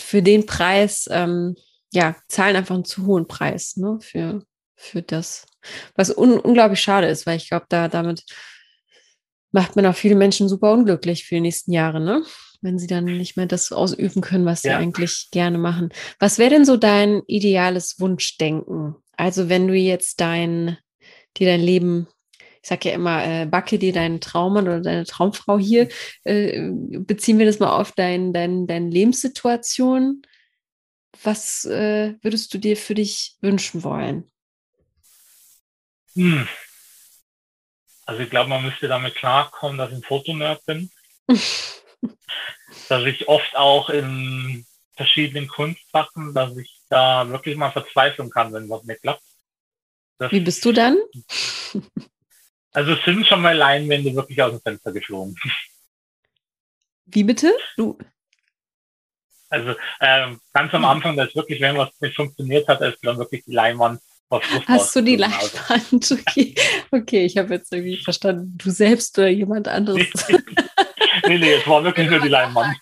für 0.00 0.22
den 0.22 0.46
Preis, 0.46 1.08
ähm, 1.10 1.56
ja, 1.92 2.16
zahlen 2.28 2.56
einfach 2.56 2.74
einen 2.74 2.84
zu 2.84 3.06
hohen 3.06 3.26
Preis 3.26 3.76
ne, 3.76 3.98
für, 4.00 4.44
für 4.76 5.02
das, 5.02 5.46
was 5.94 6.16
un 6.16 6.38
unglaublich 6.38 6.80
schade 6.80 7.06
ist, 7.06 7.26
weil 7.26 7.36
ich 7.36 7.48
glaube, 7.48 7.66
da 7.68 7.88
damit 7.88 8.24
macht 9.52 9.76
man 9.76 9.86
auch 9.86 9.94
viele 9.94 10.14
Menschen 10.14 10.48
super 10.48 10.72
unglücklich 10.72 11.24
für 11.24 11.36
die 11.36 11.42
nächsten 11.42 11.72
Jahre, 11.72 12.00
ne? 12.00 12.24
Wenn 12.62 12.78
sie 12.78 12.86
dann 12.86 13.04
nicht 13.04 13.36
mehr 13.36 13.46
das 13.46 13.72
ausüben 13.72 14.20
können, 14.20 14.46
was 14.46 14.62
ja. 14.62 14.72
sie 14.72 14.76
eigentlich 14.76 15.28
gerne 15.30 15.58
machen. 15.58 15.90
Was 16.18 16.38
wäre 16.38 16.50
denn 16.50 16.64
so 16.64 16.76
dein 16.76 17.22
ideales 17.26 18.00
Wunschdenken? 18.00 18.96
Also 19.16 19.48
wenn 19.48 19.68
du 19.68 19.74
jetzt 19.74 20.20
dein, 20.20 20.78
dir 21.36 21.46
dein 21.46 21.60
Leben, 21.60 22.08
ich 22.62 22.68
sag 22.68 22.84
ja 22.84 22.92
immer, 22.92 23.24
äh, 23.24 23.46
backe 23.46 23.78
dir 23.78 23.92
deinen 23.92 24.20
Traummann 24.20 24.68
oder 24.68 24.80
deine 24.80 25.04
Traumfrau 25.04 25.58
hier, 25.58 25.88
äh, 26.24 26.70
beziehen 26.70 27.38
wir 27.38 27.46
das 27.46 27.58
mal 27.58 27.76
auf 27.76 27.92
dein, 27.92 28.32
dein, 28.32 28.66
deine 28.66 28.88
Lebenssituation. 28.88 30.22
Was 31.22 31.64
äh, 31.64 32.14
würdest 32.22 32.54
du 32.54 32.58
dir 32.58 32.76
für 32.76 32.94
dich 32.94 33.36
wünschen 33.40 33.84
wollen? 33.84 34.30
Hm. 36.14 36.48
Also 38.06 38.22
ich 38.22 38.30
glaube, 38.30 38.50
man 38.50 38.64
müsste 38.64 38.88
damit 38.88 39.14
klarkommen, 39.14 39.78
dass 39.78 39.90
ich 39.90 39.98
ein 39.98 40.02
Fotonerd 40.02 40.64
bin. 40.66 40.90
dass 42.88 43.04
ich 43.04 43.28
oft 43.28 43.56
auch 43.56 43.90
in 43.90 44.66
verschiedenen 44.96 45.48
Kunstsachen, 45.48 46.34
dass 46.34 46.56
ich 46.56 46.81
da 46.92 47.28
wirklich 47.28 47.56
mal 47.56 47.70
verzweifeln 47.70 48.30
kann, 48.30 48.52
wenn 48.52 48.68
was 48.68 48.84
nicht 48.84 49.00
klappt. 49.02 49.22
Das, 50.18 50.30
Wie 50.30 50.40
bist 50.40 50.64
du 50.64 50.72
dann? 50.72 50.98
Also 52.74 52.92
es 52.92 53.04
sind 53.04 53.26
schon 53.26 53.42
mal 53.42 53.54
Leinwände 53.54 54.14
wirklich 54.14 54.40
aus 54.40 54.52
dem 54.52 54.62
Fenster 54.62 54.92
geflogen. 54.92 55.36
Wie 57.04 57.22
bitte? 57.22 57.52
Du? 57.76 57.98
Also 59.50 59.74
ähm, 60.00 60.40
ganz 60.54 60.72
am 60.72 60.86
Anfang, 60.86 61.14
dass 61.14 61.36
wirklich, 61.36 61.60
wenn 61.60 61.76
was 61.76 61.90
nicht 62.00 62.16
funktioniert 62.16 62.66
hat, 62.68 62.80
ist 62.80 62.96
dann 63.02 63.18
wirklich 63.18 63.44
die 63.44 63.52
Leinwand 63.52 64.00
Hast 64.66 64.96
du 64.96 65.02
die 65.02 65.16
Leinwand? 65.16 66.16
Okay, 66.30 66.54
okay 66.90 67.26
ich 67.26 67.36
habe 67.36 67.52
jetzt 67.52 67.70
irgendwie 67.74 67.98
verstanden, 67.98 68.56
du 68.56 68.70
selbst 68.70 69.18
oder 69.18 69.28
jemand 69.28 69.68
anderes. 69.68 70.06
nee, 71.26 71.36
nee, 71.36 71.52
es 71.52 71.66
war 71.66 71.84
wirklich 71.84 72.08
nur 72.08 72.20
die 72.20 72.28
Leinwand. 72.28 72.74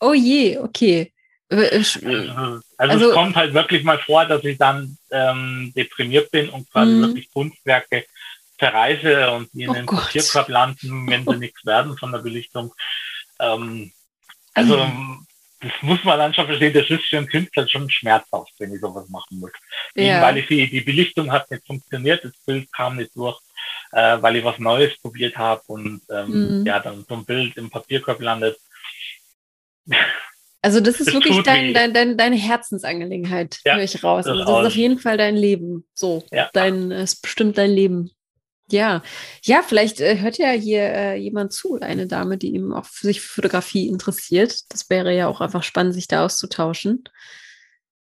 Oh 0.00 0.12
je, 0.12 0.58
okay. 0.58 1.12
Äh, 1.50 1.56
äh, 1.56 1.76
also, 1.76 2.00
also, 2.00 2.60
also, 2.76 3.08
es 3.08 3.14
kommt 3.14 3.36
halt 3.36 3.54
wirklich 3.54 3.82
mal 3.82 3.98
vor, 3.98 4.26
dass 4.26 4.44
ich 4.44 4.58
dann 4.58 4.98
ähm, 5.10 5.72
deprimiert 5.74 6.30
bin 6.30 6.48
und 6.50 6.70
quasi 6.70 6.92
mhm. 6.92 7.02
wirklich 7.02 7.30
Kunstwerke 7.32 8.04
verreise 8.58 9.30
und 9.30 9.52
die 9.52 9.62
in 9.62 9.70
oh 9.70 9.74
den. 9.74 9.86
Papierkorb 9.86 10.48
landen, 10.48 11.08
wenn 11.08 11.24
sie 11.24 11.36
nichts 11.36 11.64
werden 11.64 11.96
von 11.96 12.12
der 12.12 12.18
Belichtung. 12.18 12.74
Ähm, 13.38 13.92
also 14.52 14.84
mhm. 14.84 15.26
das 15.60 15.72
muss 15.80 16.02
man 16.04 16.18
dann 16.18 16.34
schon 16.34 16.46
verstehen, 16.46 16.74
das 16.74 16.90
ist 16.90 17.04
für 17.04 17.18
einen 17.18 17.28
Künstler 17.28 17.68
schon 17.68 17.88
schmerzhaft, 17.88 18.52
wenn 18.58 18.74
ich 18.74 18.80
sowas 18.80 19.08
machen 19.08 19.38
muss. 19.38 19.52
Ja. 19.94 20.20
weil 20.20 20.38
ich 20.38 20.46
die, 20.48 20.68
die 20.68 20.80
Belichtung 20.80 21.32
hat 21.32 21.50
nicht 21.50 21.66
funktioniert, 21.66 22.24
das 22.24 22.32
Bild 22.44 22.70
kam 22.72 22.96
nicht 22.96 23.16
durch, 23.16 23.38
äh, 23.92 24.20
weil 24.20 24.36
ich 24.36 24.44
was 24.44 24.58
Neues 24.58 24.98
probiert 24.98 25.36
habe 25.36 25.62
und 25.66 26.02
ähm, 26.10 26.60
mhm. 26.60 26.66
ja, 26.66 26.78
dann 26.80 27.06
so 27.08 27.14
ein 27.14 27.24
Bild 27.24 27.56
im 27.56 27.70
Papierkorb 27.70 28.20
landet. 28.20 28.58
Also 30.68 30.80
das 30.80 31.00
ist 31.00 31.06
das 31.06 31.14
wirklich 31.14 31.42
dein, 31.44 31.72
dein, 31.72 31.94
dein, 31.94 32.18
deine 32.18 32.36
Herzensangelegenheit, 32.36 33.58
ja, 33.64 33.76
höre 33.76 33.84
ich 33.84 34.04
raus. 34.04 34.26
Das, 34.26 34.32
also 34.32 34.44
das 34.44 34.60
ist 34.60 34.66
auf 34.66 34.76
jeden 34.76 34.98
Fall 34.98 35.16
dein 35.16 35.34
Leben. 35.34 35.86
So, 35.94 36.26
ja. 36.30 36.50
dein, 36.52 36.92
es 36.92 37.16
bestimmt 37.16 37.56
dein 37.56 37.70
Leben. 37.70 38.10
Ja, 38.70 39.02
ja, 39.44 39.62
vielleicht 39.62 40.00
äh, 40.00 40.18
hört 40.18 40.36
ja 40.36 40.50
hier 40.50 40.82
äh, 40.82 41.16
jemand 41.16 41.54
zu, 41.54 41.80
eine 41.80 42.06
Dame, 42.06 42.36
die 42.36 42.54
eben 42.54 42.74
auch 42.74 42.84
für 42.84 43.06
sich 43.06 43.22
für 43.22 43.36
Fotografie 43.36 43.88
interessiert. 43.88 44.70
Das 44.70 44.90
wäre 44.90 45.16
ja 45.16 45.26
auch 45.26 45.40
einfach 45.40 45.62
spannend, 45.62 45.94
sich 45.94 46.06
da 46.06 46.22
auszutauschen. 46.22 47.04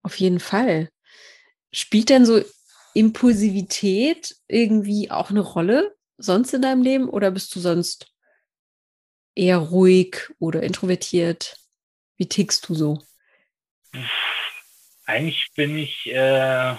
Auf 0.03 0.17
jeden 0.17 0.41
Fall. 0.41 0.89
Spielt 1.71 2.09
denn 2.09 2.25
so 2.25 2.41
Impulsivität 2.93 4.35
irgendwie 4.49 5.11
auch 5.11 5.29
eine 5.29 5.39
Rolle 5.39 5.95
sonst 6.17 6.53
in 6.53 6.61
deinem 6.61 6.81
Leben 6.81 7.07
oder 7.07 7.31
bist 7.31 7.55
du 7.55 7.61
sonst 7.61 8.07
eher 9.33 9.59
ruhig 9.59 10.29
oder 10.39 10.61
introvertiert? 10.61 11.55
Wie 12.19 12.27
tickst 12.27 12.67
du 12.67 12.75
so? 12.75 13.01
Eigentlich 15.05 15.49
bin 15.55 15.77
ich, 15.77 16.05
äh, 16.07 16.75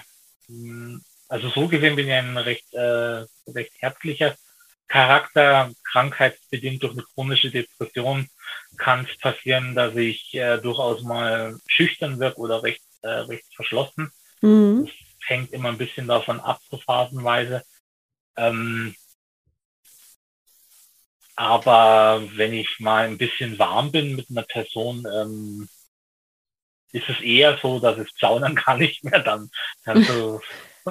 also 1.29 1.49
so 1.49 1.67
gesehen 1.67 1.97
bin 1.97 2.07
ich 2.07 2.13
ein 2.13 2.37
recht, 2.37 2.73
äh, 2.75 3.25
recht 3.49 3.73
herzlicher 3.79 4.37
Charakter. 4.87 5.73
Krankheitsbedingt 5.91 6.83
durch 6.83 6.93
eine 6.93 7.03
chronische 7.03 7.51
Depression 7.51 8.29
kann 8.77 9.07
es 9.11 9.17
passieren, 9.19 9.75
dass 9.75 9.97
ich 9.97 10.35
äh, 10.35 10.59
durchaus 10.59 11.03
mal 11.03 11.59
schüchtern 11.67 12.21
wirke 12.21 12.39
oder 12.39 12.63
recht, 12.63 12.83
äh, 13.01 13.09
recht 13.09 13.47
verschlossen. 13.55 14.13
Mhm. 14.43 14.85
Das 14.85 14.95
hängt 15.27 15.53
immer 15.53 15.71
ein 15.71 15.79
bisschen 15.79 16.07
davon 16.07 16.39
ab, 16.41 16.61
so 16.71 16.77
phasenweise. 16.77 17.65
Ähm, 18.37 18.95
aber 21.41 22.23
wenn 22.35 22.53
ich 22.53 22.69
mal 22.81 23.07
ein 23.07 23.17
bisschen 23.17 23.59
warm 23.59 23.91
bin 23.91 24.15
mit 24.15 24.27
einer 24.29 24.43
Person, 24.43 25.07
ähm, 25.11 25.69
ist 26.93 27.09
es 27.09 27.19
eher 27.23 27.59
so, 27.63 27.81
dass 27.81 27.97
es 27.97 28.13
plaudern 28.13 28.55
kann 28.55 28.79
nicht 28.81 29.03
mehr, 29.05 29.21
dann, 29.21 29.49
dann 29.87 30.05
so, 30.05 30.43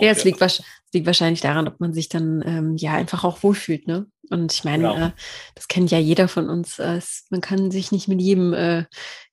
ja, 0.00 0.10
es 0.10 0.24
liegt, 0.24 0.40
liegt, 0.92 1.06
wahrscheinlich 1.06 1.40
daran, 1.40 1.66
ob 1.66 1.80
man 1.80 1.94
sich 1.94 2.10
dann 2.10 2.42
ähm, 2.46 2.76
ja 2.76 2.92
einfach 2.92 3.24
auch 3.24 3.42
wohlfühlt. 3.42 3.86
Ne? 3.86 4.04
Und 4.28 4.52
ich 4.52 4.64
meine, 4.64 4.82
genau. 4.82 5.06
äh, 5.06 5.10
das 5.54 5.66
kennt 5.66 5.90
ja 5.90 5.98
jeder 5.98 6.28
von 6.28 6.50
uns. 6.50 6.78
Äh, 6.78 7.00
man 7.30 7.40
kann 7.40 7.70
sich 7.70 7.90
nicht 7.90 8.06
mit 8.06 8.20
jedem 8.20 8.52
äh, 8.52 8.84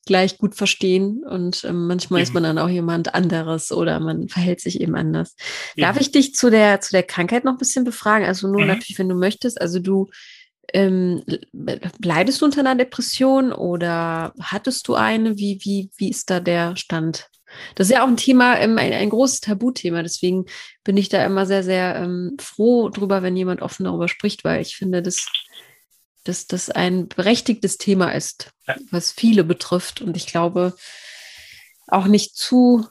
gleich 0.06 0.38
gut 0.38 0.56
verstehen 0.56 1.26
und 1.26 1.66
ähm, 1.66 1.88
manchmal 1.88 2.22
eben. 2.22 2.28
ist 2.28 2.34
man 2.34 2.44
dann 2.44 2.58
auch 2.58 2.70
jemand 2.70 3.14
anderes 3.14 3.74
oder 3.74 4.00
man 4.00 4.30
verhält 4.30 4.62
sich 4.62 4.80
eben 4.80 4.96
anders. 4.96 5.36
Eben. 5.76 5.86
Darf 5.86 6.00
ich 6.00 6.12
dich 6.12 6.36
zu 6.36 6.50
der, 6.50 6.80
zu 6.80 6.92
der 6.92 7.04
Krankheit 7.04 7.44
noch 7.44 7.54
ein 7.54 7.58
bisschen 7.58 7.84
befragen? 7.84 8.26
Also 8.26 8.48
nur 8.48 8.62
mhm. 8.62 8.68
natürlich, 8.68 8.98
wenn 8.98 9.10
du 9.10 9.16
möchtest. 9.16 9.60
Also 9.60 9.80
du 9.80 10.10
ähm, 10.72 11.24
leidest 12.04 12.42
du 12.42 12.46
unter 12.46 12.62
einer 12.62 12.76
Depression 12.76 13.52
oder 13.52 14.34
hattest 14.40 14.88
du 14.88 14.96
eine? 14.96 15.38
Wie, 15.38 15.60
wie, 15.62 15.90
wie 15.98 16.10
ist 16.10 16.30
da 16.30 16.40
der 16.40 16.76
Stand? 16.76 17.30
Das 17.76 17.88
ist 17.88 17.94
ja 17.94 18.04
auch 18.04 18.08
ein 18.08 18.18
Thema, 18.18 18.58
ähm, 18.60 18.78
ein, 18.78 18.94
ein 18.94 19.10
großes 19.10 19.42
Tabuthema. 19.42 20.02
Deswegen 20.02 20.46
bin 20.84 20.98
ich 20.98 21.10
da 21.10 21.26
immer 21.26 21.46
sehr, 21.46 21.64
sehr 21.64 21.96
ähm, 21.96 22.38
froh 22.40 22.90
drüber, 22.90 23.22
wenn 23.22 23.38
jemand 23.38 23.62
offen 23.62 23.84
darüber 23.84 24.08
spricht, 24.08 24.44
weil 24.44 24.62
ich 24.62 24.76
finde, 24.76 25.02
dass, 25.02 25.28
dass 26.24 26.48
das 26.48 26.70
ein 26.70 27.08
berechtigtes 27.08 27.78
Thema 27.78 28.12
ist, 28.12 28.52
was 28.92 29.12
viele 29.12 29.44
betrifft. 29.44 30.02
Und 30.02 30.18
ich 30.18 30.28
glaube, 30.28 30.76
auch 31.88 32.06
nicht 32.06 32.36
zu, 32.36 32.88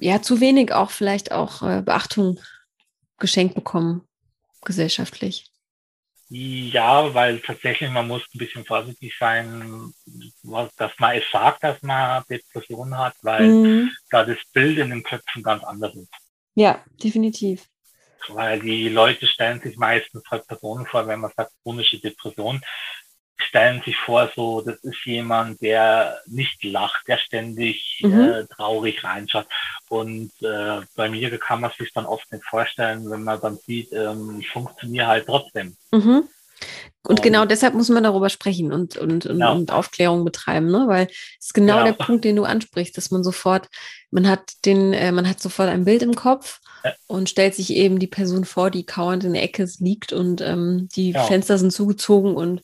ja, 0.00 0.22
zu 0.22 0.40
wenig 0.40 0.72
auch 0.72 0.90
vielleicht 0.90 1.32
auch 1.32 1.62
äh, 1.62 1.82
Beachtung 1.82 2.40
geschenkt 3.18 3.54
bekommen, 3.54 4.02
gesellschaftlich. 4.62 5.49
Ja, 6.32 7.12
weil 7.12 7.40
tatsächlich 7.40 7.90
man 7.90 8.06
muss 8.06 8.22
ein 8.32 8.38
bisschen 8.38 8.64
vorsichtig 8.64 9.16
sein, 9.18 9.92
dass 10.76 10.92
man 10.98 11.16
es 11.16 11.24
sagt, 11.32 11.64
dass 11.64 11.82
man 11.82 12.22
Depressionen 12.30 12.96
hat, 12.96 13.16
weil 13.22 13.48
mhm. 13.48 13.90
da 14.10 14.24
das 14.24 14.38
Bild 14.52 14.78
in 14.78 14.90
den 14.90 15.02
Köpfen 15.02 15.42
ganz 15.42 15.64
anders 15.64 15.92
ist. 15.96 16.08
Ja, 16.54 16.84
definitiv. 17.02 17.66
Weil 18.28 18.60
die 18.60 18.88
Leute 18.88 19.26
stellen 19.26 19.60
sich 19.60 19.76
meistens 19.76 20.22
halt 20.30 20.46
Personen 20.46 20.86
vor, 20.86 21.04
wenn 21.08 21.18
man 21.18 21.32
sagt 21.36 21.52
chronische 21.64 21.98
Depression, 21.98 22.60
stellen 23.50 23.82
sich 23.84 23.96
vor, 23.96 24.30
so, 24.34 24.60
das 24.60 24.76
ist 24.84 25.04
jemand, 25.04 25.60
der 25.60 26.20
nicht 26.26 26.62
lacht, 26.62 27.06
der 27.08 27.18
ständig 27.18 28.00
mhm. 28.00 28.20
äh, 28.20 28.46
traurig 28.46 29.02
reinschaut. 29.02 29.46
Und 29.88 30.30
äh, 30.40 30.80
bei 30.94 31.08
mir 31.08 31.36
kann 31.38 31.60
man 31.60 31.72
sich 31.76 31.92
dann 31.92 32.06
oft 32.06 32.30
nicht 32.32 32.44
vorstellen, 32.44 33.10
wenn 33.10 33.24
man 33.24 33.40
dann 33.40 33.58
sieht, 33.66 33.92
ähm, 33.92 34.38
ich 34.40 34.48
funktioniere 34.48 35.08
halt 35.08 35.26
trotzdem. 35.26 35.76
Mhm. 35.90 36.28
Und 37.02 37.22
genau 37.22 37.44
deshalb 37.44 37.74
muss 37.74 37.88
man 37.88 38.04
darüber 38.04 38.28
sprechen 38.28 38.72
und, 38.72 38.96
und, 38.96 39.26
und, 39.26 39.40
ja. 39.40 39.50
und 39.50 39.72
Aufklärung 39.72 40.24
betreiben, 40.24 40.70
ne? 40.70 40.84
Weil 40.86 41.06
es 41.38 41.46
ist 41.46 41.54
genau 41.54 41.78
ja. 41.78 41.84
der 41.84 41.92
Punkt, 41.94 42.24
den 42.24 42.36
du 42.36 42.44
ansprichst, 42.44 42.96
dass 42.96 43.10
man 43.10 43.24
sofort, 43.24 43.68
man 44.10 44.28
hat 44.28 44.52
den, 44.64 44.92
äh, 44.92 45.10
man 45.10 45.28
hat 45.28 45.40
sofort 45.40 45.70
ein 45.70 45.86
Bild 45.86 46.02
im 46.02 46.14
Kopf 46.14 46.60
ja. 46.84 46.92
und 47.06 47.30
stellt 47.30 47.54
sich 47.54 47.72
eben 47.72 47.98
die 47.98 48.06
Person 48.06 48.44
vor, 48.44 48.70
die 48.70 48.84
kauernd 48.84 49.24
in 49.24 49.32
der 49.32 49.42
Ecke 49.42 49.66
liegt 49.78 50.12
und 50.12 50.40
ähm, 50.42 50.88
die 50.94 51.14
Fenster 51.14 51.58
sind 51.58 51.72
zugezogen 51.72 52.34
und 52.36 52.60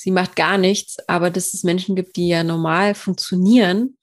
sie 0.00 0.10
macht 0.10 0.34
gar 0.34 0.58
nichts, 0.58 0.96
aber 1.08 1.30
dass 1.30 1.52
es 1.52 1.62
Menschen 1.62 1.94
gibt, 1.94 2.16
die 2.16 2.28
ja 2.28 2.42
normal 2.42 2.94
funktionieren 2.94 3.98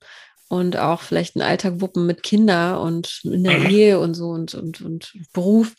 und 0.47 0.77
auch 0.77 1.01
vielleicht 1.01 1.35
einen 1.35 1.47
Alltag 1.47 1.81
wuppen 1.81 2.05
mit 2.05 2.23
Kindern 2.23 2.77
und 2.77 3.21
in 3.23 3.43
der 3.43 3.59
mhm. 3.59 3.69
Ehe 3.69 3.99
und 3.99 4.13
so 4.13 4.29
und, 4.29 4.53
und, 4.53 4.81
und 4.81 5.13
Beruf, 5.33 5.73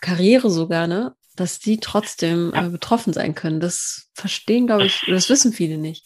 Karriere 0.00 0.50
sogar, 0.50 0.86
ne? 0.86 1.14
Dass 1.34 1.58
die 1.58 1.80
trotzdem 1.80 2.52
äh, 2.54 2.68
betroffen 2.68 3.12
sein 3.12 3.34
können. 3.34 3.58
Das 3.58 4.10
verstehen, 4.14 4.68
glaube 4.68 4.86
ich, 4.86 5.04
das 5.08 5.28
wissen 5.28 5.52
viele 5.52 5.78
nicht. 5.78 6.04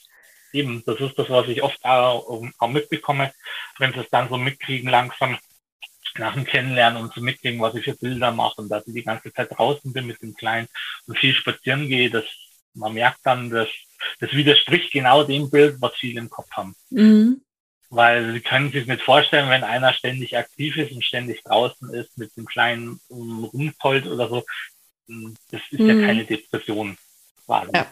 Eben, 0.55 0.83
das 0.87 0.99
ist 1.01 1.19
das, 1.19 1.29
was 1.29 1.49
ich 1.49 1.63
oft 1.63 1.85
auch, 1.85 2.43
auch 2.59 2.69
mitbekomme, 2.69 3.31
wenn 3.79 3.93
sie 3.93 4.01
es 4.01 4.09
dann 4.11 4.31
so 4.31 4.39
mitkriegen, 4.39 4.89
langsam 4.89 5.37
nach 6.17 6.33
dem 6.33 6.45
Kennenlernen 6.45 7.03
und 7.03 7.13
so 7.13 7.21
mitkriegen, 7.21 7.61
was 7.61 7.75
ich 7.75 7.85
für 7.85 7.97
Bilder 7.97 8.33
mache 8.33 8.63
und 8.63 8.71
dass 8.71 8.87
ich 8.87 8.95
die 8.95 9.03
ganze 9.03 9.31
Zeit 9.33 9.51
draußen 9.51 9.93
bin 9.93 10.07
mit 10.07 10.23
dem 10.23 10.35
Kleinen 10.35 10.69
und 11.07 11.19
viel 11.19 11.35
spazieren 11.35 11.89
gehe, 11.89 12.09
das 12.09 12.25
man 12.79 12.95
merkt 12.95 13.21
dann, 13.25 13.51
dass 13.51 13.69
das 14.21 14.33
widerspricht 14.33 14.93
genau 14.93 15.25
dem 15.25 15.51
Bild, 15.51 15.77
was 15.81 15.95
viele 15.97 16.21
im 16.21 16.31
Kopf 16.31 16.51
haben. 16.53 16.75
Mhm. 16.91 17.43
Weil 17.91 18.33
sie 18.33 18.41
können 18.41 18.71
sich 18.71 18.87
nicht 18.87 19.03
vorstellen, 19.03 19.49
wenn 19.49 19.65
einer 19.65 19.93
ständig 19.93 20.37
aktiv 20.37 20.77
ist 20.77 20.93
und 20.93 21.05
ständig 21.05 21.43
draußen 21.43 21.93
ist 21.95 22.17
mit 22.19 22.37
dem 22.37 22.47
kleinen 22.47 23.01
Rumpolt 23.11 24.07
oder 24.07 24.29
so, 24.29 24.45
das 25.51 25.61
ist 25.71 25.81
mhm. 25.81 25.89
ja 25.89 26.07
keine 26.07 26.25
Depression. 26.25 26.97
Ja. 27.49 27.87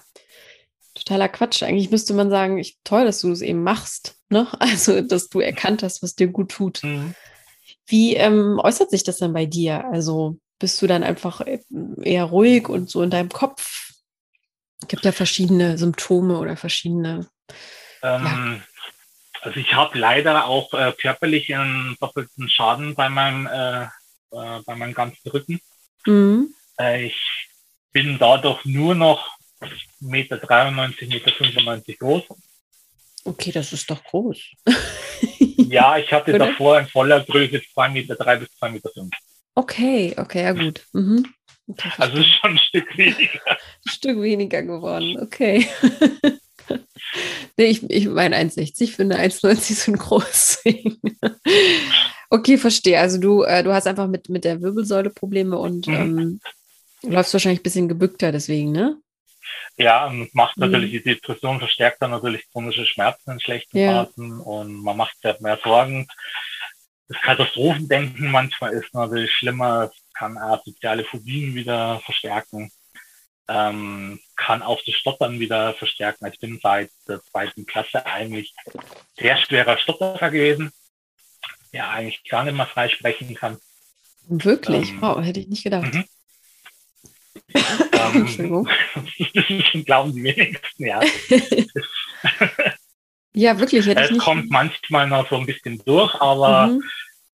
Totaler 0.95 1.31
Quatsch. 1.31 1.63
Eigentlich 1.63 1.91
müsste 1.91 2.13
man 2.13 2.29
sagen, 2.29 2.59
ich, 2.59 2.77
toll, 2.85 3.07
dass 3.07 3.21
du 3.21 3.31
es 3.33 3.41
eben 3.41 3.63
machst. 3.63 4.17
Ne? 4.29 4.47
Also, 4.59 5.01
dass 5.01 5.29
du 5.29 5.41
erkannt 5.41 5.83
hast, 5.83 6.03
was 6.03 6.15
dir 6.15 6.29
gut 6.29 6.51
tut. 6.51 6.83
Mhm. 6.83 7.15
Wie 7.87 8.15
ähm, 8.15 8.61
äußert 8.63 8.91
sich 8.91 9.03
das 9.03 9.19
dann 9.19 9.33
bei 9.33 9.47
dir? 9.47 9.85
Also 9.87 10.39
bist 10.59 10.81
du 10.83 10.87
dann 10.87 11.03
einfach 11.03 11.45
eher 12.03 12.25
ruhig 12.25 12.69
und 12.69 12.91
so 12.91 13.03
in 13.03 13.11
deinem 13.11 13.29
Kopf 13.29 13.86
es 14.81 14.89
gibt 14.89 15.05
ja 15.05 15.13
verschiedene 15.13 15.79
Symptome 15.79 16.39
oder 16.39 16.57
verschiedene. 16.57 17.29
Ähm, 18.03 18.25
ja. 18.25 18.61
Also 19.43 19.61
ich 19.61 19.75
habe 19.75 19.99
leider 19.99 20.47
auch 20.47 20.73
äh, 20.75 20.93
körperlich 20.93 21.55
einen 21.55 21.97
doppelten 22.01 22.49
Schaden 22.49 22.95
bei 22.95 23.09
meinem, 23.09 23.47
äh, 23.47 23.85
äh, 23.85 24.61
bei 24.65 24.75
meinem 24.75 24.95
ganzen 24.95 25.29
Rücken. 25.31 25.61
Mhm. 26.05 26.55
Äh, 26.79 27.07
ich 27.07 27.49
bin 27.93 28.19
dadurch 28.19 28.65
nur 28.65 28.95
noch 28.95 29.37
1,93 29.61 30.01
Meter, 30.01 30.37
1,95 30.37 31.65
Meter 31.65 31.93
groß. 31.99 32.23
Okay, 33.25 33.53
das 33.53 33.73
ist 33.73 33.91
doch 33.91 34.03
groß. 34.05 34.39
ja, 35.39 35.97
ich 35.99 36.13
hatte 36.13 36.37
davor 36.39 36.79
in 36.79 36.87
voller 36.87 37.25
Größe 37.25 37.57
2,3 37.57 37.89
Meter 37.89 38.37
bis 38.37 38.49
2,5 38.61 38.69
Meter. 38.71 38.91
Okay, 39.55 40.15
okay, 40.19 40.43
ja 40.43 40.53
gut. 40.53 40.87
Mhm. 40.93 41.35
Also 41.99 42.19
ist 42.19 42.29
schon 42.29 42.53
ein 42.53 42.59
Stück 42.59 42.97
weniger. 42.97 43.41
ein 43.51 43.91
Stück 43.91 44.23
weniger 44.23 44.63
geworden, 44.63 45.19
okay. 45.21 45.67
nee, 47.57 47.67
ich, 47.67 47.89
ich 47.91 48.07
meine 48.09 48.37
1,60 48.37 48.93
finde 48.93 49.19
1,90 49.19 49.75
sind 49.75 49.99
groß. 49.99 50.63
okay, 52.31 52.59
verstehe. 52.59 53.01
Also 53.01 53.19
du, 53.19 53.43
äh, 53.43 53.63
du 53.63 53.73
hast 53.73 53.87
einfach 53.87 54.07
mit, 54.07 54.29
mit 54.29 54.45
der 54.45 54.61
Wirbelsäule 54.61 55.11
Probleme 55.11 55.59
und 55.59 55.87
mhm. 55.87 55.95
ähm, 55.95 56.41
läufst 57.03 57.33
wahrscheinlich 57.33 57.61
ein 57.61 57.65
bisschen 57.65 57.89
gebückter 57.89 58.33
deswegen, 58.33 58.73
ne? 58.73 58.99
Ja, 59.79 60.07
und 60.07 60.35
macht 60.35 60.57
natürlich 60.57 60.91
mhm. 60.93 60.97
die 60.97 61.03
Depression, 61.03 61.59
verstärkt 61.59 62.01
dann 62.01 62.11
natürlich 62.11 62.49
chronische 62.51 62.87
Schmerzen 62.87 63.33
in 63.33 63.41
schlechten 63.41 63.79
ja. 63.79 64.07
Phasen 64.07 64.41
und 64.41 64.73
man 64.73 64.97
macht 64.97 65.17
sich 65.17 65.25
halt 65.25 65.41
mehr 65.43 65.59
Sorgen. 65.63 66.07
Das 67.09 67.21
Katastrophendenken 67.23 68.31
manchmal 68.31 68.73
ist 68.73 68.93
natürlich 68.93 69.33
schlimmer, 69.33 69.91
es 69.93 70.15
kann 70.15 70.37
auch 70.39 70.65
soziale 70.65 71.05
Phobien 71.05 71.55
wieder 71.55 72.01
verstärken, 72.01 72.71
ähm, 73.49 74.19
kann 74.35 74.63
auch 74.63 74.81
das 74.85 74.95
Stottern 74.97 75.39
wieder 75.39 75.75
verstärken. 75.75 76.27
Ich 76.27 76.41
bin 76.41 76.59
seit 76.61 76.91
der 77.07 77.23
zweiten 77.23 77.65
Klasse 77.65 78.05
eigentlich 78.07 78.53
sehr 79.17 79.37
schwerer 79.37 79.79
Stotterer 79.79 80.31
gewesen, 80.31 80.73
der 81.73 81.91
eigentlich 81.91 82.25
gar 82.25 82.45
nicht 82.45 82.57
mehr 82.57 82.67
frei 82.67 82.89
sprechen 82.89 83.35
kann. 83.35 83.59
Wirklich? 84.29 84.91
Ähm, 84.91 85.01
wow, 85.01 85.25
hätte 85.25 85.39
ich 85.41 85.47
nicht 85.47 85.63
gedacht. 85.63 85.95
Mhm. 85.95 86.05
ähm, 87.55 88.15
Entschuldigung. 88.15 88.69
das 89.35 89.85
glauben 89.85 90.13
die 90.13 90.25
wenigsten, 90.25 90.87
ja. 90.87 91.01
ja, 93.37 93.59
wirklich. 93.61 93.87
Es 93.87 94.19
kommt 94.19 94.51
manchmal 94.51 95.07
noch 95.07 95.29
so 95.29 95.37
ein 95.37 95.45
bisschen 95.45 95.83
durch, 95.85 96.15
aber 96.23 96.69
mhm. 96.69 96.83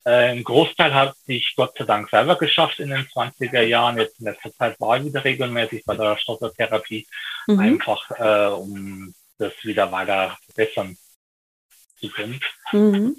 äh, 0.05 0.33
ein 0.33 0.43
Großteil 0.43 0.93
hat 0.93 1.17
sich 1.27 1.55
Gott 1.55 1.79
sei 1.79 1.85
Dank 1.85 2.11
selber 2.11 2.37
geschafft 2.37 2.81
in 2.81 2.91
den 2.91 3.07
20er 3.07 3.63
Jahren. 3.63 3.99
Jetzt 3.99 4.19
in 4.19 4.27
letzter 4.27 4.53
Zeit 4.53 4.81
war 4.81 4.97
ich 4.97 5.05
wieder 5.05 5.25
regelmäßig 5.25 5.85
bei 5.85 5.95
der 5.95 6.19
Stottertherapie, 6.19 7.07
mhm. 7.47 7.59
einfach 7.61 8.11
äh, 8.19 8.53
um 8.53 9.15
das 9.39 9.53
wieder 9.63 9.93
weiter 9.93 10.37
verbessern 10.47 10.97
zu 12.01 12.09
können. 12.09 12.41
Mhm. 12.73 13.17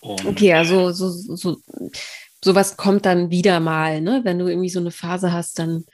okay, 0.00 0.54
also 0.54 0.90
so, 0.92 1.10
so, 1.10 1.58
sowas 2.42 2.78
kommt 2.78 3.04
dann 3.04 3.30
wieder 3.30 3.60
mal, 3.60 4.00
ne? 4.00 4.22
Wenn 4.24 4.38
du 4.38 4.48
irgendwie 4.48 4.70
so 4.70 4.80
eine 4.80 4.90
Phase 4.90 5.34
hast, 5.34 5.58
dann 5.58 5.84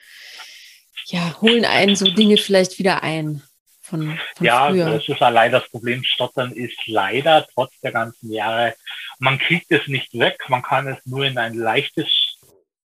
ja, 1.06 1.40
holen 1.40 1.64
einen 1.64 1.96
so 1.96 2.06
Dinge 2.06 2.36
vielleicht 2.36 2.78
wieder 2.78 3.02
ein. 3.02 3.42
Von, 3.86 4.18
von 4.34 4.46
ja, 4.46 4.68
früher. 4.68 4.90
das 4.90 5.08
ist 5.08 5.20
leider 5.20 5.60
das 5.60 5.70
Problem. 5.70 6.02
Stottern 6.04 6.52
ist 6.52 6.76
leider 6.86 7.46
trotz 7.54 7.78
der 7.80 7.92
ganzen 7.92 8.32
Jahre, 8.32 8.74
man 9.18 9.38
kriegt 9.38 9.70
es 9.70 9.86
nicht 9.86 10.12
weg, 10.18 10.38
man 10.48 10.62
kann 10.62 10.88
es 10.88 10.98
nur 11.06 11.24
in 11.24 11.38
ein 11.38 11.54
leichtes 11.54 12.38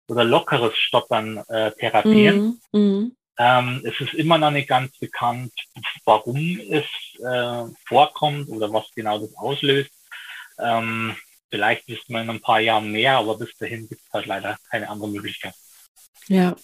oder 0.09 0.25
lockeres 0.25 0.77
Stottern 0.77 1.39
äh, 1.49 1.71
therapieren. 1.73 2.61
Mm, 2.73 2.79
mm. 2.79 3.17
Ähm, 3.39 3.83
es 3.85 3.99
ist 4.01 4.15
immer 4.15 4.39
noch 4.39 4.51
nicht 4.51 4.69
ganz 4.69 4.97
bekannt, 4.99 5.53
warum 6.05 6.61
es 6.71 6.85
äh, 7.25 7.65
vorkommt 7.87 8.49
oder 8.49 8.73
was 8.73 8.91
genau 8.95 9.19
das 9.19 9.35
auslöst. 9.37 9.91
Ähm, 10.59 11.17
Vielleicht 11.51 11.89
wissen 11.89 12.13
wir 12.13 12.23
in 12.23 12.31
ein 12.31 12.41
paar 12.41 12.61
Jahren 12.61 12.93
mehr, 12.93 13.19
aber 13.19 13.37
bis 13.37 13.57
dahin 13.57 13.89
gibt 13.89 14.01
es 14.01 14.13
halt 14.13 14.27
leider 14.27 14.57
keine 14.71 14.89
andere 14.89 15.09
Möglichkeit. 15.09 15.55
Ja, 16.29 16.55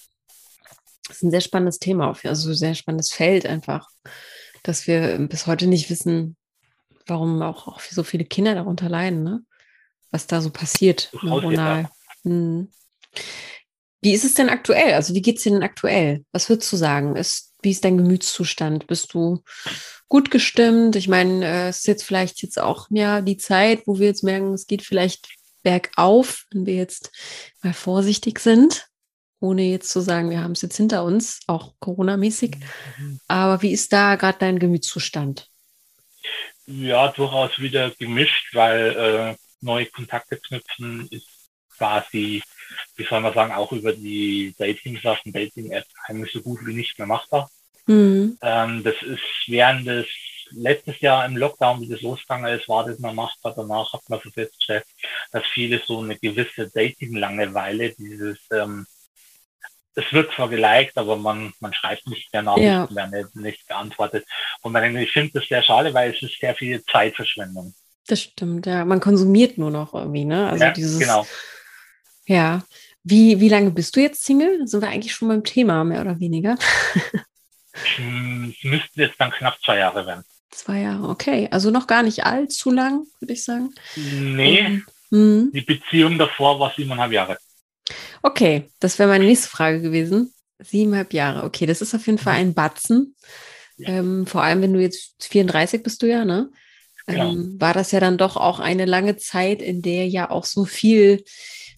das 1.08 1.18
ist 1.18 1.22
ein 1.22 1.30
sehr 1.30 1.40
spannendes 1.40 1.78
Thema, 1.78 2.16
also 2.24 2.50
ein 2.50 2.54
sehr 2.54 2.74
spannendes 2.74 3.12
Feld 3.12 3.46
einfach, 3.46 3.88
dass 4.62 4.86
wir 4.86 5.18
bis 5.28 5.46
heute 5.46 5.66
nicht 5.66 5.90
wissen, 5.90 6.36
warum 7.06 7.40
auch, 7.42 7.68
auch 7.68 7.80
so 7.80 8.02
viele 8.02 8.24
Kinder 8.24 8.54
darunter 8.54 8.88
leiden, 8.88 9.22
ne? 9.22 9.42
was 10.10 10.26
da 10.26 10.40
so 10.40 10.50
passiert 10.50 11.10
neuronal. 11.22 11.88
Hm. 12.22 12.68
Wie 14.02 14.12
ist 14.12 14.24
es 14.24 14.34
denn 14.34 14.48
aktuell? 14.48 14.94
Also 14.94 15.14
wie 15.14 15.22
geht 15.22 15.38
es 15.38 15.42
dir 15.42 15.52
denn 15.52 15.62
aktuell? 15.62 16.24
Was 16.32 16.48
würdest 16.48 16.72
du 16.72 16.76
sagen? 16.76 17.16
Ist, 17.16 17.54
wie 17.62 17.70
ist 17.70 17.84
dein 17.84 17.96
Gemütszustand? 17.96 18.86
Bist 18.86 19.14
du 19.14 19.42
gut 20.08 20.30
gestimmt. 20.30 20.96
Ich 20.96 21.08
meine, 21.08 21.44
äh, 21.44 21.68
es 21.68 21.78
ist 21.78 21.86
jetzt 21.86 22.04
vielleicht 22.04 22.42
jetzt 22.42 22.60
auch 22.60 22.88
ja 22.90 23.20
die 23.20 23.36
Zeit, 23.36 23.82
wo 23.86 23.98
wir 23.98 24.06
jetzt 24.06 24.24
merken, 24.24 24.54
es 24.54 24.66
geht 24.66 24.82
vielleicht 24.82 25.28
bergauf, 25.62 26.46
wenn 26.52 26.66
wir 26.66 26.74
jetzt 26.74 27.10
mal 27.62 27.74
vorsichtig 27.74 28.38
sind, 28.38 28.86
ohne 29.40 29.62
jetzt 29.62 29.90
zu 29.90 30.00
sagen, 30.00 30.30
wir 30.30 30.42
haben 30.42 30.52
es 30.52 30.62
jetzt 30.62 30.76
hinter 30.76 31.04
uns, 31.04 31.40
auch 31.46 31.74
Corona-mäßig. 31.78 32.56
Mhm. 32.98 33.20
Aber 33.28 33.62
wie 33.62 33.72
ist 33.72 33.92
da 33.92 34.16
gerade 34.16 34.38
dein 34.38 34.58
Gemütszustand? 34.58 35.50
Ja, 36.66 37.08
durchaus 37.08 37.58
wieder 37.58 37.90
gemischt, 37.90 38.54
weil 38.54 38.96
äh, 38.96 39.36
neue 39.60 39.86
Kontakte 39.86 40.36
knüpfen 40.36 41.06
ist 41.10 41.28
quasi, 41.76 42.42
wie 42.96 43.04
soll 43.04 43.20
man 43.20 43.34
sagen, 43.34 43.52
auch 43.52 43.72
über 43.72 43.92
die 43.92 44.54
Dating-Sachen, 44.58 45.32
Dating-Apps 45.32 45.92
eigentlich 46.06 46.32
so 46.32 46.40
gut 46.40 46.60
wie 46.64 46.74
nicht 46.74 46.98
mehr 46.98 47.06
machbar. 47.06 47.50
Mhm. 47.86 48.38
Ähm, 48.42 48.82
das 48.82 48.94
ist 49.02 49.22
während 49.46 49.86
des 49.86 50.06
letztes 50.50 51.00
Jahr 51.00 51.24
im 51.26 51.36
Lockdown, 51.36 51.80
wie 51.80 51.88
das 51.88 52.02
losgegangen 52.02 52.58
ist, 52.58 52.68
war 52.68 52.84
das 52.84 52.98
noch 52.98 53.12
machbar. 53.12 53.54
Danach 53.54 53.92
hat 53.92 54.08
man 54.08 54.20
so 54.22 54.30
festgestellt, 54.30 54.84
dass 55.30 55.44
viele 55.52 55.80
so 55.84 56.00
eine 56.00 56.16
gewisse 56.16 56.68
Dating-Langeweile, 56.68 57.94
dieses, 57.94 58.38
ähm, 58.52 58.86
es 59.96 60.12
wird 60.12 60.32
zwar 60.34 60.48
geliked, 60.48 60.96
aber 60.96 61.16
man, 61.16 61.52
man 61.58 61.72
schreibt 61.72 62.06
nicht 62.06 62.30
mehr 62.32 62.42
nach, 62.42 62.58
ja. 62.58 62.86
werden 62.94 63.28
nicht 63.34 63.66
geantwortet. 63.66 64.26
Und 64.60 64.72
man 64.72 64.82
denkt, 64.82 65.00
ich 65.00 65.10
finde 65.10 65.40
das 65.40 65.48
sehr 65.48 65.62
schade, 65.62 65.92
weil 65.94 66.14
es 66.14 66.22
ist 66.22 66.38
sehr 66.38 66.54
viel 66.54 66.84
Zeitverschwendung. 66.84 67.74
Das 68.06 68.20
stimmt, 68.20 68.66
ja. 68.66 68.84
Man 68.84 69.00
konsumiert 69.00 69.58
nur 69.58 69.70
noch 69.70 69.94
irgendwie, 69.94 70.26
ne? 70.26 70.50
Also 70.50 70.64
ja, 70.64 70.70
dieses, 70.70 70.98
genau. 70.98 71.26
Ja. 72.26 72.62
Wie, 73.02 73.40
wie 73.40 73.48
lange 73.48 73.70
bist 73.70 73.96
du 73.96 74.00
jetzt 74.00 74.24
Single? 74.24 74.66
Sind 74.68 74.82
wir 74.82 74.88
eigentlich 74.88 75.14
schon 75.14 75.28
beim 75.28 75.44
Thema, 75.44 75.82
mehr 75.82 76.02
oder 76.02 76.20
weniger? 76.20 76.56
Es 77.72 78.64
müssten 78.64 79.00
jetzt 79.00 79.16
dann 79.18 79.30
knapp 79.30 79.58
zwei 79.64 79.78
Jahre 79.78 80.06
werden. 80.06 80.24
Zwei 80.50 80.80
Jahre, 80.80 81.08
okay. 81.08 81.48
Also 81.50 81.70
noch 81.70 81.86
gar 81.86 82.02
nicht 82.02 82.24
allzu 82.24 82.70
lang, 82.70 83.06
würde 83.20 83.34
ich 83.34 83.44
sagen. 83.44 83.74
Nee, 83.96 84.82
mhm. 85.10 85.50
die 85.52 85.60
Beziehung 85.60 86.18
davor 86.18 86.58
war 86.58 86.72
siebeneinhalb 86.74 87.12
Jahre. 87.12 87.38
Okay, 88.22 88.70
das 88.80 88.98
wäre 88.98 89.08
meine 89.08 89.24
nächste 89.24 89.48
Frage 89.48 89.80
gewesen. 89.80 90.32
Siebeneinhalb 90.58 91.12
Jahre, 91.12 91.44
okay, 91.44 91.66
das 91.66 91.82
ist 91.82 91.94
auf 91.94 92.06
jeden 92.06 92.18
Fall 92.18 92.34
ein 92.34 92.54
Batzen. 92.54 93.14
Ja. 93.76 93.88
Ähm, 93.90 94.26
vor 94.26 94.42
allem, 94.42 94.62
wenn 94.62 94.72
du 94.72 94.80
jetzt 94.80 95.14
34 95.30 95.82
bist 95.82 96.02
du 96.02 96.06
ja, 96.06 96.24
ne? 96.24 96.50
Genau. 97.06 97.32
Ähm, 97.32 97.60
war 97.60 97.72
das 97.72 97.92
ja 97.92 98.00
dann 98.00 98.18
doch 98.18 98.36
auch 98.36 98.58
eine 98.58 98.84
lange 98.84 99.16
Zeit, 99.16 99.62
in 99.62 99.82
der 99.82 100.08
ja 100.08 100.30
auch 100.30 100.44
so 100.44 100.64
viel 100.64 101.24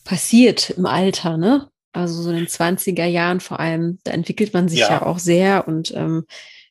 passiert 0.04 0.70
im 0.70 0.86
Alter, 0.86 1.36
ne? 1.36 1.68
Also 1.92 2.22
so 2.22 2.30
in 2.30 2.36
den 2.36 2.46
20er 2.46 3.06
Jahren 3.06 3.40
vor 3.40 3.60
allem, 3.60 3.98
da 4.04 4.12
entwickelt 4.12 4.54
man 4.54 4.68
sich 4.68 4.80
ja, 4.80 4.90
ja 4.90 5.02
auch 5.02 5.18
sehr 5.18 5.66
und 5.66 5.92
ähm, 5.94 6.24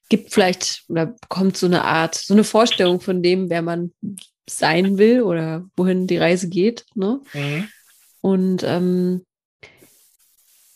gibt 0.09 0.33
vielleicht 0.33 0.85
oder 0.87 1.07
bekommt 1.07 1.57
so 1.57 1.65
eine 1.65 1.83
Art, 1.83 2.15
so 2.15 2.33
eine 2.33 2.43
Vorstellung 2.43 3.01
von 3.01 3.21
dem, 3.21 3.49
wer 3.49 3.61
man 3.61 3.91
sein 4.49 4.97
will 4.97 5.21
oder 5.21 5.65
wohin 5.75 6.07
die 6.07 6.17
Reise 6.17 6.49
geht. 6.49 6.85
Ne? 6.95 7.19
Mhm. 7.33 7.67
Und 8.21 8.63
ähm, 8.63 9.25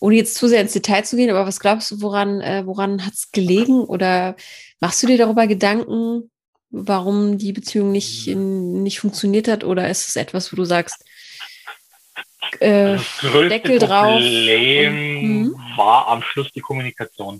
ohne 0.01 0.15
jetzt 0.15 0.35
zu 0.35 0.47
sehr 0.47 0.61
ins 0.61 0.73
Detail 0.73 1.05
zu 1.05 1.15
gehen, 1.15 1.29
aber 1.29 1.45
was 1.45 1.59
glaubst 1.59 1.91
du, 1.91 2.01
woran, 2.01 2.41
äh, 2.41 2.63
woran 2.65 3.05
hat 3.05 3.13
es 3.13 3.31
gelegen? 3.31 3.83
Oder 3.83 4.35
machst 4.79 5.01
du 5.03 5.07
dir 5.07 5.17
darüber 5.17 5.45
Gedanken, 5.45 6.31
warum 6.71 7.37
die 7.37 7.53
Beziehung 7.53 7.91
nicht, 7.91 8.27
in, 8.27 8.81
nicht 8.81 8.99
funktioniert 8.99 9.47
hat? 9.47 9.63
Oder 9.63 9.89
ist 9.89 10.07
es 10.07 10.15
etwas, 10.15 10.51
wo 10.51 10.55
du 10.55 10.65
sagst, 10.65 11.05
äh, 12.59 12.93
das 12.93 13.17
größte 13.19 13.49
Deckel 13.49 13.77
drauf. 13.77 14.19
Problem 14.19 15.43
mhm. 15.43 15.55
war 15.75 16.07
am 16.07 16.23
Schluss 16.23 16.51
die 16.51 16.61
Kommunikation. 16.61 17.39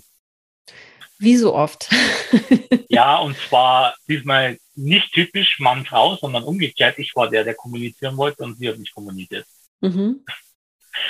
Wie 1.18 1.36
so 1.36 1.54
oft. 1.54 1.90
ja, 2.88 3.16
und 3.18 3.36
zwar 3.48 3.94
diesmal 4.08 4.56
nicht 4.76 5.12
typisch 5.12 5.58
Mann-Frau, 5.58 6.16
sondern 6.16 6.44
umgekehrt. 6.44 6.98
Ich 6.98 7.14
war 7.16 7.28
der, 7.28 7.42
der 7.42 7.54
kommunizieren 7.54 8.16
wollte 8.16 8.44
und 8.44 8.56
sie 8.56 8.68
hat 8.68 8.78
nicht 8.78 8.94
kommuniziert. 8.94 9.46
Mhm. 9.80 10.24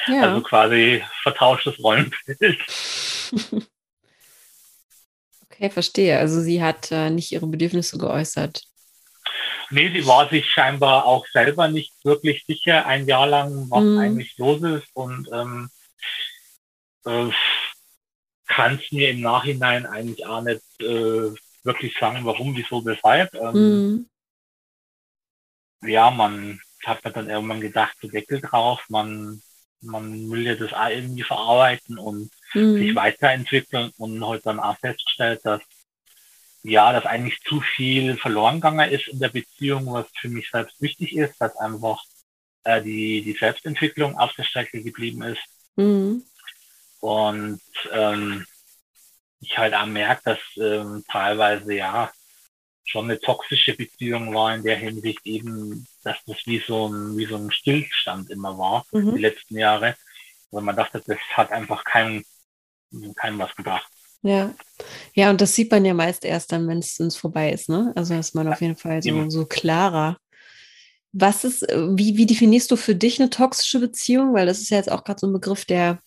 Ja. 0.07 0.23
Also 0.23 0.43
quasi 0.43 1.05
vertauschtes 1.23 1.79
Rollenbild. 1.83 2.61
okay, 5.51 5.71
verstehe. 5.71 6.19
Also 6.19 6.41
sie 6.41 6.63
hat 6.63 6.91
äh, 6.93 7.11
nicht 7.11 7.33
ihre 7.33 7.47
Bedürfnisse 7.47 7.99
geäußert. 7.99 8.63
Nee, 9.71 9.91
sie 9.93 10.07
war 10.07 10.29
sich 10.29 10.51
scheinbar 10.51 11.07
auch 11.07 11.27
selber 11.29 11.69
nicht 11.69 11.93
wirklich 12.05 12.45
sicher, 12.47 12.85
ein 12.87 13.07
Jahr 13.07 13.27
lang, 13.27 13.71
was 13.71 13.83
mhm. 13.83 13.99
eigentlich 13.99 14.37
los 14.37 14.63
ist 14.63 14.89
und 14.93 15.29
ähm, 15.33 15.71
äh, 17.07 17.31
kann 18.47 18.79
es 18.83 18.93
mir 18.93 19.11
im 19.11 19.23
Nachhinein 19.23 19.87
eigentlich 19.87 20.27
auch 20.27 20.43
nicht 20.43 20.63
äh, 20.81 21.31
wirklich 21.65 21.97
sagen, 21.99 22.25
warum, 22.25 22.55
wieso, 22.55 22.85
weshalb. 22.85 23.33
Ähm, 23.35 23.55
mhm. 25.81 25.89
Ja, 25.89 26.11
man 26.11 26.61
hat 26.85 27.05
mir 27.05 27.13
dann 27.13 27.31
irgendwann 27.31 27.61
gedacht, 27.61 27.97
so 28.01 28.09
Deckel 28.09 28.41
drauf, 28.41 28.85
man, 28.89 29.43
man 29.83 30.31
will 30.31 30.47
ja 30.47 30.55
das 30.55 30.73
auch 30.73 30.89
irgendwie 30.89 31.23
verarbeiten 31.23 31.99
und 31.99 32.31
mhm. 32.55 32.79
sich 32.79 32.95
weiterentwickeln 32.95 33.91
und 33.99 34.25
heute 34.25 34.45
dann 34.45 34.61
auch 34.61 34.79
festgestellt, 34.79 35.41
dass 35.45 35.61
ja, 36.65 36.93
dass 36.93 37.07
eigentlich 37.07 37.41
zu 37.41 37.61
viel 37.61 38.17
verloren 38.17 38.57
gegangen 38.57 38.91
ist 38.91 39.09
in 39.09 39.19
der 39.19 39.31
Beziehung, 39.31 39.93
was 39.93 40.07
für 40.21 40.29
mich 40.29 40.49
selbst 40.49 40.81
wichtig 40.81 41.17
ist, 41.17 41.35
dass 41.41 41.57
einfach 41.57 42.01
äh, 42.65 42.81
die, 42.83 43.23
die 43.23 43.33
Selbstentwicklung 43.33 44.17
auf 44.17 44.33
der 44.35 44.45
Strecke 44.45 44.83
geblieben 44.83 45.23
ist. 45.23 45.43
Mhm. 45.77 46.23
Und 47.01 47.61
ähm, 47.91 48.47
ich 49.41 49.59
halt 49.59 49.75
auch 49.75 49.87
merke, 49.87 50.23
dass 50.25 50.39
ähm, 50.57 51.05
teilweise 51.11 51.75
ja 51.75 52.13
schon 52.85 53.07
eine 53.07 53.19
toxische 53.19 53.75
Beziehung 53.75 54.33
war 54.35 54.55
in 54.55 54.63
der 54.63 54.77
Hinsicht 54.77 55.21
eben, 55.25 55.87
dass 56.03 56.17
das 56.27 56.37
wie 56.45 56.63
so 56.67 56.89
ein, 56.89 57.17
wie 57.17 57.27
so 57.27 57.37
ein 57.37 57.51
Stillstand 57.51 58.31
immer 58.31 58.57
war, 58.59 58.85
mhm. 58.93 59.15
die 59.15 59.21
letzten 59.21 59.59
Jahre. 59.59 59.97
Weil 60.51 60.63
man 60.63 60.77
dachte, 60.77 61.03
das 61.07 61.19
hat 61.35 61.51
einfach 61.51 61.85
keinem, 61.85 62.25
keinem 63.17 63.39
was 63.39 63.55
gebracht. 63.55 63.91
Ja. 64.23 64.55
Ja, 65.15 65.31
und 65.31 65.41
das 65.41 65.55
sieht 65.55 65.71
man 65.71 65.85
ja 65.85 65.95
meist 65.95 66.25
erst 66.25 66.53
dann, 66.53 66.69
wenn 66.69 66.79
es 66.79 67.17
vorbei 67.17 67.53
ist, 67.53 67.69
ne? 67.69 67.93
Also 67.97 68.15
ist 68.15 68.35
man 68.35 68.49
auf 68.49 68.61
jeden 68.61 68.77
Fall 68.77 69.03
so, 69.03 69.31
so 69.31 69.47
klarer. 69.47 70.19
Was 71.13 71.45
ist, 71.45 71.63
wie, 71.63 72.17
wie 72.17 72.27
definierst 72.27 72.71
du 72.71 72.77
für 72.77 72.95
dich 72.95 73.21
eine 73.21 73.31
toxische 73.31 73.81
Beziehung? 73.81 74.33
Weil 74.33 74.47
das 74.47 74.61
ist 74.61 74.71
ja 74.71 74.79
jetzt 74.79 74.91
auch 74.91 75.05
gerade 75.05 75.21
so 75.21 75.27
ein 75.27 75.33
Begriff, 75.33 75.65
der 75.65 75.99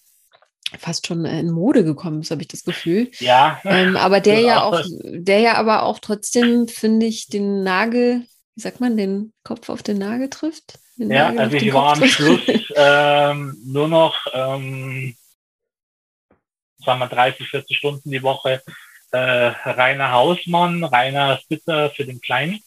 fast 0.79 1.05
schon 1.05 1.25
in 1.25 1.51
Mode 1.51 1.83
gekommen 1.83 2.21
ist, 2.21 2.31
habe 2.31 2.41
ich 2.41 2.47
das 2.47 2.63
Gefühl. 2.63 3.11
Ja. 3.19 3.61
Ähm, 3.65 3.97
aber 3.97 4.19
der 4.21 4.39
ja 4.39 4.63
auch, 4.63 4.81
der 5.03 5.39
ja 5.39 5.55
aber 5.55 5.83
auch 5.83 5.99
trotzdem, 5.99 6.67
finde 6.67 7.05
ich, 7.05 7.27
den 7.27 7.63
Nagel, 7.63 8.25
wie 8.55 8.61
sagt 8.61 8.79
man, 8.79 8.97
den 8.97 9.33
Kopf 9.43 9.69
auf 9.69 9.83
den 9.83 9.97
Nagel 9.97 10.29
trifft. 10.29 10.79
Den 10.97 11.11
ja, 11.11 11.25
Nagel 11.31 11.39
also 11.39 11.57
ich 11.57 11.73
war 11.73 11.93
am 11.93 12.05
Schluss 12.05 12.41
ähm, 12.75 13.57
nur 13.65 13.87
noch, 13.87 14.15
ähm, 14.33 15.15
sagen 16.77 16.99
wir, 16.99 17.07
30, 17.07 17.47
40 17.47 17.77
Stunden 17.77 18.11
die 18.11 18.23
Woche 18.23 18.61
äh, 19.11 19.17
reiner 19.17 20.11
Hausmann, 20.11 20.83
reiner 20.83 21.39
Sitter 21.47 21.89
für 21.91 22.05
den 22.05 22.21
Kleinen. 22.21 22.59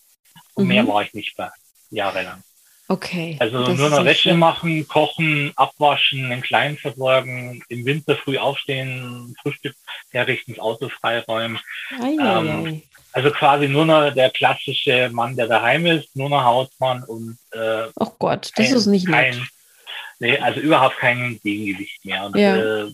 Und 0.54 0.64
mhm. 0.64 0.68
mehr 0.68 0.86
war 0.86 1.02
ich 1.02 1.14
nicht 1.14 1.38
mehr, 1.38 1.52
jahrelang. 1.90 2.42
Okay. 2.90 3.36
Also 3.38 3.58
nur 3.74 3.90
noch 3.90 4.04
Wäsche 4.04 4.32
machen, 4.32 4.88
kochen, 4.88 5.52
abwaschen, 5.56 6.30
den 6.30 6.40
Kleinen 6.40 6.78
versorgen, 6.78 7.62
im 7.68 7.84
Winter 7.84 8.16
früh 8.16 8.38
aufstehen, 8.38 9.36
Frühstück 9.42 9.76
herrichten, 10.10 10.54
das 10.54 10.60
Auto 10.60 10.88
freiräumen. 10.88 11.58
Ähm, 12.00 12.82
also 13.18 13.32
quasi 13.32 13.66
nur 13.66 13.84
noch 13.84 14.14
der 14.14 14.30
klassische 14.30 15.10
Mann, 15.12 15.34
der 15.34 15.48
daheim 15.48 15.86
ist, 15.86 16.14
nur 16.14 16.30
noch 16.30 16.44
Hausmann 16.44 17.02
und 17.02 17.36
äh, 17.50 17.88
Oh 17.96 18.12
Gott, 18.16 18.52
das 18.56 18.66
kein, 18.66 18.76
ist 18.76 18.86
nicht 18.86 19.08
kein, 19.08 19.36
nett. 19.36 19.48
Nee, 20.20 20.38
also 20.38 20.60
überhaupt 20.60 20.98
kein 20.98 21.40
Gegengewicht 21.42 22.04
mehr. 22.04 22.26
Und 22.26 22.36
ja. 22.36 22.56
äh, 22.56 22.92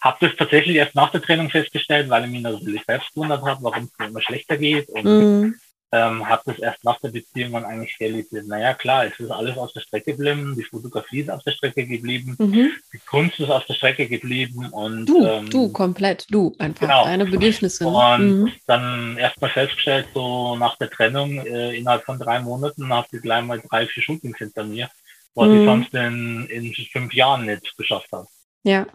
habe 0.00 0.28
das 0.28 0.36
tatsächlich 0.36 0.76
erst 0.76 0.94
nach 0.94 1.10
der 1.10 1.22
Trennung 1.22 1.50
festgestellt, 1.50 2.08
weil 2.08 2.24
ich 2.24 2.30
mich 2.30 2.42
natürlich 2.42 2.82
selbst 2.86 3.12
gewundert 3.14 3.42
habe, 3.42 3.64
warum 3.64 3.84
es 3.84 3.98
mir 3.98 4.06
immer 4.06 4.22
schlechter 4.22 4.56
geht. 4.56 4.88
Und 4.88 5.04
mm 5.04 5.54
ähm, 5.92 6.26
habe 6.26 6.42
das 6.46 6.58
erst 6.58 6.82
nach 6.84 6.98
der 7.00 7.10
Beziehung 7.10 7.52
dann 7.52 7.66
eigentlich 7.66 8.00
realisiert. 8.00 8.46
Naja, 8.46 8.72
klar, 8.72 9.04
es 9.04 9.20
ist 9.20 9.30
alles 9.30 9.58
auf 9.58 9.72
der 9.74 9.80
Strecke 9.80 10.12
geblieben, 10.12 10.56
die 10.56 10.64
Fotografie 10.64 11.20
ist 11.20 11.30
auf 11.30 11.42
der 11.42 11.52
Strecke 11.52 11.86
geblieben, 11.86 12.34
mhm. 12.38 12.70
die 12.92 12.98
Kunst 12.98 13.38
ist 13.38 13.50
auf 13.50 13.66
der 13.66 13.74
Strecke 13.74 14.08
geblieben 14.08 14.70
und 14.70 15.04
du, 15.04 15.26
ähm, 15.26 15.50
du 15.50 15.70
komplett, 15.70 16.26
du 16.30 16.54
einfach 16.58 16.80
genau. 16.80 17.04
deine 17.04 17.26
Bedürfnisse. 17.26 17.84
Ne? 17.84 17.90
Und 17.90 18.40
mhm. 18.40 18.52
dann 18.66 19.18
erstmal 19.18 19.50
festgestellt, 19.50 20.06
so 20.14 20.56
nach 20.56 20.78
der 20.78 20.88
Trennung 20.88 21.44
äh, 21.44 21.76
innerhalb 21.76 22.04
von 22.04 22.18
drei 22.18 22.40
Monaten 22.40 22.88
habe 22.90 23.06
ich 23.12 23.20
gleich 23.20 23.44
mal 23.44 23.60
drei, 23.68 23.86
vier 23.86 24.02
Shootings 24.02 24.38
hinter 24.38 24.64
mir, 24.64 24.88
was 25.34 25.48
mhm. 25.48 25.60
ich 25.60 25.66
sonst 25.66 25.94
in, 25.94 26.46
in 26.46 26.72
fünf 26.90 27.12
Jahren 27.12 27.44
nicht 27.44 27.76
geschafft 27.76 28.08
habe. 28.12 28.26
Ja. 28.62 28.86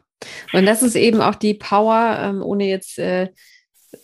Und 0.51 0.65
das 0.65 0.81
ist 0.81 0.95
eben 0.95 1.21
auch 1.21 1.35
die 1.35 1.53
Power, 1.53 2.17
ähm, 2.19 2.41
ohne 2.41 2.65
jetzt 2.65 2.97
äh, 2.97 3.29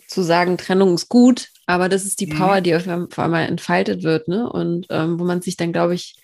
zu 0.06 0.22
sagen, 0.22 0.58
Trennung 0.58 0.94
ist 0.94 1.08
gut, 1.08 1.48
aber 1.66 1.88
das 1.88 2.04
ist 2.04 2.20
die 2.20 2.26
mhm. 2.26 2.38
Power, 2.38 2.60
die 2.60 2.74
auf, 2.74 2.86
einmal 2.86 3.46
entfaltet 3.46 4.02
wird, 4.02 4.28
ne? 4.28 4.50
Und 4.50 4.86
ähm, 4.90 5.18
wo 5.18 5.24
man 5.24 5.42
sich 5.42 5.56
dann, 5.56 5.72
glaube 5.72 5.94
ich, 5.94 6.16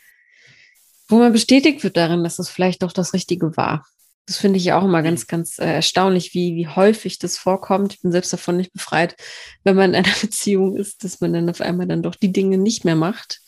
wo 1.08 1.18
man 1.18 1.32
bestätigt 1.32 1.82
wird 1.82 1.96
darin, 1.96 2.22
dass 2.22 2.36
das 2.36 2.48
vielleicht 2.48 2.82
doch 2.82 2.92
das 2.92 3.14
Richtige 3.14 3.56
war. 3.56 3.86
Das 4.26 4.36
finde 4.36 4.58
ich 4.58 4.72
auch 4.72 4.84
immer 4.84 5.02
ganz, 5.02 5.26
ganz 5.26 5.58
äh, 5.58 5.64
erstaunlich, 5.64 6.34
wie, 6.34 6.54
wie 6.54 6.68
häufig 6.68 7.18
das 7.18 7.36
vorkommt. 7.36 7.94
Ich 7.94 8.02
bin 8.02 8.12
selbst 8.12 8.32
davon 8.32 8.56
nicht 8.58 8.72
befreit, 8.72 9.16
wenn 9.64 9.76
man 9.76 9.90
in 9.90 10.04
einer 10.04 10.14
Beziehung 10.20 10.76
ist, 10.76 11.02
dass 11.04 11.20
man 11.20 11.32
dann 11.32 11.50
auf 11.50 11.60
einmal 11.60 11.86
dann 11.86 12.02
doch 12.02 12.14
die 12.14 12.32
Dinge 12.32 12.58
nicht 12.58 12.84
mehr 12.84 12.96
macht, 12.96 13.40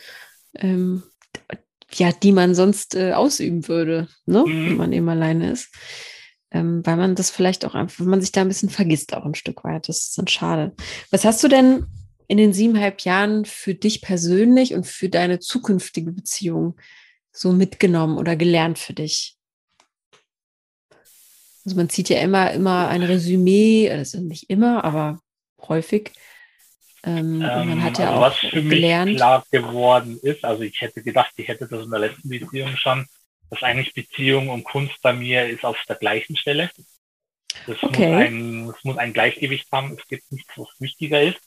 ähm, 0.54 1.02
ja, 1.92 2.10
die 2.10 2.32
man 2.32 2.54
sonst 2.54 2.94
äh, 2.94 3.12
ausüben 3.12 3.68
würde, 3.68 4.08
ne? 4.26 4.44
Mhm. 4.46 4.66
wenn 4.66 4.76
man 4.76 4.92
eben 4.92 5.08
alleine 5.08 5.52
ist 5.52 5.68
ähm, 6.52 6.84
weil 6.84 6.96
man 6.96 7.14
das 7.14 7.30
vielleicht 7.30 7.64
auch 7.64 7.74
einfach, 7.74 8.00
wenn 8.00 8.10
man 8.10 8.20
sich 8.20 8.32
da 8.32 8.42
ein 8.42 8.48
bisschen 8.48 8.68
vergisst, 8.68 9.14
auch 9.14 9.24
ein 9.24 9.34
Stück 9.34 9.64
weit. 9.64 9.88
Das 9.88 10.00
ist 10.00 10.18
dann 10.18 10.28
schade. 10.28 10.72
Was 11.10 11.24
hast 11.24 11.42
du 11.42 11.48
denn 11.48 11.86
in 12.28 12.36
den 12.36 12.52
siebeneinhalb 12.52 13.00
Jahren 13.00 13.44
für 13.44 13.74
dich 13.74 14.02
persönlich 14.02 14.74
und 14.74 14.86
für 14.86 15.08
deine 15.08 15.38
zukünftige 15.38 16.12
Beziehung 16.12 16.76
so 17.32 17.52
mitgenommen 17.52 18.18
oder 18.18 18.36
gelernt 18.36 18.78
für 18.78 18.92
dich? 18.92 19.36
Also 21.64 21.76
man 21.76 21.88
zieht 21.88 22.08
ja 22.08 22.20
immer, 22.20 22.52
immer 22.52 22.88
ein 22.88 23.02
Resümee, 23.02 23.90
also 23.90 24.20
nicht 24.20 24.50
immer, 24.50 24.84
aber 24.84 25.20
häufig. 25.68 26.12
Ähm, 27.04 27.34
ähm, 27.34 27.40
man 27.40 27.82
hat 27.82 27.98
ja 27.98 28.10
also 28.10 28.18
auch 28.18 28.22
was 28.22 28.36
für 28.36 28.62
gelernt. 28.62 29.12
mich 29.12 29.16
klar 29.16 29.44
geworden 29.50 30.18
ist, 30.22 30.44
also 30.44 30.62
ich 30.62 30.80
hätte 30.80 31.02
gedacht, 31.02 31.32
ich 31.36 31.48
hätte 31.48 31.66
das 31.66 31.84
in 31.84 31.90
der 31.90 32.00
letzten 32.00 32.28
Beziehung 32.28 32.76
schon 32.76 33.06
dass 33.52 33.62
eigentlich 33.62 33.92
Beziehung 33.92 34.48
und 34.48 34.64
Kunst 34.64 34.94
bei 35.02 35.12
mir 35.12 35.46
ist 35.46 35.62
auf 35.62 35.76
der 35.86 35.96
gleichen 35.96 36.38
Stelle. 36.38 36.70
Das, 37.66 37.82
okay. 37.82 38.06
muss, 38.06 38.22
ein, 38.22 38.66
das 38.68 38.84
muss 38.84 38.96
ein 38.96 39.12
Gleichgewicht 39.12 39.70
haben. 39.70 39.94
Es 39.98 40.08
gibt 40.08 40.32
nichts, 40.32 40.50
was 40.56 40.68
wichtiger 40.78 41.20
ist. 41.20 41.38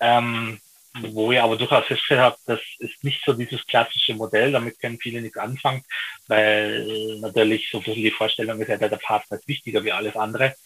Ähm, 0.00 0.58
wo 0.94 1.30
ich 1.32 1.38
aber 1.38 1.58
durchaus 1.58 1.84
festgestellt 1.84 2.22
habe, 2.22 2.38
das 2.46 2.60
ist 2.78 3.04
nicht 3.04 3.22
so 3.26 3.34
dieses 3.34 3.64
klassische 3.66 4.14
Modell, 4.14 4.52
damit 4.52 4.80
können 4.80 4.98
viele 4.98 5.20
nichts 5.20 5.36
anfangen, 5.36 5.84
weil 6.26 7.18
natürlich 7.20 7.68
so 7.70 7.78
ein 7.78 7.84
bisschen 7.84 8.02
die 8.02 8.10
Vorstellung 8.10 8.58
ist, 8.58 8.68
ja, 8.68 8.78
der 8.78 8.88
Partner 8.96 9.36
ist 9.36 9.46
wichtiger 9.46 9.84
wie 9.84 9.92
alles 9.92 10.16
andere. 10.16 10.56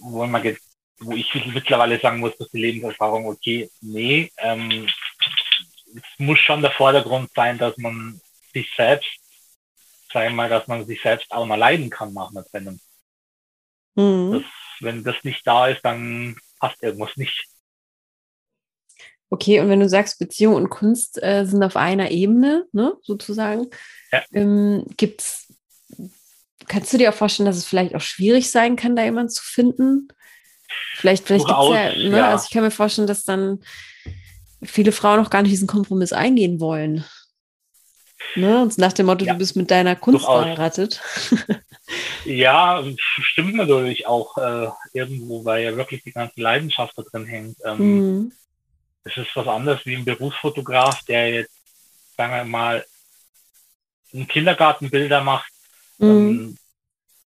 Wo, 0.00 0.26
man 0.26 0.56
wo 0.98 1.12
ich 1.12 1.32
mittlerweile 1.46 2.00
sagen 2.00 2.18
muss, 2.18 2.36
dass 2.38 2.50
die 2.50 2.60
Lebenserfahrung, 2.60 3.26
okay, 3.26 3.70
nee, 3.82 4.32
ähm, 4.38 4.88
es 5.94 6.02
muss 6.18 6.40
schon 6.40 6.60
der 6.60 6.72
Vordergrund 6.72 7.30
sein, 7.36 7.56
dass 7.56 7.76
man 7.76 8.20
sich 8.52 8.68
selbst, 8.76 9.08
sagen 10.12 10.30
wir 10.30 10.36
mal, 10.36 10.48
dass 10.48 10.66
man 10.66 10.86
sich 10.86 11.00
selbst 11.00 11.30
auch 11.30 11.46
mal 11.46 11.56
leiden 11.56 11.90
kann 11.90 12.12
nach 12.12 12.30
einer 12.30 12.44
Trennung. 12.44 12.80
Mhm. 13.94 14.32
Das, 14.32 14.42
wenn 14.80 15.04
das 15.04 15.16
nicht 15.22 15.46
da 15.46 15.68
ist, 15.68 15.82
dann 15.82 16.36
passt 16.58 16.82
irgendwas 16.82 17.16
nicht. 17.16 17.46
Okay, 19.32 19.60
und 19.60 19.68
wenn 19.68 19.80
du 19.80 19.88
sagst, 19.88 20.18
Beziehung 20.18 20.54
und 20.54 20.70
Kunst 20.70 21.22
äh, 21.22 21.44
sind 21.46 21.62
auf 21.62 21.76
einer 21.76 22.10
Ebene, 22.10 22.66
ne, 22.72 22.96
sozusagen, 23.02 23.68
ja. 24.10 24.24
ähm, 24.32 24.84
gibt's, 24.96 25.54
kannst 26.66 26.92
du 26.92 26.98
dir 26.98 27.10
auch 27.10 27.14
vorstellen, 27.14 27.46
dass 27.46 27.56
es 27.56 27.64
vielleicht 27.64 27.94
auch 27.94 28.00
schwierig 28.00 28.50
sein 28.50 28.74
kann, 28.74 28.96
da 28.96 29.04
jemanden 29.04 29.30
zu 29.30 29.44
finden? 29.44 30.08
Vielleicht, 30.94 31.26
vielleicht 31.26 31.46
gibt's 31.46 31.68
ja, 31.68 31.94
ne, 31.94 32.18
ja. 32.18 32.30
also 32.30 32.44
ich 32.46 32.50
kann 32.52 32.64
mir 32.64 32.72
vorstellen, 32.72 33.06
dass 33.06 33.22
dann 33.22 33.62
viele 34.62 34.90
Frauen 34.90 35.20
auch 35.20 35.30
gar 35.30 35.42
nicht 35.42 35.52
diesen 35.52 35.68
Kompromiss 35.68 36.12
eingehen 36.12 36.58
wollen. 36.60 37.04
Ne? 38.36 38.62
Und 38.62 38.78
nach 38.78 38.92
dem 38.92 39.06
Motto, 39.06 39.24
ja. 39.24 39.32
du 39.32 39.38
bist 39.38 39.56
mit 39.56 39.70
deiner 39.70 39.96
Kunst 39.96 40.24
Durchaus. 40.24 40.42
verheiratet. 40.42 41.00
ja, 42.24 42.82
stimmt 42.96 43.56
natürlich 43.56 44.06
auch 44.06 44.36
äh, 44.36 44.68
irgendwo, 44.92 45.44
weil 45.44 45.64
ja 45.64 45.76
wirklich 45.76 46.02
die 46.02 46.12
ganze 46.12 46.40
Leidenschaft 46.40 46.96
da 46.96 47.02
drin 47.02 47.26
hängt. 47.26 47.56
Ähm, 47.64 47.78
mhm. 47.78 48.32
Es 49.04 49.16
ist 49.16 49.34
was 49.34 49.46
anderes 49.46 49.84
wie 49.86 49.96
ein 49.96 50.04
Berufsfotograf, 50.04 51.02
der 51.04 51.30
jetzt, 51.30 51.54
sagen 52.16 52.34
wir 52.34 52.44
mal, 52.44 52.84
einen 54.12 54.28
Kindergartenbilder 54.28 55.22
macht. 55.22 55.52
Mhm. 55.98 56.08
Ähm, 56.08 56.56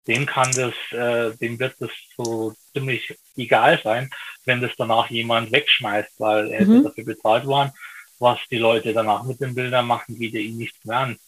dem 0.06 0.24
kann 0.24 0.50
das, 0.52 0.74
äh, 0.98 1.36
dem 1.36 1.58
wird 1.58 1.74
das 1.80 1.90
so 2.16 2.54
ziemlich 2.72 3.14
egal 3.36 3.78
sein, 3.84 4.08
wenn 4.46 4.62
das 4.62 4.72
danach 4.78 5.10
jemand 5.10 5.52
wegschmeißt, 5.52 6.12
weil 6.18 6.50
er 6.50 6.64
mhm. 6.64 6.84
dafür 6.84 7.04
bezahlt 7.04 7.44
worden 7.44 7.72
was 8.18 8.38
die 8.50 8.58
Leute 8.58 8.92
danach 8.92 9.24
mit 9.24 9.40
den 9.40 9.54
Bildern 9.54 9.86
machen, 9.86 10.18
geht 10.18 10.34
ja 10.34 10.40
ihnen 10.40 10.58
nichts 10.58 10.84
mehr 10.84 10.98
an. 10.98 11.18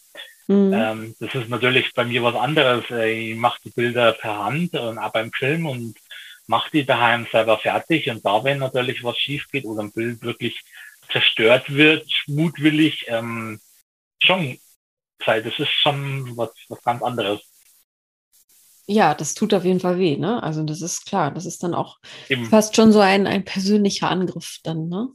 Mhm. 0.47 0.73
Ähm, 0.73 1.15
das 1.19 1.33
ist 1.35 1.49
natürlich 1.49 1.93
bei 1.93 2.03
mir 2.03 2.23
was 2.23 2.35
anderes. 2.35 2.85
Ich 2.89 3.35
mache 3.35 3.59
die 3.65 3.71
Bilder 3.71 4.13
per 4.13 4.37
Hand 4.45 4.73
und 4.73 4.97
auch 4.97 5.11
beim 5.11 5.31
Film 5.31 5.65
und 5.65 5.95
mache 6.47 6.71
die 6.71 6.85
daheim 6.85 7.27
selber 7.31 7.57
fertig. 7.57 8.09
Und 8.09 8.25
da, 8.25 8.43
wenn 8.43 8.59
natürlich 8.59 9.03
was 9.03 9.17
schief 9.17 9.47
geht 9.51 9.65
oder 9.65 9.83
ein 9.83 9.91
Bild 9.91 10.21
wirklich 10.21 10.61
zerstört 11.11 11.73
wird, 11.73 12.07
mutwillig, 12.27 13.05
ähm, 13.07 13.59
schon, 14.19 14.57
das 15.25 15.59
ist 15.59 15.71
schon 15.71 16.35
was, 16.37 16.49
was 16.67 16.81
ganz 16.83 17.01
anderes. 17.01 17.41
Ja, 18.87 19.13
das 19.13 19.35
tut 19.35 19.53
auf 19.53 19.63
jeden 19.63 19.79
Fall 19.79 19.99
weh, 19.99 20.17
ne? 20.17 20.41
Also 20.43 20.63
das 20.63 20.81
ist 20.81 21.05
klar, 21.05 21.31
das 21.31 21.45
ist 21.45 21.63
dann 21.63 21.73
auch 21.73 21.99
Eben. 22.27 22.45
fast 22.45 22.75
schon 22.75 22.91
so 22.91 22.99
ein, 22.99 23.27
ein 23.27 23.45
persönlicher 23.45 24.09
Angriff 24.09 24.57
dann, 24.63 24.89
ne? 24.89 25.09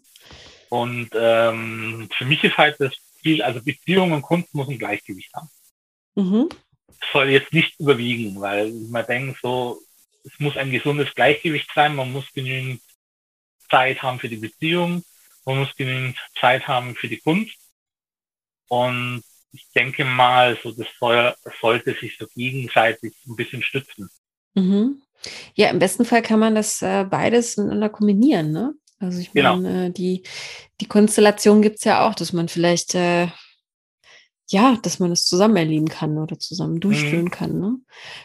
Und 0.69 1.11
ähm, 1.15 2.09
für 2.17 2.25
mich 2.25 2.43
ist 2.45 2.57
halt 2.57 2.77
das 2.81 2.93
Ziel, 3.23 3.43
also 3.43 3.63
Beziehung 3.63 4.13
und 4.13 4.23
Kunst 4.23 4.55
muss 4.55 4.69
ein 4.69 4.79
Gleichgewicht 4.79 5.33
haben. 5.35 5.49
Mhm. 6.15 6.49
Soll 7.13 7.31
jetzt 7.31 7.53
nicht 7.53 7.79
überwiegen, 7.79 8.41
weil 8.41 8.73
man 8.73 9.07
denkt 9.07 9.39
so, 9.43 9.81
es 10.25 10.39
muss 10.39 10.57
ein 10.57 10.71
gesundes 10.71 11.15
Gleichgewicht 11.15 11.69
sein, 11.75 11.95
man 11.95 12.13
muss 12.13 12.25
genügend 12.33 12.81
Zeit 13.71 14.03
haben 14.03 14.19
für 14.19 14.29
die 14.29 14.37
Beziehung, 14.37 15.05
man 15.45 15.59
muss 15.59 15.75
genügend 15.77 16.17
Zeit 16.41 16.67
haben 16.67 16.95
für 16.95 17.09
die 17.09 17.19
Kunst. 17.19 17.57
Und 18.69 19.23
ich 19.53 19.69
denke 19.75 20.05
mal, 20.05 20.59
so 20.63 20.73
das 20.73 20.89
soll, 20.99 21.35
sollte 21.61 21.95
sich 21.95 22.17
so 22.19 22.27
gegenseitig 22.35 23.15
ein 23.27 23.37
bisschen 23.37 23.63
stützen. 23.63 24.11
Mhm. 24.55 25.03
Ja, 25.55 25.71
im 25.71 25.79
besten 25.79 26.05
Fall 26.05 26.23
kann 26.23 26.41
man 26.41 26.55
das 26.55 26.83
äh, 26.83 27.05
beides 27.05 27.57
miteinander 27.57 27.89
kombinieren, 27.89 28.53
ne? 28.53 28.75
Also 28.99 29.19
ich 29.19 29.35
meine, 29.35 29.57
genau. 29.57 29.69
äh, 29.69 29.91
die, 29.91 30.23
die 30.81 30.87
Konstellation 30.87 31.63
gibt 31.63 31.77
es 31.77 31.85
ja 31.85 32.07
auch, 32.07 32.15
dass 32.15 32.33
man 32.33 32.49
vielleicht, 32.49 32.95
äh, 32.95 33.29
ja, 34.49 34.79
dass 34.83 34.99
man 34.99 35.13
es 35.13 35.27
zusammen 35.27 35.57
erleben 35.57 35.89
kann 35.89 36.19
oder 36.19 36.39
zusammen 36.39 36.81
durchführen 36.81 37.25
mhm. 37.25 37.31
kann. 37.31 37.61
Ne? 37.61 37.77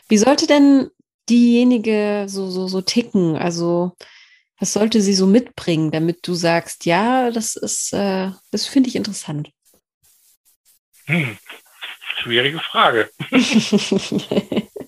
Wie 0.07 0.17
sollte 0.17 0.47
denn 0.47 0.89
diejenige 1.29 2.25
so, 2.27 2.49
so, 2.49 2.67
so 2.67 2.81
ticken? 2.81 3.35
Also 3.35 3.93
was 4.61 4.73
sollte 4.73 5.01
sie 5.01 5.15
so 5.15 5.25
mitbringen, 5.25 5.89
damit 5.89 6.27
du 6.27 6.35
sagst, 6.35 6.85
ja, 6.85 7.31
das 7.31 7.55
ist, 7.55 7.93
äh, 7.93 8.29
das 8.51 8.67
finde 8.67 8.89
ich 8.89 8.95
interessant? 8.95 9.49
Hm. 11.05 11.35
Schwierige 12.21 12.59
Frage. 12.59 13.09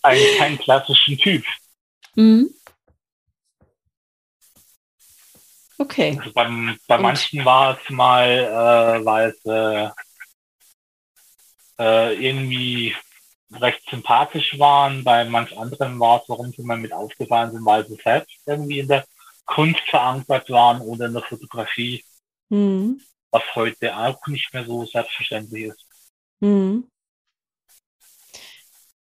Ein, 0.03 0.19
keinen 0.37 0.59
klassischen 0.59 1.17
Typ. 1.17 1.43
Mhm. 2.15 2.53
Okay. 5.77 6.17
Also 6.19 6.33
beim, 6.33 6.77
bei 6.87 6.97
manchen 6.97 7.43
war 7.45 7.77
es 7.77 7.89
mal, 7.89 8.27
äh, 8.29 9.05
war 9.05 9.21
es 9.25 9.45
äh, 9.45 9.89
äh, 11.79 12.13
irgendwie 12.13 12.95
recht 13.51 13.81
sympathisch 13.89 14.57
waren, 14.59 15.03
bei 15.03 15.25
manch 15.25 15.57
anderen 15.57 15.99
war 15.99 16.21
es, 16.21 16.29
warum 16.29 16.51
sie 16.51 16.63
mal 16.63 16.77
mit 16.77 16.93
aufgefallen 16.93 17.51
sind, 17.51 17.65
weil 17.65 17.87
sie 17.87 17.99
selbst 18.03 18.35
irgendwie 18.45 18.79
in 18.79 18.87
der 18.87 19.05
Kunst 19.45 19.81
verankert 19.89 20.49
waren 20.49 20.81
oder 20.81 21.07
in 21.07 21.13
der 21.13 21.23
Fotografie, 21.23 22.03
mhm. 22.49 23.01
was 23.31 23.43
heute 23.55 23.95
auch 23.95 24.25
nicht 24.27 24.53
mehr 24.53 24.65
so 24.65 24.85
selbstverständlich 24.85 25.65
ist. 25.65 25.85
Mhm. 26.39 26.87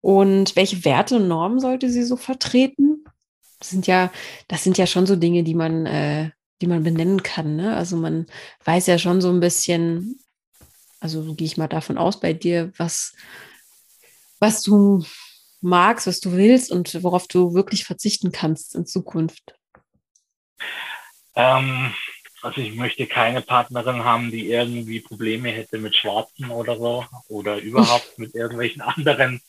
Und 0.02 0.56
welche 0.56 0.84
Werte 0.86 1.18
und 1.18 1.28
Normen 1.28 1.60
sollte 1.60 1.90
sie 1.90 2.04
so 2.04 2.16
vertreten? 2.16 3.04
Das 3.60 3.70
sind 3.70 3.86
ja, 3.86 4.12
das 4.48 4.64
sind 4.64 4.78
ja 4.78 4.88
schon 4.88 5.06
so 5.06 5.18
Dinge, 5.18 5.44
die 5.44 5.56
man, 5.56 5.86
äh, 5.86 6.32
die 6.62 6.68
man 6.68 6.84
benennen 6.84 7.24
kann. 7.24 7.56
Ne? 7.56 7.76
Also 7.76 7.96
man 7.96 8.28
weiß 8.66 8.88
ja 8.88 8.98
schon 8.98 9.22
so 9.22 9.30
ein 9.30 9.40
bisschen, 9.40 10.20
also 11.00 11.24
so 11.24 11.34
gehe 11.36 11.46
ich 11.46 11.58
mal 11.58 11.68
davon 11.68 11.98
aus 11.98 12.20
bei 12.20 12.34
dir, 12.34 12.72
was, 12.78 13.14
was 14.40 14.62
du 14.62 15.04
magst, 15.62 16.08
was 16.08 16.20
du 16.20 16.34
willst 16.34 16.72
und 16.72 17.04
worauf 17.04 17.28
du 17.28 17.54
wirklich 17.54 17.86
verzichten 17.86 18.32
kannst 18.32 18.76
in 18.76 18.86
Zukunft. 18.86 19.56
Ähm, 21.36 21.94
also 22.42 22.62
ich 22.62 22.76
möchte 22.76 23.08
keine 23.08 23.42
Partnerin 23.42 24.04
haben, 24.04 24.32
die 24.32 24.50
irgendwie 24.50 25.02
Probleme 25.02 25.50
hätte 25.50 25.78
mit 25.78 25.96
Schwarzen 25.96 26.50
oder 26.50 26.78
so 26.78 27.06
oder 27.28 27.58
überhaupt 27.62 28.18
mit 28.18 28.36
irgendwelchen 28.36 28.82
anderen 28.82 29.42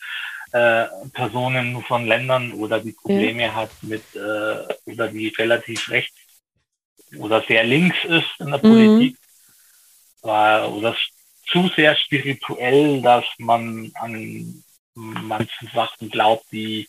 äh, 0.52 0.86
Personen 1.12 1.82
von 1.82 2.06
Ländern 2.06 2.52
oder 2.52 2.80
die 2.80 2.92
Probleme 2.92 3.44
ja. 3.44 3.54
hat 3.54 3.70
mit 3.82 4.02
äh, 4.14 4.90
oder 4.90 5.08
die 5.08 5.28
relativ 5.28 5.88
rechts 5.90 6.16
oder 7.18 7.42
sehr 7.46 7.64
links 7.64 7.96
ist 8.04 8.28
in 8.38 8.50
der 8.50 8.58
mhm. 8.58 8.62
Politik 8.62 9.16
äh, 10.22 10.66
oder 10.66 10.96
zu 11.50 11.68
sehr 11.74 11.96
spirituell, 11.96 13.02
dass 13.02 13.24
man 13.38 13.90
an 13.94 14.62
manchen 14.94 15.68
Sachen 15.74 16.10
glaubt, 16.10 16.44
die 16.52 16.88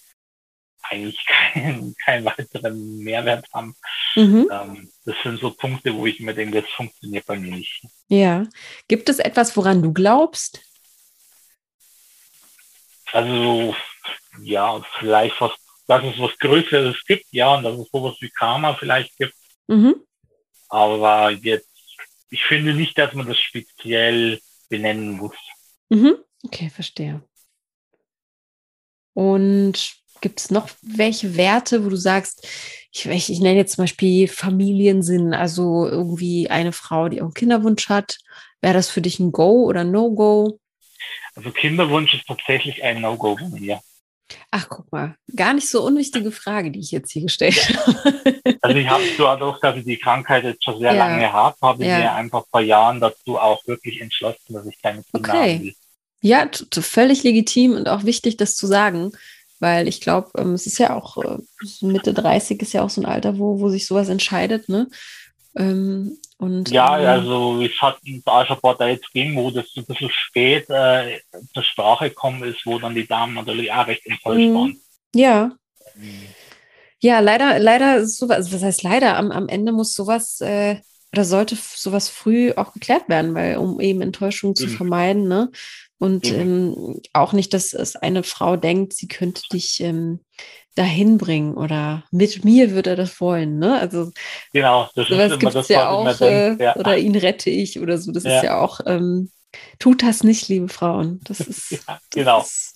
eigentlich 0.83 1.25
keinen, 1.53 1.95
keinen 1.95 2.25
weiteren 2.25 2.99
Mehrwert 2.99 3.45
haben. 3.53 3.75
Mhm. 4.15 4.49
Ähm, 4.51 4.91
das 5.05 5.15
sind 5.23 5.39
so 5.39 5.51
Punkte, 5.51 5.95
wo 5.95 6.05
ich 6.05 6.19
mir 6.19 6.33
denke, 6.33 6.61
das 6.61 6.71
funktioniert 6.71 7.25
bei 7.25 7.37
mir 7.37 7.55
nicht. 7.55 7.83
Ja. 8.07 8.45
Gibt 8.87 9.09
es 9.09 9.19
etwas, 9.19 9.55
woran 9.55 9.81
du 9.81 9.93
glaubst? 9.93 10.61
Also, 13.13 13.75
ja, 14.41 14.81
vielleicht 14.99 15.39
was, 15.41 15.51
dass 15.87 16.03
es 16.03 16.19
was 16.19 16.37
Größeres 16.39 16.95
gibt, 17.05 17.25
ja, 17.31 17.55
und 17.55 17.63
dass 17.63 17.77
es 17.77 17.89
sowas 17.91 18.15
wie 18.21 18.29
Karma 18.29 18.73
vielleicht 18.75 19.15
gibt. 19.17 19.35
Mhm. 19.67 19.95
Aber 20.71 21.31
jetzt, 21.31 21.69
ich 22.29 22.43
finde 22.45 22.73
nicht, 22.73 22.97
dass 22.97 23.13
man 23.13 23.27
das 23.27 23.37
speziell 23.37 24.39
benennen 24.69 25.11
muss. 25.11 25.35
Mhm. 25.89 26.15
Okay, 26.43 26.69
verstehe. 26.69 27.21
Und 29.13 29.93
gibt 30.21 30.39
es 30.39 30.49
noch 30.49 30.69
welche 30.81 31.35
Werte, 31.35 31.83
wo 31.83 31.89
du 31.89 31.97
sagst, 31.97 32.47
ich, 32.93 33.05
ich, 33.05 33.39
nenne 33.39 33.57
jetzt 33.57 33.75
zum 33.75 33.83
Beispiel 33.83 34.27
Familiensinn, 34.27 35.33
also 35.33 35.87
irgendwie 35.87 36.49
eine 36.49 36.71
Frau, 36.71 37.09
die 37.09 37.21
auch 37.21 37.25
einen 37.25 37.33
Kinderwunsch 37.33 37.89
hat. 37.89 38.17
Wäre 38.61 38.73
das 38.73 38.89
für 38.89 39.01
dich 39.01 39.19
ein 39.19 39.31
Go 39.31 39.65
oder 39.65 39.83
No-Go? 39.83 40.59
Also 41.35 41.51
Kinderwunsch 41.51 42.13
ist 42.13 42.27
tatsächlich 42.27 42.81
ein 42.83 43.01
No-Go 43.01 43.35
bei 43.35 43.49
mir. 43.59 43.81
Ach, 44.51 44.67
guck 44.69 44.91
mal, 44.91 45.15
gar 45.35 45.53
nicht 45.53 45.69
so 45.69 45.83
unwichtige 45.83 46.31
Frage, 46.31 46.71
die 46.71 46.79
ich 46.79 46.91
jetzt 46.91 47.11
hier 47.11 47.23
gestellt 47.23 47.55
habe. 47.85 48.41
Also 48.61 48.77
ich 48.77 48.87
habe 48.87 49.03
dadurch, 49.17 49.59
dass 49.59 49.77
ich 49.77 49.85
die 49.85 49.97
Krankheit 49.97 50.43
jetzt 50.43 50.63
schon 50.63 50.79
sehr 50.79 50.93
ja. 50.93 51.07
lange 51.07 51.31
habe, 51.31 51.55
habe 51.61 51.83
ich 51.83 51.89
ja. 51.89 51.97
mir 51.97 52.11
einfach 52.13 52.43
vor 52.51 52.61
Jahren 52.61 52.99
dazu 52.99 53.39
auch 53.39 53.65
wirklich 53.65 53.99
entschlossen, 54.01 54.53
dass 54.53 54.65
ich 54.65 54.79
keine 54.81 55.03
Kinder 55.03 55.33
okay. 55.33 55.59
will. 55.61 55.73
Ja, 56.21 56.47
völlig 56.71 57.23
legitim 57.23 57.73
und 57.73 57.89
auch 57.89 58.03
wichtig, 58.03 58.37
das 58.37 58.55
zu 58.55 58.67
sagen, 58.67 59.11
weil 59.59 59.87
ich 59.87 60.01
glaube, 60.01 60.29
ähm, 60.37 60.53
es 60.53 60.67
ist 60.67 60.77
ja 60.77 60.95
auch 60.95 61.17
äh, 61.17 61.37
Mitte 61.81 62.13
30 62.13 62.61
ist 62.61 62.73
ja 62.73 62.83
auch 62.83 62.89
so 62.89 63.01
ein 63.01 63.05
Alter, 63.05 63.39
wo, 63.39 63.59
wo 63.59 63.69
sich 63.69 63.87
sowas 63.87 64.09
entscheidet, 64.09 64.69
ne? 64.69 64.87
Ähm, 65.55 66.17
und, 66.41 66.71
ja, 66.71 66.97
ähm, 66.97 67.05
also 67.05 67.61
es 67.61 67.79
hat 67.79 67.99
da 68.25 68.43
schon 68.47 68.55
ein 68.55 68.61
paar 68.61 68.75
Tage 68.75 68.97
gegeben, 68.97 69.35
wo 69.35 69.51
das 69.51 69.67
ein 69.77 69.85
bisschen 69.85 70.09
spät 70.09 70.67
äh, 70.69 71.19
zur 71.53 71.61
Sprache 71.61 72.09
gekommen 72.09 72.41
ist, 72.43 72.65
wo 72.65 72.79
dann 72.79 72.95
die 72.95 73.05
Damen 73.05 73.35
natürlich 73.35 73.71
auch 73.71 73.85
recht 73.85 74.03
enttäuscht 74.07 74.47
mhm. 74.47 74.55
waren. 74.55 74.81
Ja. 75.13 75.51
Mhm. 75.93 76.23
Ja, 76.99 77.19
leider, 77.19 77.59
leider 77.59 78.07
sowas, 78.07 78.37
also 78.37 78.53
was 78.53 78.63
heißt 78.63 78.81
leider, 78.81 79.17
am, 79.17 79.29
am 79.29 79.49
Ende 79.49 79.71
muss 79.71 79.93
sowas 79.93 80.41
äh, 80.41 80.77
oder 81.13 81.25
sollte 81.25 81.55
sowas 81.55 82.09
früh 82.09 82.51
auch 82.53 82.73
geklärt 82.73 83.07
werden, 83.07 83.35
weil 83.35 83.57
um 83.57 83.79
eben 83.79 84.01
Enttäuschung 84.01 84.55
zu 84.55 84.65
mhm. 84.65 84.71
vermeiden, 84.71 85.27
ne? 85.27 85.51
Und 85.99 86.31
mhm. 86.31 86.39
ähm, 86.39 87.01
auch 87.13 87.33
nicht, 87.33 87.53
dass 87.53 87.73
es 87.73 87.95
eine 87.95 88.23
Frau 88.23 88.57
denkt, 88.57 88.93
sie 88.93 89.07
könnte 89.07 89.43
dich 89.53 89.79
ähm, 89.81 90.21
dahin 90.75 91.17
bringen 91.17 91.55
oder 91.55 92.03
mit 92.11 92.45
mir 92.45 92.71
würde 92.71 92.91
er 92.91 92.95
das 92.95 93.19
wollen. 93.19 93.59
Ne? 93.59 93.79
Also 93.79 94.11
genau, 94.53 94.89
das 94.95 95.07
sowas 95.07 95.37
gibt 95.39 95.55
es 95.55 95.67
ja 95.67 95.89
auch. 95.89 96.21
Äh, 96.21 96.55
ja. 96.61 96.75
Oder 96.75 96.97
ihn 96.97 97.15
rette 97.15 97.49
ich 97.49 97.79
oder 97.79 97.97
so. 97.97 98.11
Das 98.11 98.23
ja. 98.23 98.37
ist 98.37 98.43
ja 98.43 98.59
auch, 98.59 98.79
ähm, 98.85 99.31
tut 99.79 100.03
das 100.03 100.23
nicht, 100.23 100.47
liebe 100.47 100.69
Frauen. 100.69 101.19
Das 101.25 101.39
ist, 101.41 101.71
ja, 101.71 101.99
genau. 102.09 102.39
Das 102.39 102.47
ist, 102.47 102.73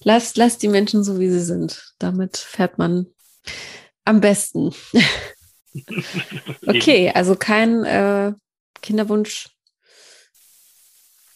lasst, 0.00 0.36
lasst 0.36 0.62
die 0.62 0.68
Menschen 0.68 1.04
so, 1.04 1.20
wie 1.20 1.30
sie 1.30 1.42
sind. 1.42 1.94
Damit 1.98 2.36
fährt 2.36 2.78
man 2.78 3.06
am 4.04 4.20
besten. 4.20 4.74
okay, 6.66 7.12
also 7.14 7.36
kein 7.36 7.84
äh, 7.84 8.32
Kinderwunsch 8.82 9.48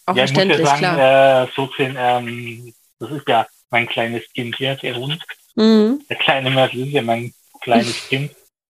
auch 0.05 0.15
ja, 0.15 0.23
ich 0.25 0.33
muss 0.33 0.45
ja 0.45 0.65
sagen, 0.65 0.99
äh, 0.99 1.51
so 1.55 1.67
gesehen, 1.67 1.95
ähm, 1.97 2.73
das 2.99 3.11
ist 3.11 3.27
ja 3.27 3.47
mein 3.69 3.87
kleines 3.87 4.23
Kind 4.33 4.55
hier, 4.57 4.75
der 4.75 4.95
Hund. 4.95 5.23
Mhm. 5.55 6.03
Der 6.09 6.17
kleine 6.17 6.49
Merkel 6.49 6.87
ist 6.87 6.93
ja 6.93 7.01
mein 7.01 7.33
kleines 7.61 8.07
Kind. 8.07 8.31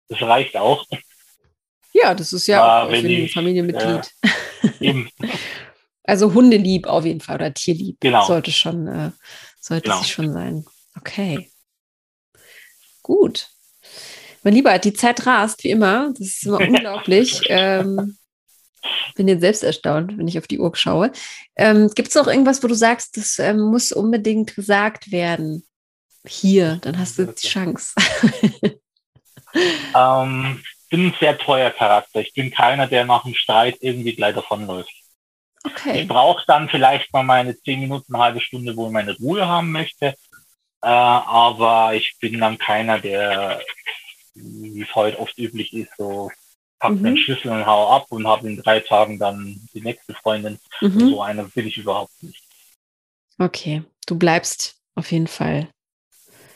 Das 0.10 0.22
reicht 0.22 0.56
auch. 0.56 0.86
Ja, 1.94 2.14
das 2.14 2.34
ist 2.34 2.48
ja 2.48 2.64
Aber 2.64 2.88
auch 2.88 3.00
für 3.00 3.08
ein 3.08 3.30
Familienmitglied. 3.30 4.12
Äh, 4.64 4.88
eben. 4.88 5.10
Also 6.10 6.34
Hundelieb 6.34 6.88
auf 6.88 7.04
jeden 7.04 7.20
Fall 7.20 7.36
oder 7.36 7.54
Tierlieb. 7.54 7.98
Genau. 8.00 8.26
Sollte 8.26 8.50
schon, 8.50 8.88
äh, 8.88 9.12
sollte 9.60 9.90
genau. 9.90 10.00
sich 10.00 10.10
schon 10.10 10.32
sein. 10.32 10.66
Okay. 10.96 11.52
Gut. 13.04 13.50
Mein 14.42 14.54
Lieber, 14.54 14.80
die 14.80 14.94
Zeit 14.94 15.26
rast, 15.26 15.66
wie 15.66 15.72
immer. 15.72 16.14
Das 16.18 16.28
ist 16.28 16.46
immer 16.46 16.60
unglaublich. 16.62 17.42
ähm, 17.50 18.18
bin 19.16 19.28
jetzt 19.28 19.42
selbst 19.42 19.64
erstaunt, 19.64 20.18
wenn 20.18 20.30
ich 20.30 20.38
auf 20.38 20.48
die 20.48 20.60
Uhr 20.60 20.74
schaue. 20.76 21.12
Ähm, 21.58 21.90
Gibt 21.94 22.08
es 22.08 22.16
noch 22.16 22.28
irgendwas, 22.28 22.64
wo 22.64 22.68
du 22.68 22.76
sagst, 22.76 23.18
das 23.18 23.38
ähm, 23.40 23.60
muss 23.60 23.92
unbedingt 23.92 24.56
gesagt 24.56 25.12
werden? 25.12 25.68
Hier, 26.26 26.78
dann 26.82 26.98
hast 26.98 27.18
du 27.18 27.28
die 27.28 27.48
Chance. 27.48 27.94
ähm, 29.96 30.62
ich 30.64 30.90
bin 30.90 31.08
ein 31.08 31.16
sehr 31.20 31.38
treuer 31.38 31.72
Charakter. 31.72 32.22
Ich 32.22 32.34
bin 32.34 32.52
keiner, 32.52 32.88
der 32.88 33.06
nach 33.06 33.24
dem 33.24 33.34
Streit 33.34 33.78
irgendwie 33.82 34.16
gleich 34.16 34.36
davonläuft. 34.36 34.92
Okay. 35.64 36.02
Ich 36.02 36.08
brauche 36.08 36.44
dann 36.48 36.70
vielleicht 36.70 37.12
mal 37.12 37.24
meine 37.24 37.58
zehn 37.60 37.80
Minuten, 37.80 38.14
eine 38.14 38.24
halbe 38.24 38.42
Stunde, 38.42 38.76
wo 38.76 38.88
ich 38.88 38.94
meine 38.94 39.18
Ruhe 39.18 39.48
haben 39.48 39.72
möchte. 39.72 40.16
Äh, 40.82 40.88
aber 40.88 41.94
ich 41.94 42.18
bin 42.20 42.40
dann 42.40 42.58
keiner, 42.58 43.00
der, 43.00 43.62
wie 44.34 44.82
es 44.82 44.96
heute 44.96 45.20
oft 45.20 45.38
üblich 45.38 45.74
ist, 45.74 45.92
so 45.98 46.32
pack 46.80 46.92
mhm. 46.92 47.04
den 47.04 47.18
Schlüssel 47.18 47.52
und 47.52 47.66
hau 47.66 47.96
ab 47.96 48.06
und 48.10 48.28
habe 48.28 48.48
in 48.48 48.62
drei 48.62 48.80
Tagen 48.80 49.20
dann 49.20 49.68
die 49.74 49.82
nächste 49.82 50.14
Freundin. 50.14 50.60
Mhm. 50.82 51.10
So 51.10 51.22
eine 51.22 51.44
bin 51.46 51.68
ich 51.68 51.78
überhaupt 51.78 52.12
nicht. 52.22 52.44
Okay, 53.40 53.84
du 54.06 54.18
bleibst 54.18 54.80
auf 54.96 55.12
jeden 55.12 55.28
Fall 55.28 55.70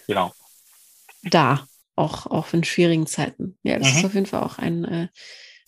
genau. 0.08 0.34
da, 1.24 1.68
auch, 1.96 2.26
auch 2.28 2.54
in 2.54 2.64
schwierigen 2.64 3.08
Zeiten. 3.08 3.58
Ja, 3.64 3.78
das 3.80 3.92
mhm. 3.92 3.98
ist 3.98 4.06
auf 4.06 4.14
jeden 4.14 4.26
Fall 4.26 4.44
auch 4.44 4.58
ein, 4.58 4.86
äh, 4.86 5.08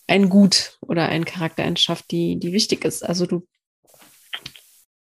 ein 0.07 0.29
Gut 0.29 0.77
oder 0.81 1.07
eine 1.07 1.25
Charaktereigenschaft, 1.25 2.11
die, 2.11 2.39
die 2.39 2.53
wichtig 2.53 2.85
ist. 2.85 3.03
Also 3.03 3.25
du 3.25 3.47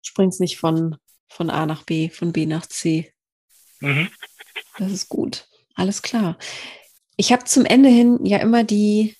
springst 0.01 0.39
nicht 0.39 0.57
von, 0.57 0.97
von 1.27 1.49
A 1.49 1.65
nach 1.65 1.83
B, 1.83 2.09
von 2.09 2.33
B 2.33 2.45
nach 2.45 2.65
C. 2.65 3.13
Mhm. 3.79 4.09
Das 4.77 4.91
ist 4.91 5.09
gut. 5.09 5.47
Alles 5.75 6.01
klar. 6.01 6.37
Ich 7.17 7.31
habe 7.31 7.45
zum 7.45 7.65
Ende 7.65 7.89
hin 7.89 8.19
ja 8.25 8.37
immer 8.39 8.63
die 8.63 9.15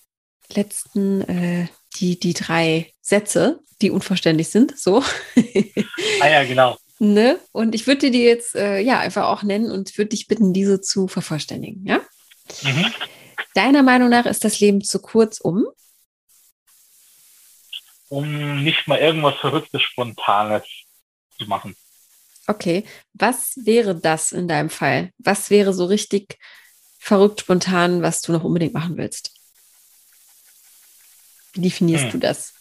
letzten, 0.52 1.22
äh, 1.22 1.68
die, 1.96 2.18
die 2.18 2.34
drei 2.34 2.92
Sätze, 3.00 3.60
die 3.80 3.90
unverständlich 3.90 4.48
sind, 4.48 4.78
so. 4.78 5.02
ah 6.20 6.28
ja, 6.28 6.44
genau. 6.44 6.76
Ne? 7.02 7.40
Und 7.50 7.74
ich 7.74 7.88
würde 7.88 8.12
dir 8.12 8.22
jetzt 8.22 8.54
äh, 8.54 8.78
ja 8.78 9.00
einfach 9.00 9.24
auch 9.24 9.42
nennen 9.42 9.72
und 9.72 9.98
würde 9.98 10.10
dich 10.10 10.28
bitten, 10.28 10.52
diese 10.52 10.80
zu 10.80 11.08
vervollständigen, 11.08 11.84
ja? 11.84 12.00
Mhm. 12.62 12.94
Deiner 13.54 13.82
Meinung 13.82 14.08
nach 14.08 14.24
ist 14.24 14.44
das 14.44 14.60
Leben 14.60 14.84
zu 14.84 15.00
kurz, 15.00 15.40
um? 15.40 15.66
Um 18.08 18.62
nicht 18.62 18.86
mal 18.86 19.00
irgendwas 19.00 19.34
Verrücktes, 19.40 19.82
Spontanes 19.82 20.62
zu 21.40 21.46
machen. 21.46 21.74
Okay, 22.46 22.84
was 23.14 23.54
wäre 23.56 23.96
das 23.96 24.30
in 24.30 24.46
deinem 24.46 24.70
Fall? 24.70 25.10
Was 25.18 25.50
wäre 25.50 25.74
so 25.74 25.86
richtig 25.86 26.38
verrückt, 27.00 27.40
spontan, 27.40 28.02
was 28.02 28.22
du 28.22 28.30
noch 28.30 28.44
unbedingt 28.44 28.74
machen 28.74 28.96
willst? 28.96 29.32
Wie 31.54 31.62
definierst 31.62 32.04
hm. 32.04 32.10
du 32.12 32.18
das? 32.18 32.54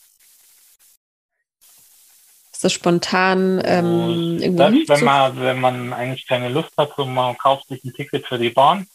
Das 2.62 2.74
spontan 2.74 3.62
ähm, 3.66 4.40
irgendwo 4.40 4.86
das, 4.86 5.00
wenn 5.00 5.06
man, 5.06 5.40
wenn 5.42 5.60
man 5.60 5.94
eigentlich 5.94 6.28
keine 6.28 6.50
Lust 6.50 6.72
hat, 6.78 6.92
so 6.96 7.06
man 7.06 7.38
kauft 7.38 7.68
sich 7.68 7.84
ein 7.84 7.94
Ticket 7.94 8.28
für 8.28 8.38
die 8.38 8.52
Bahn, 8.52 8.88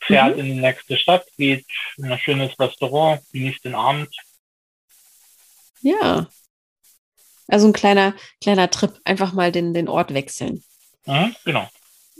fährt 0.00 0.34
mhm. 0.34 0.40
in 0.40 0.46
die 0.46 0.60
nächste 0.60 0.96
Stadt, 0.96 1.26
geht 1.36 1.66
in 1.96 2.12
ein 2.12 2.18
schönes 2.18 2.58
Restaurant, 2.58 3.22
genießt 3.32 3.64
den 3.64 3.74
Abend. 3.74 4.14
Ja, 5.80 6.28
also 7.48 7.68
ein 7.68 7.72
kleiner, 7.72 8.14
kleiner 8.40 8.70
Trip, 8.70 8.98
einfach 9.04 9.32
mal 9.32 9.52
den, 9.52 9.72
den 9.72 9.88
Ort 9.88 10.12
wechseln. 10.12 10.64
Mhm, 11.06 11.34
genau. 11.44 11.68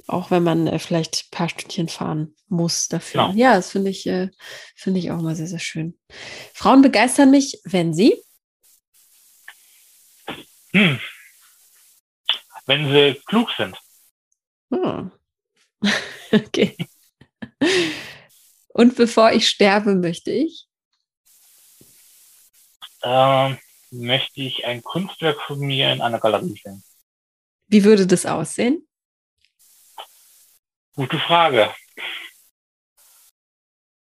Auch 0.06 0.30
wenn 0.30 0.44
man 0.44 0.66
äh, 0.68 0.78
vielleicht 0.78 1.26
ein 1.26 1.30
paar 1.32 1.48
Stündchen 1.48 1.88
fahren 1.88 2.34
muss 2.48 2.88
dafür. 2.88 3.26
Genau. 3.26 3.34
Ja, 3.36 3.56
das 3.56 3.72
finde 3.72 3.90
ich, 3.90 4.06
äh, 4.06 4.28
finde 4.76 5.00
ich 5.00 5.10
auch 5.10 5.20
mal 5.20 5.34
sehr, 5.34 5.48
sehr 5.48 5.58
schön. 5.58 5.98
Frauen 6.54 6.82
begeistern 6.82 7.30
mich, 7.30 7.60
wenn 7.64 7.92
sie. 7.92 8.22
Hm. 10.76 11.00
Wenn 12.66 12.92
sie 12.92 13.18
klug 13.24 13.50
sind. 13.56 13.78
Oh. 14.70 15.06
okay. 16.32 16.76
Und 18.68 18.94
bevor 18.94 19.32
ich 19.32 19.48
sterbe, 19.48 19.94
möchte 19.94 20.32
ich? 20.32 20.66
Ähm, 23.02 23.56
möchte 23.90 24.42
ich 24.42 24.66
ein 24.66 24.82
Kunstwerk 24.82 25.40
von 25.46 25.60
mir 25.60 25.94
in 25.94 26.02
einer 26.02 26.20
Galerie 26.20 26.60
sehen. 26.62 26.84
Wie 27.68 27.82
würde 27.82 28.06
das 28.06 28.26
aussehen? 28.26 28.86
Gute 30.94 31.18
Frage. 31.20 31.74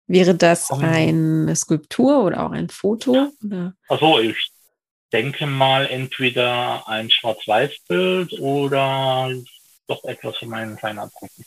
Wäre 0.06 0.34
das 0.34 0.70
eine 0.70 1.54
Skulptur 1.56 2.24
oder 2.24 2.46
auch 2.46 2.52
ein 2.52 2.70
Foto? 2.70 3.32
Oder? 3.42 3.74
Also 3.88 4.18
ich 4.20 4.53
denke 5.14 5.46
mal 5.46 5.86
entweder 5.86 6.88
ein 6.88 7.08
Schwarz-Weiß-Bild 7.08 8.40
oder 8.40 9.30
doch 9.86 10.02
etwas 10.04 10.36
von 10.38 10.48
meinen 10.48 10.76
kleinen 10.76 10.98
Abdrucken. 10.98 11.44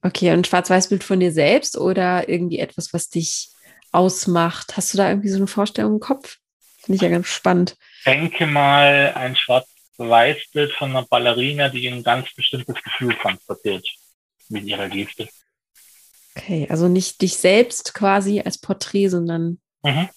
Okay, 0.00 0.32
und 0.32 0.46
Schwarz-Weiß-Bild 0.46 1.04
von 1.04 1.20
dir 1.20 1.30
selbst 1.30 1.76
oder 1.76 2.28
irgendwie 2.30 2.58
etwas, 2.58 2.94
was 2.94 3.10
dich 3.10 3.50
ausmacht? 3.92 4.76
Hast 4.76 4.94
du 4.94 4.98
da 4.98 5.10
irgendwie 5.10 5.28
so 5.28 5.36
eine 5.36 5.46
Vorstellung 5.46 5.94
im 5.94 6.00
Kopf? 6.00 6.38
Finde 6.78 6.96
ich 6.96 7.02
ja 7.02 7.10
ganz 7.10 7.26
spannend. 7.26 7.76
Ich 7.98 8.04
denke 8.04 8.46
mal 8.46 9.12
ein 9.14 9.36
Schwarz-Weiß-Bild 9.36 10.72
von 10.72 10.90
einer 10.90 11.04
Ballerina, 11.04 11.68
die 11.68 11.88
ein 11.88 12.02
ganz 12.02 12.32
bestimmtes 12.34 12.76
Gefühl 12.82 13.14
transportiert 13.16 13.86
mit 14.48 14.64
ihrer 14.64 14.88
Geste. 14.88 15.28
Okay, 16.34 16.66
also 16.70 16.88
nicht 16.88 17.20
dich 17.20 17.36
selbst 17.36 17.92
quasi 17.92 18.40
als 18.40 18.58
Porträt, 18.58 19.08
sondern 19.08 19.60
mhm. 19.82 20.08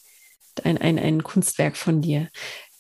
Ein, 0.63 0.77
ein, 0.77 0.99
ein 0.99 1.23
Kunstwerk 1.23 1.77
von 1.77 2.01
dir. 2.01 2.29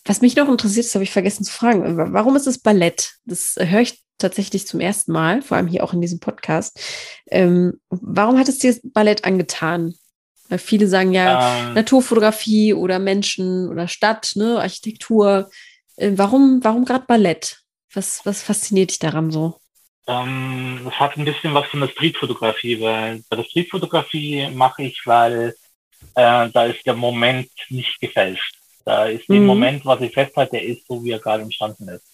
Was 0.05 0.21
mich 0.21 0.35
noch 0.35 0.49
interessiert, 0.49 0.85
das 0.85 0.95
habe 0.95 1.03
ich 1.03 1.11
vergessen 1.11 1.43
zu 1.43 1.51
fragen. 1.51 2.13
Warum 2.13 2.35
ist 2.35 2.47
es 2.47 2.59
Ballett? 2.59 3.13
Das 3.25 3.55
höre 3.57 3.81
ich 3.81 4.01
tatsächlich 4.17 4.67
zum 4.67 4.79
ersten 4.79 5.11
Mal, 5.11 5.41
vor 5.41 5.57
allem 5.57 5.67
hier 5.67 5.83
auch 5.83 5.93
in 5.93 6.01
diesem 6.01 6.19
Podcast. 6.19 6.79
Ähm, 7.29 7.79
warum 7.89 8.37
hat 8.37 8.47
es 8.47 8.59
dir 8.59 8.75
Ballett 8.83 9.25
angetan? 9.25 9.93
Weil 10.49 10.59
viele 10.59 10.87
sagen 10.87 11.13
ja 11.13 11.67
ähm, 11.67 11.73
Naturfotografie 11.75 12.73
oder 12.73 12.99
Menschen 12.99 13.69
oder 13.69 13.87
Stadt, 13.87 14.33
ne, 14.35 14.59
Architektur. 14.59 15.49
Äh, 15.95 16.11
warum, 16.15 16.59
warum 16.63 16.85
gerade 16.85 17.05
Ballett? 17.07 17.59
Was, 17.93 18.25
was 18.25 18.43
fasziniert 18.43 18.91
dich 18.91 18.99
daran 18.99 19.31
so? 19.31 19.55
Ähm, 20.07 20.81
das 20.83 20.93
hat 20.95 21.17
ein 21.17 21.25
bisschen 21.25 21.53
was 21.53 21.67
von 21.67 21.81
der 21.81 21.87
Streetfotografie, 21.87 22.81
weil 22.81 23.23
bei 23.29 23.35
der 23.37 23.43
Streetfotografie 23.43 24.49
mache 24.53 24.83
ich, 24.83 25.01
weil 25.05 25.55
äh, 26.15 26.49
da 26.49 26.65
ist 26.65 26.85
der 26.85 26.95
Moment 26.95 27.49
nicht 27.69 27.99
gefälscht. 27.99 28.55
Da 28.85 29.05
ist 29.05 29.29
mhm. 29.29 29.33
der 29.33 29.41
Moment, 29.41 29.85
was 29.85 30.01
ich 30.01 30.13
festhalte, 30.13 30.53
der 30.53 30.63
ist 30.63 30.87
so, 30.87 31.03
wie 31.03 31.11
er 31.11 31.19
gerade 31.19 31.43
entstanden 31.43 31.87
ist. 31.89 32.05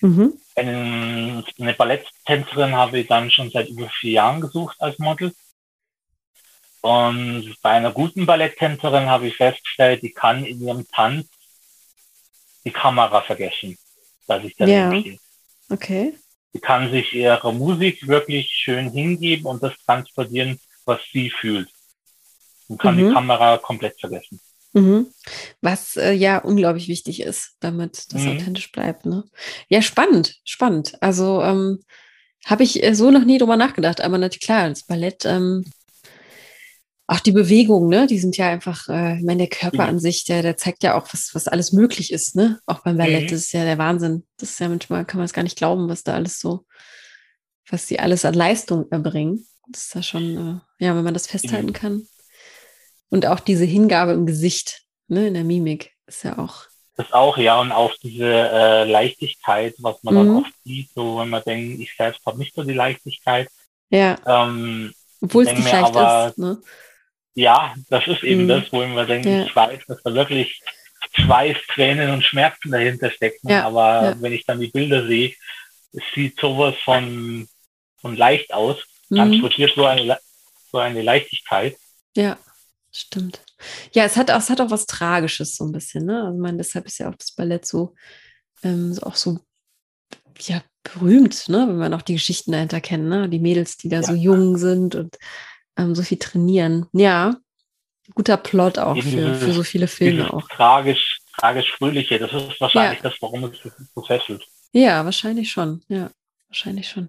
Mhm. 0.00 0.34
Eine, 0.54 1.44
eine 1.58 1.74
Balletttänzerin 1.74 2.74
habe 2.74 3.00
ich 3.00 3.06
dann 3.06 3.30
schon 3.30 3.50
seit 3.50 3.68
über 3.68 3.88
vier 3.88 4.12
Jahren 4.12 4.40
gesucht 4.40 4.76
als 4.80 4.98
Model. 4.98 5.32
Und 6.80 7.56
bei 7.62 7.70
einer 7.70 7.92
guten 7.92 8.26
Balletttänzerin 8.26 9.08
habe 9.08 9.28
ich 9.28 9.36
festgestellt, 9.36 10.02
die 10.02 10.12
kann 10.12 10.44
in 10.44 10.60
ihrem 10.60 10.86
Tanz 10.88 11.26
die 12.64 12.70
Kamera 12.70 13.22
vergessen, 13.22 13.78
dass 14.26 14.44
ich 14.44 14.54
da 14.56 14.66
ja. 14.66 14.88
stehe. 14.88 15.18
Okay. 15.70 16.14
Die 16.52 16.60
kann 16.60 16.90
sich 16.90 17.12
ihrer 17.14 17.52
Musik 17.52 18.06
wirklich 18.06 18.50
schön 18.50 18.90
hingeben 18.90 19.46
und 19.46 19.62
das 19.62 19.72
transportieren, 19.86 20.60
was 20.84 21.00
sie 21.12 21.30
fühlt. 21.30 21.68
Und 22.68 22.78
kann 22.80 22.96
mhm. 22.96 23.08
die 23.08 23.14
Kamera 23.14 23.58
komplett 23.58 23.98
vergessen. 24.00 24.40
Mhm. 24.72 25.06
Was 25.60 25.96
äh, 25.96 26.12
ja 26.12 26.38
unglaublich 26.38 26.88
wichtig 26.88 27.22
ist, 27.22 27.56
damit 27.60 28.12
das 28.12 28.22
mhm. 28.22 28.36
authentisch 28.36 28.72
bleibt. 28.72 29.06
Ne? 29.06 29.24
Ja, 29.68 29.82
spannend, 29.82 30.40
spannend. 30.44 30.96
Also 31.00 31.42
ähm, 31.42 31.80
habe 32.44 32.64
ich 32.64 32.82
äh, 32.82 32.94
so 32.94 33.10
noch 33.10 33.24
nie 33.24 33.38
drüber 33.38 33.56
nachgedacht, 33.56 34.00
aber 34.00 34.18
natürlich 34.18 34.44
klar, 34.44 34.68
das 34.68 34.84
Ballett 34.84 35.24
ähm, 35.24 35.64
auch 37.06 37.20
die 37.20 37.32
Bewegungen, 37.32 37.88
ne, 37.88 38.06
die 38.06 38.18
sind 38.18 38.36
ja 38.36 38.48
einfach, 38.48 38.88
äh, 38.88 39.18
ich 39.18 39.24
meine, 39.24 39.46
der 39.46 39.58
Körper 39.58 39.84
mhm. 39.84 39.90
an 39.90 40.00
sich, 40.00 40.24
der, 40.24 40.42
der 40.42 40.56
zeigt 40.56 40.82
ja 40.82 40.94
auch, 40.98 41.06
was, 41.12 41.34
was 41.34 41.48
alles 41.48 41.72
möglich 41.72 42.12
ist, 42.12 42.34
ne? 42.34 42.60
Auch 42.66 42.80
beim 42.80 42.96
Ballett, 42.96 43.24
mhm. 43.24 43.28
das 43.28 43.40
ist 43.40 43.52
ja 43.52 43.64
der 43.64 43.78
Wahnsinn. 43.78 44.24
Das 44.38 44.50
ist 44.50 44.60
ja 44.60 44.68
manchmal, 44.68 45.04
kann 45.04 45.18
man 45.18 45.26
es 45.26 45.34
gar 45.34 45.42
nicht 45.42 45.58
glauben, 45.58 45.88
was 45.88 46.02
da 46.02 46.14
alles 46.14 46.40
so, 46.40 46.64
was 47.68 47.86
die 47.86 48.00
alles 48.00 48.24
an 48.24 48.34
Leistung 48.34 48.90
erbringen. 48.90 49.46
Das 49.68 49.82
ist 49.82 49.94
ja 49.94 50.02
schon, 50.02 50.62
äh, 50.78 50.84
ja, 50.84 50.96
wenn 50.96 51.04
man 51.04 51.14
das 51.14 51.26
festhalten 51.26 51.74
kann. 51.74 52.06
Und 53.14 53.26
auch 53.26 53.38
diese 53.38 53.64
Hingabe 53.64 54.10
im 54.10 54.26
Gesicht, 54.26 54.82
ne, 55.06 55.28
in 55.28 55.34
der 55.34 55.44
Mimik, 55.44 55.92
ist 56.08 56.24
ja 56.24 56.36
auch. 56.36 56.64
Das 56.96 57.12
auch, 57.12 57.38
ja, 57.38 57.60
und 57.60 57.70
auch 57.70 57.92
diese 58.02 58.26
äh, 58.28 58.90
Leichtigkeit, 58.90 59.76
was 59.78 60.02
man 60.02 60.16
dann 60.16 60.28
mhm. 60.30 60.36
oft 60.38 60.52
sieht, 60.64 60.90
so 60.96 61.18
wenn 61.18 61.28
man 61.28 61.44
denkt, 61.44 61.80
ich 61.80 61.94
selbst 61.96 62.26
habe 62.26 62.38
nicht 62.38 62.56
so 62.56 62.64
die 62.64 62.72
Leichtigkeit. 62.72 63.48
Ja. 63.88 64.18
Ähm, 64.26 64.92
Obwohl 65.20 65.46
es 65.46 65.52
nicht 65.52 65.70
leicht 65.70 65.94
aber, 65.94 66.30
ist, 66.30 66.38
ne? 66.38 66.60
ja, 67.34 67.76
das 67.88 68.04
ist 68.08 68.24
eben 68.24 68.46
mhm. 68.46 68.48
das, 68.48 68.72
wo 68.72 68.80
wir 68.80 69.04
denken, 69.04 69.28
ja. 69.28 69.44
ich 69.44 69.54
weiß, 69.54 69.82
dass 69.86 70.02
da 70.02 70.12
wirklich 70.12 70.60
Schweiß, 71.12 71.56
Tränen 71.72 72.10
und 72.10 72.24
Schmerzen 72.24 72.72
dahinter 72.72 73.12
stecken. 73.12 73.48
Ja. 73.48 73.64
Aber 73.64 74.06
ja. 74.06 74.16
wenn 74.18 74.32
ich 74.32 74.44
dann 74.44 74.58
die 74.58 74.72
Bilder 74.72 75.06
sehe, 75.06 75.32
es 75.92 76.02
sieht 76.16 76.40
sowas 76.40 76.74
von, 76.84 77.46
von 78.00 78.16
leicht 78.16 78.52
aus, 78.52 78.78
mhm. 79.08 79.18
transportiert 79.18 79.72
so 79.76 79.84
eine, 79.84 80.18
so 80.72 80.78
eine 80.78 81.02
Leichtigkeit. 81.02 81.76
Ja, 82.16 82.38
stimmt. 82.96 83.40
Ja, 83.92 84.04
es 84.04 84.16
hat, 84.16 84.30
auch, 84.30 84.38
es 84.38 84.50
hat 84.50 84.60
auch 84.60 84.70
was 84.70 84.86
Tragisches 84.86 85.56
so 85.56 85.64
ein 85.64 85.72
bisschen, 85.72 86.06
ne? 86.06 86.24
Also, 86.24 86.36
ich 86.36 86.42
meine, 86.42 86.58
deshalb 86.58 86.86
ist 86.86 86.98
ja 86.98 87.10
auch 87.10 87.14
das 87.14 87.32
Ballett 87.32 87.66
so, 87.66 87.94
ähm, 88.62 88.92
so 88.92 89.02
auch 89.02 89.16
so, 89.16 89.40
ja, 90.40 90.62
berühmt, 90.82 91.48
ne? 91.48 91.66
Wenn 91.68 91.78
man 91.78 91.94
auch 91.94 92.02
die 92.02 92.14
Geschichten 92.14 92.52
dahinter 92.52 92.80
kennt, 92.80 93.04
ne? 93.04 93.28
Die 93.28 93.40
Mädels, 93.40 93.76
die 93.76 93.88
da 93.88 93.96
ja. 93.96 94.02
so 94.02 94.14
jung 94.14 94.56
sind 94.58 94.94
und 94.94 95.16
ähm, 95.76 95.94
so 95.94 96.02
viel 96.02 96.18
trainieren. 96.18 96.86
Ja, 96.92 97.36
guter 98.12 98.36
Plot 98.36 98.78
auch 98.78 99.00
für, 99.00 99.34
für 99.34 99.52
so 99.52 99.62
viele 99.62 99.88
Filme 99.88 100.32
auch. 100.32 100.46
Tragisch, 100.48 101.20
tragisch 101.38 101.72
fröhliche, 101.72 102.18
das 102.18 102.32
ist 102.32 102.60
wahrscheinlich 102.60 103.02
ja. 103.02 103.10
das, 103.10 103.18
warum 103.20 103.44
es 103.44 103.58
so 103.94 104.02
fesselt. 104.02 104.44
Ja, 104.72 105.04
wahrscheinlich 105.04 105.50
schon. 105.50 105.82
Ja, 105.88 106.10
wahrscheinlich 106.48 106.88
schon. 106.88 107.08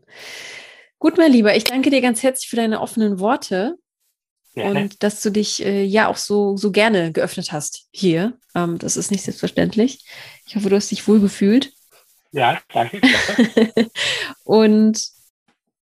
Gut, 1.00 1.18
mein 1.18 1.32
Lieber, 1.32 1.56
ich 1.56 1.66
danke 1.66 1.90
dir 1.90 2.02
ganz 2.02 2.24
herzlich 2.24 2.50
für 2.50 2.56
deine 2.56 2.80
offenen 2.80 3.20
Worte. 3.20 3.76
Und 4.56 5.04
dass 5.04 5.22
du 5.22 5.32
dich 5.32 5.66
äh, 5.66 5.84
ja 5.84 6.08
auch 6.08 6.18
so, 6.18 6.56
so 6.56 6.72
gerne 6.72 7.12
geöffnet 7.12 7.52
hast 7.52 7.88
hier. 7.92 8.38
Ähm, 8.56 8.78
das 8.78 8.96
ist 8.96 9.12
nicht 9.12 9.24
selbstverständlich. 9.24 10.06
Ich 10.48 10.56
hoffe, 10.56 10.70
du 10.70 10.76
hast 10.76 10.92
dich 10.92 11.08
wohl 11.08 11.20
gefühlt. 11.20 11.74
Ja, 12.32 12.62
danke. 12.74 13.02
und 14.44 15.02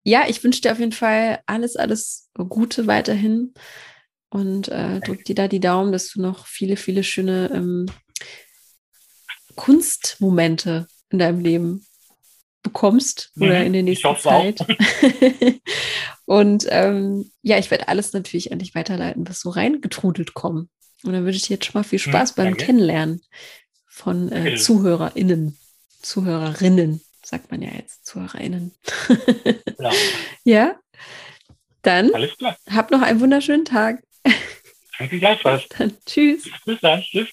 ja, 0.05 0.25
ich 0.29 0.43
wünsche 0.43 0.61
dir 0.61 0.73
auf 0.73 0.79
jeden 0.79 0.93
Fall 0.93 1.41
alles, 1.47 1.77
alles 1.77 2.31
Gute 2.35 2.87
weiterhin 2.87 3.53
und 4.31 4.69
äh, 4.69 5.01
drück 5.01 5.25
dir 5.25 5.35
da 5.35 5.49
die 5.49 5.61
Daumen, 5.61 5.93
dass 5.93 6.11
du 6.11 6.21
noch 6.21 6.47
viele, 6.47 6.77
viele 6.77 7.05
schöne 7.05 7.51
ähm, 7.53 7.87
Kunstmomente 9.55 10.87
in 11.11 11.19
deinem 11.19 11.41
Leben 11.41 11.87
bekommst 12.67 13.31
oder 13.39 13.61
mhm, 13.61 13.67
in 13.67 13.73
der 13.73 13.83
nächsten 13.85 14.17
Zeit. 14.17 14.61
und 16.25 16.67
ähm, 16.69 17.31
ja, 17.43 17.59
ich 17.59 17.71
werde 17.71 17.89
alles 17.89 18.12
natürlich 18.12 18.53
an 18.53 18.59
dich 18.59 18.75
weiterleiten, 18.75 19.29
was 19.29 19.41
so 19.41 19.51
reingetrudelt 19.51 20.35
kommt. 20.35 20.69
Und 21.05 21.12
dann 21.12 21.25
wünsche 21.25 21.37
ich 21.37 21.43
dir 21.45 21.55
jetzt 21.55 21.67
schon 21.67 21.79
mal 21.81 21.85
viel 21.85 22.01
mhm, 22.01 22.11
Spaß 22.11 22.33
mhm, 22.33 22.37
beim 22.37 22.47
danke. 22.47 22.64
Kennenlernen 22.64 23.23
von 23.87 24.33
äh, 24.33 24.57
ZuhörerInnen. 24.57 25.57
Zuhörerinnen, 26.03 27.01
sagt 27.25 27.51
man 27.51 27.62
ja 27.62 27.71
jetzt, 27.71 28.05
ZuhörerInnen. 28.07 28.75
ja. 29.79 29.93
ja? 30.45 30.75
Dann 31.83 32.11
hab 32.69 32.91
noch 32.91 33.03
einen 33.03 33.21
wunderschönen 33.21 33.64
Tag. 33.64 34.03
Danke 34.99 35.19
gleichfalls. 35.19 35.69
Dann 35.79 35.97
tschüss. 36.05 36.51
Bis 36.64 36.81
dann. 36.81 37.01
Tschüss. 37.03 37.29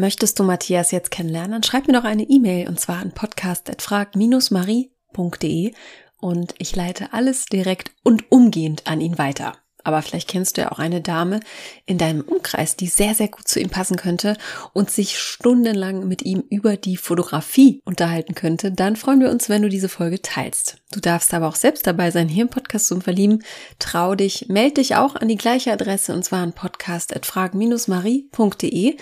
Möchtest 0.00 0.40
du 0.40 0.44
Matthias 0.44 0.92
jetzt 0.92 1.10
kennenlernen? 1.10 1.52
Dann 1.52 1.62
schreib 1.62 1.86
mir 1.86 1.92
doch 1.92 2.04
eine 2.04 2.22
E-Mail 2.22 2.68
und 2.68 2.80
zwar 2.80 3.00
an 3.00 3.12
podcast.frag-marie.de 3.12 5.74
und 6.16 6.54
ich 6.56 6.74
leite 6.74 7.12
alles 7.12 7.44
direkt 7.44 7.90
und 8.02 8.32
umgehend 8.32 8.86
an 8.86 9.02
ihn 9.02 9.18
weiter. 9.18 9.58
Aber 9.84 10.02
vielleicht 10.02 10.28
kennst 10.28 10.56
du 10.56 10.62
ja 10.62 10.72
auch 10.72 10.78
eine 10.78 11.00
Dame 11.00 11.40
in 11.86 11.98
deinem 11.98 12.22
Umkreis, 12.22 12.76
die 12.76 12.86
sehr, 12.86 13.14
sehr 13.14 13.28
gut 13.28 13.48
zu 13.48 13.60
ihm 13.60 13.70
passen 13.70 13.96
könnte 13.96 14.36
und 14.72 14.90
sich 14.90 15.18
stundenlang 15.18 16.08
mit 16.08 16.22
ihm 16.22 16.44
über 16.50 16.76
die 16.76 16.96
Fotografie 16.96 17.82
unterhalten 17.84 18.34
könnte. 18.34 18.72
Dann 18.72 18.96
freuen 18.96 19.20
wir 19.20 19.30
uns, 19.30 19.48
wenn 19.48 19.62
du 19.62 19.68
diese 19.68 19.88
Folge 19.88 20.20
teilst. 20.22 20.76
Du 20.92 21.00
darfst 21.00 21.32
aber 21.34 21.46
auch 21.46 21.54
selbst 21.54 21.86
dabei 21.86 22.10
sein 22.10 22.26
hier 22.28 22.42
im 22.42 22.48
Podcast 22.48 22.88
zum 22.88 23.00
Verlieben. 23.00 23.44
Trau 23.78 24.16
dich, 24.16 24.46
melde 24.48 24.74
dich 24.74 24.96
auch 24.96 25.14
an 25.14 25.28
die 25.28 25.36
gleiche 25.36 25.72
Adresse 25.72 26.12
und 26.12 26.24
zwar 26.24 26.42
an 26.42 26.52
podcast.frag-marie.de. 26.52 28.96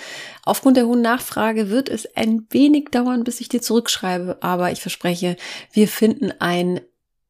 Aufgrund 0.45 0.77
der 0.77 0.87
hohen 0.87 1.01
Nachfrage 1.03 1.71
wird 1.71 1.89
es 1.89 2.15
ein 2.15 2.47
wenig 2.51 2.91
dauern, 2.91 3.25
bis 3.25 3.41
ich 3.41 3.49
dir 3.49 3.63
zurückschreibe, 3.63 4.37
aber 4.41 4.71
ich 4.71 4.83
verspreche, 4.83 5.37
wir 5.73 5.89
finden 5.89 6.33
ein 6.39 6.83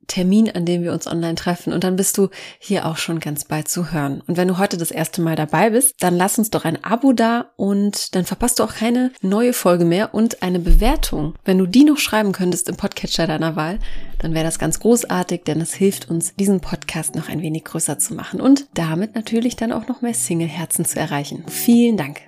Termin, 0.09 0.51
an 0.51 0.65
dem 0.65 0.83
wir 0.83 0.93
uns 0.93 1.07
online 1.07 1.37
treffen 1.37 1.73
und 1.73 1.85
dann 1.85 1.97
bist 1.97 2.19
du 2.19 2.29
hier 2.59 2.87
auch 2.87 2.97
schon 2.97 3.21
ganz 3.21 3.45
bald 3.45 3.69
zu 3.69 3.93
hören. 3.93 4.23
Und 4.27 4.37
wenn 4.37 4.49
du 4.49 4.59
heute 4.59 4.77
das 4.77 4.91
erste 4.91 5.23
Mal 5.23 5.37
dabei 5.37 5.71
bist, 5.71 5.95
dann 6.01 6.17
lass 6.17 6.39
uns 6.39 6.51
doch 6.51 6.65
ein 6.65 6.83
Abo 6.83 7.13
da 7.13 7.53
und 7.57 8.15
dann 8.15 8.25
verpasst 8.25 8.59
du 8.59 8.65
auch 8.65 8.75
keine 8.75 9.13
neue 9.23 9.53
Folge 9.53 9.85
mehr 9.85 10.15
und 10.15 10.43
eine 10.43 10.59
Bewertung. 10.59 11.35
Wenn 11.45 11.59
du 11.59 11.67
die 11.67 11.85
noch 11.85 11.99
schreiben 11.99 12.33
könntest 12.33 12.69
im 12.69 12.77
Podcatcher 12.77 13.27
deiner 13.27 13.55
Wahl, 13.55 13.79
dann 14.19 14.35
wäre 14.35 14.45
das 14.45 14.59
ganz 14.59 14.81
großartig, 14.81 15.45
denn 15.45 15.61
es 15.61 15.75
hilft 15.75 16.11
uns, 16.11 16.35
diesen 16.35 16.61
Podcast 16.61 17.15
noch 17.15 17.29
ein 17.29 17.43
wenig 17.43 17.65
größer 17.65 17.99
zu 17.99 18.15
machen 18.15 18.41
und 18.41 18.67
damit 18.75 19.15
natürlich 19.15 19.57
dann 19.57 19.73
auch 19.73 19.87
noch 19.87 20.03
mehr 20.03 20.15
Single-Herzen 20.15 20.85
zu 20.85 20.99
erreichen. 20.99 21.45
Vielen 21.47 21.97
Dank. 21.97 22.23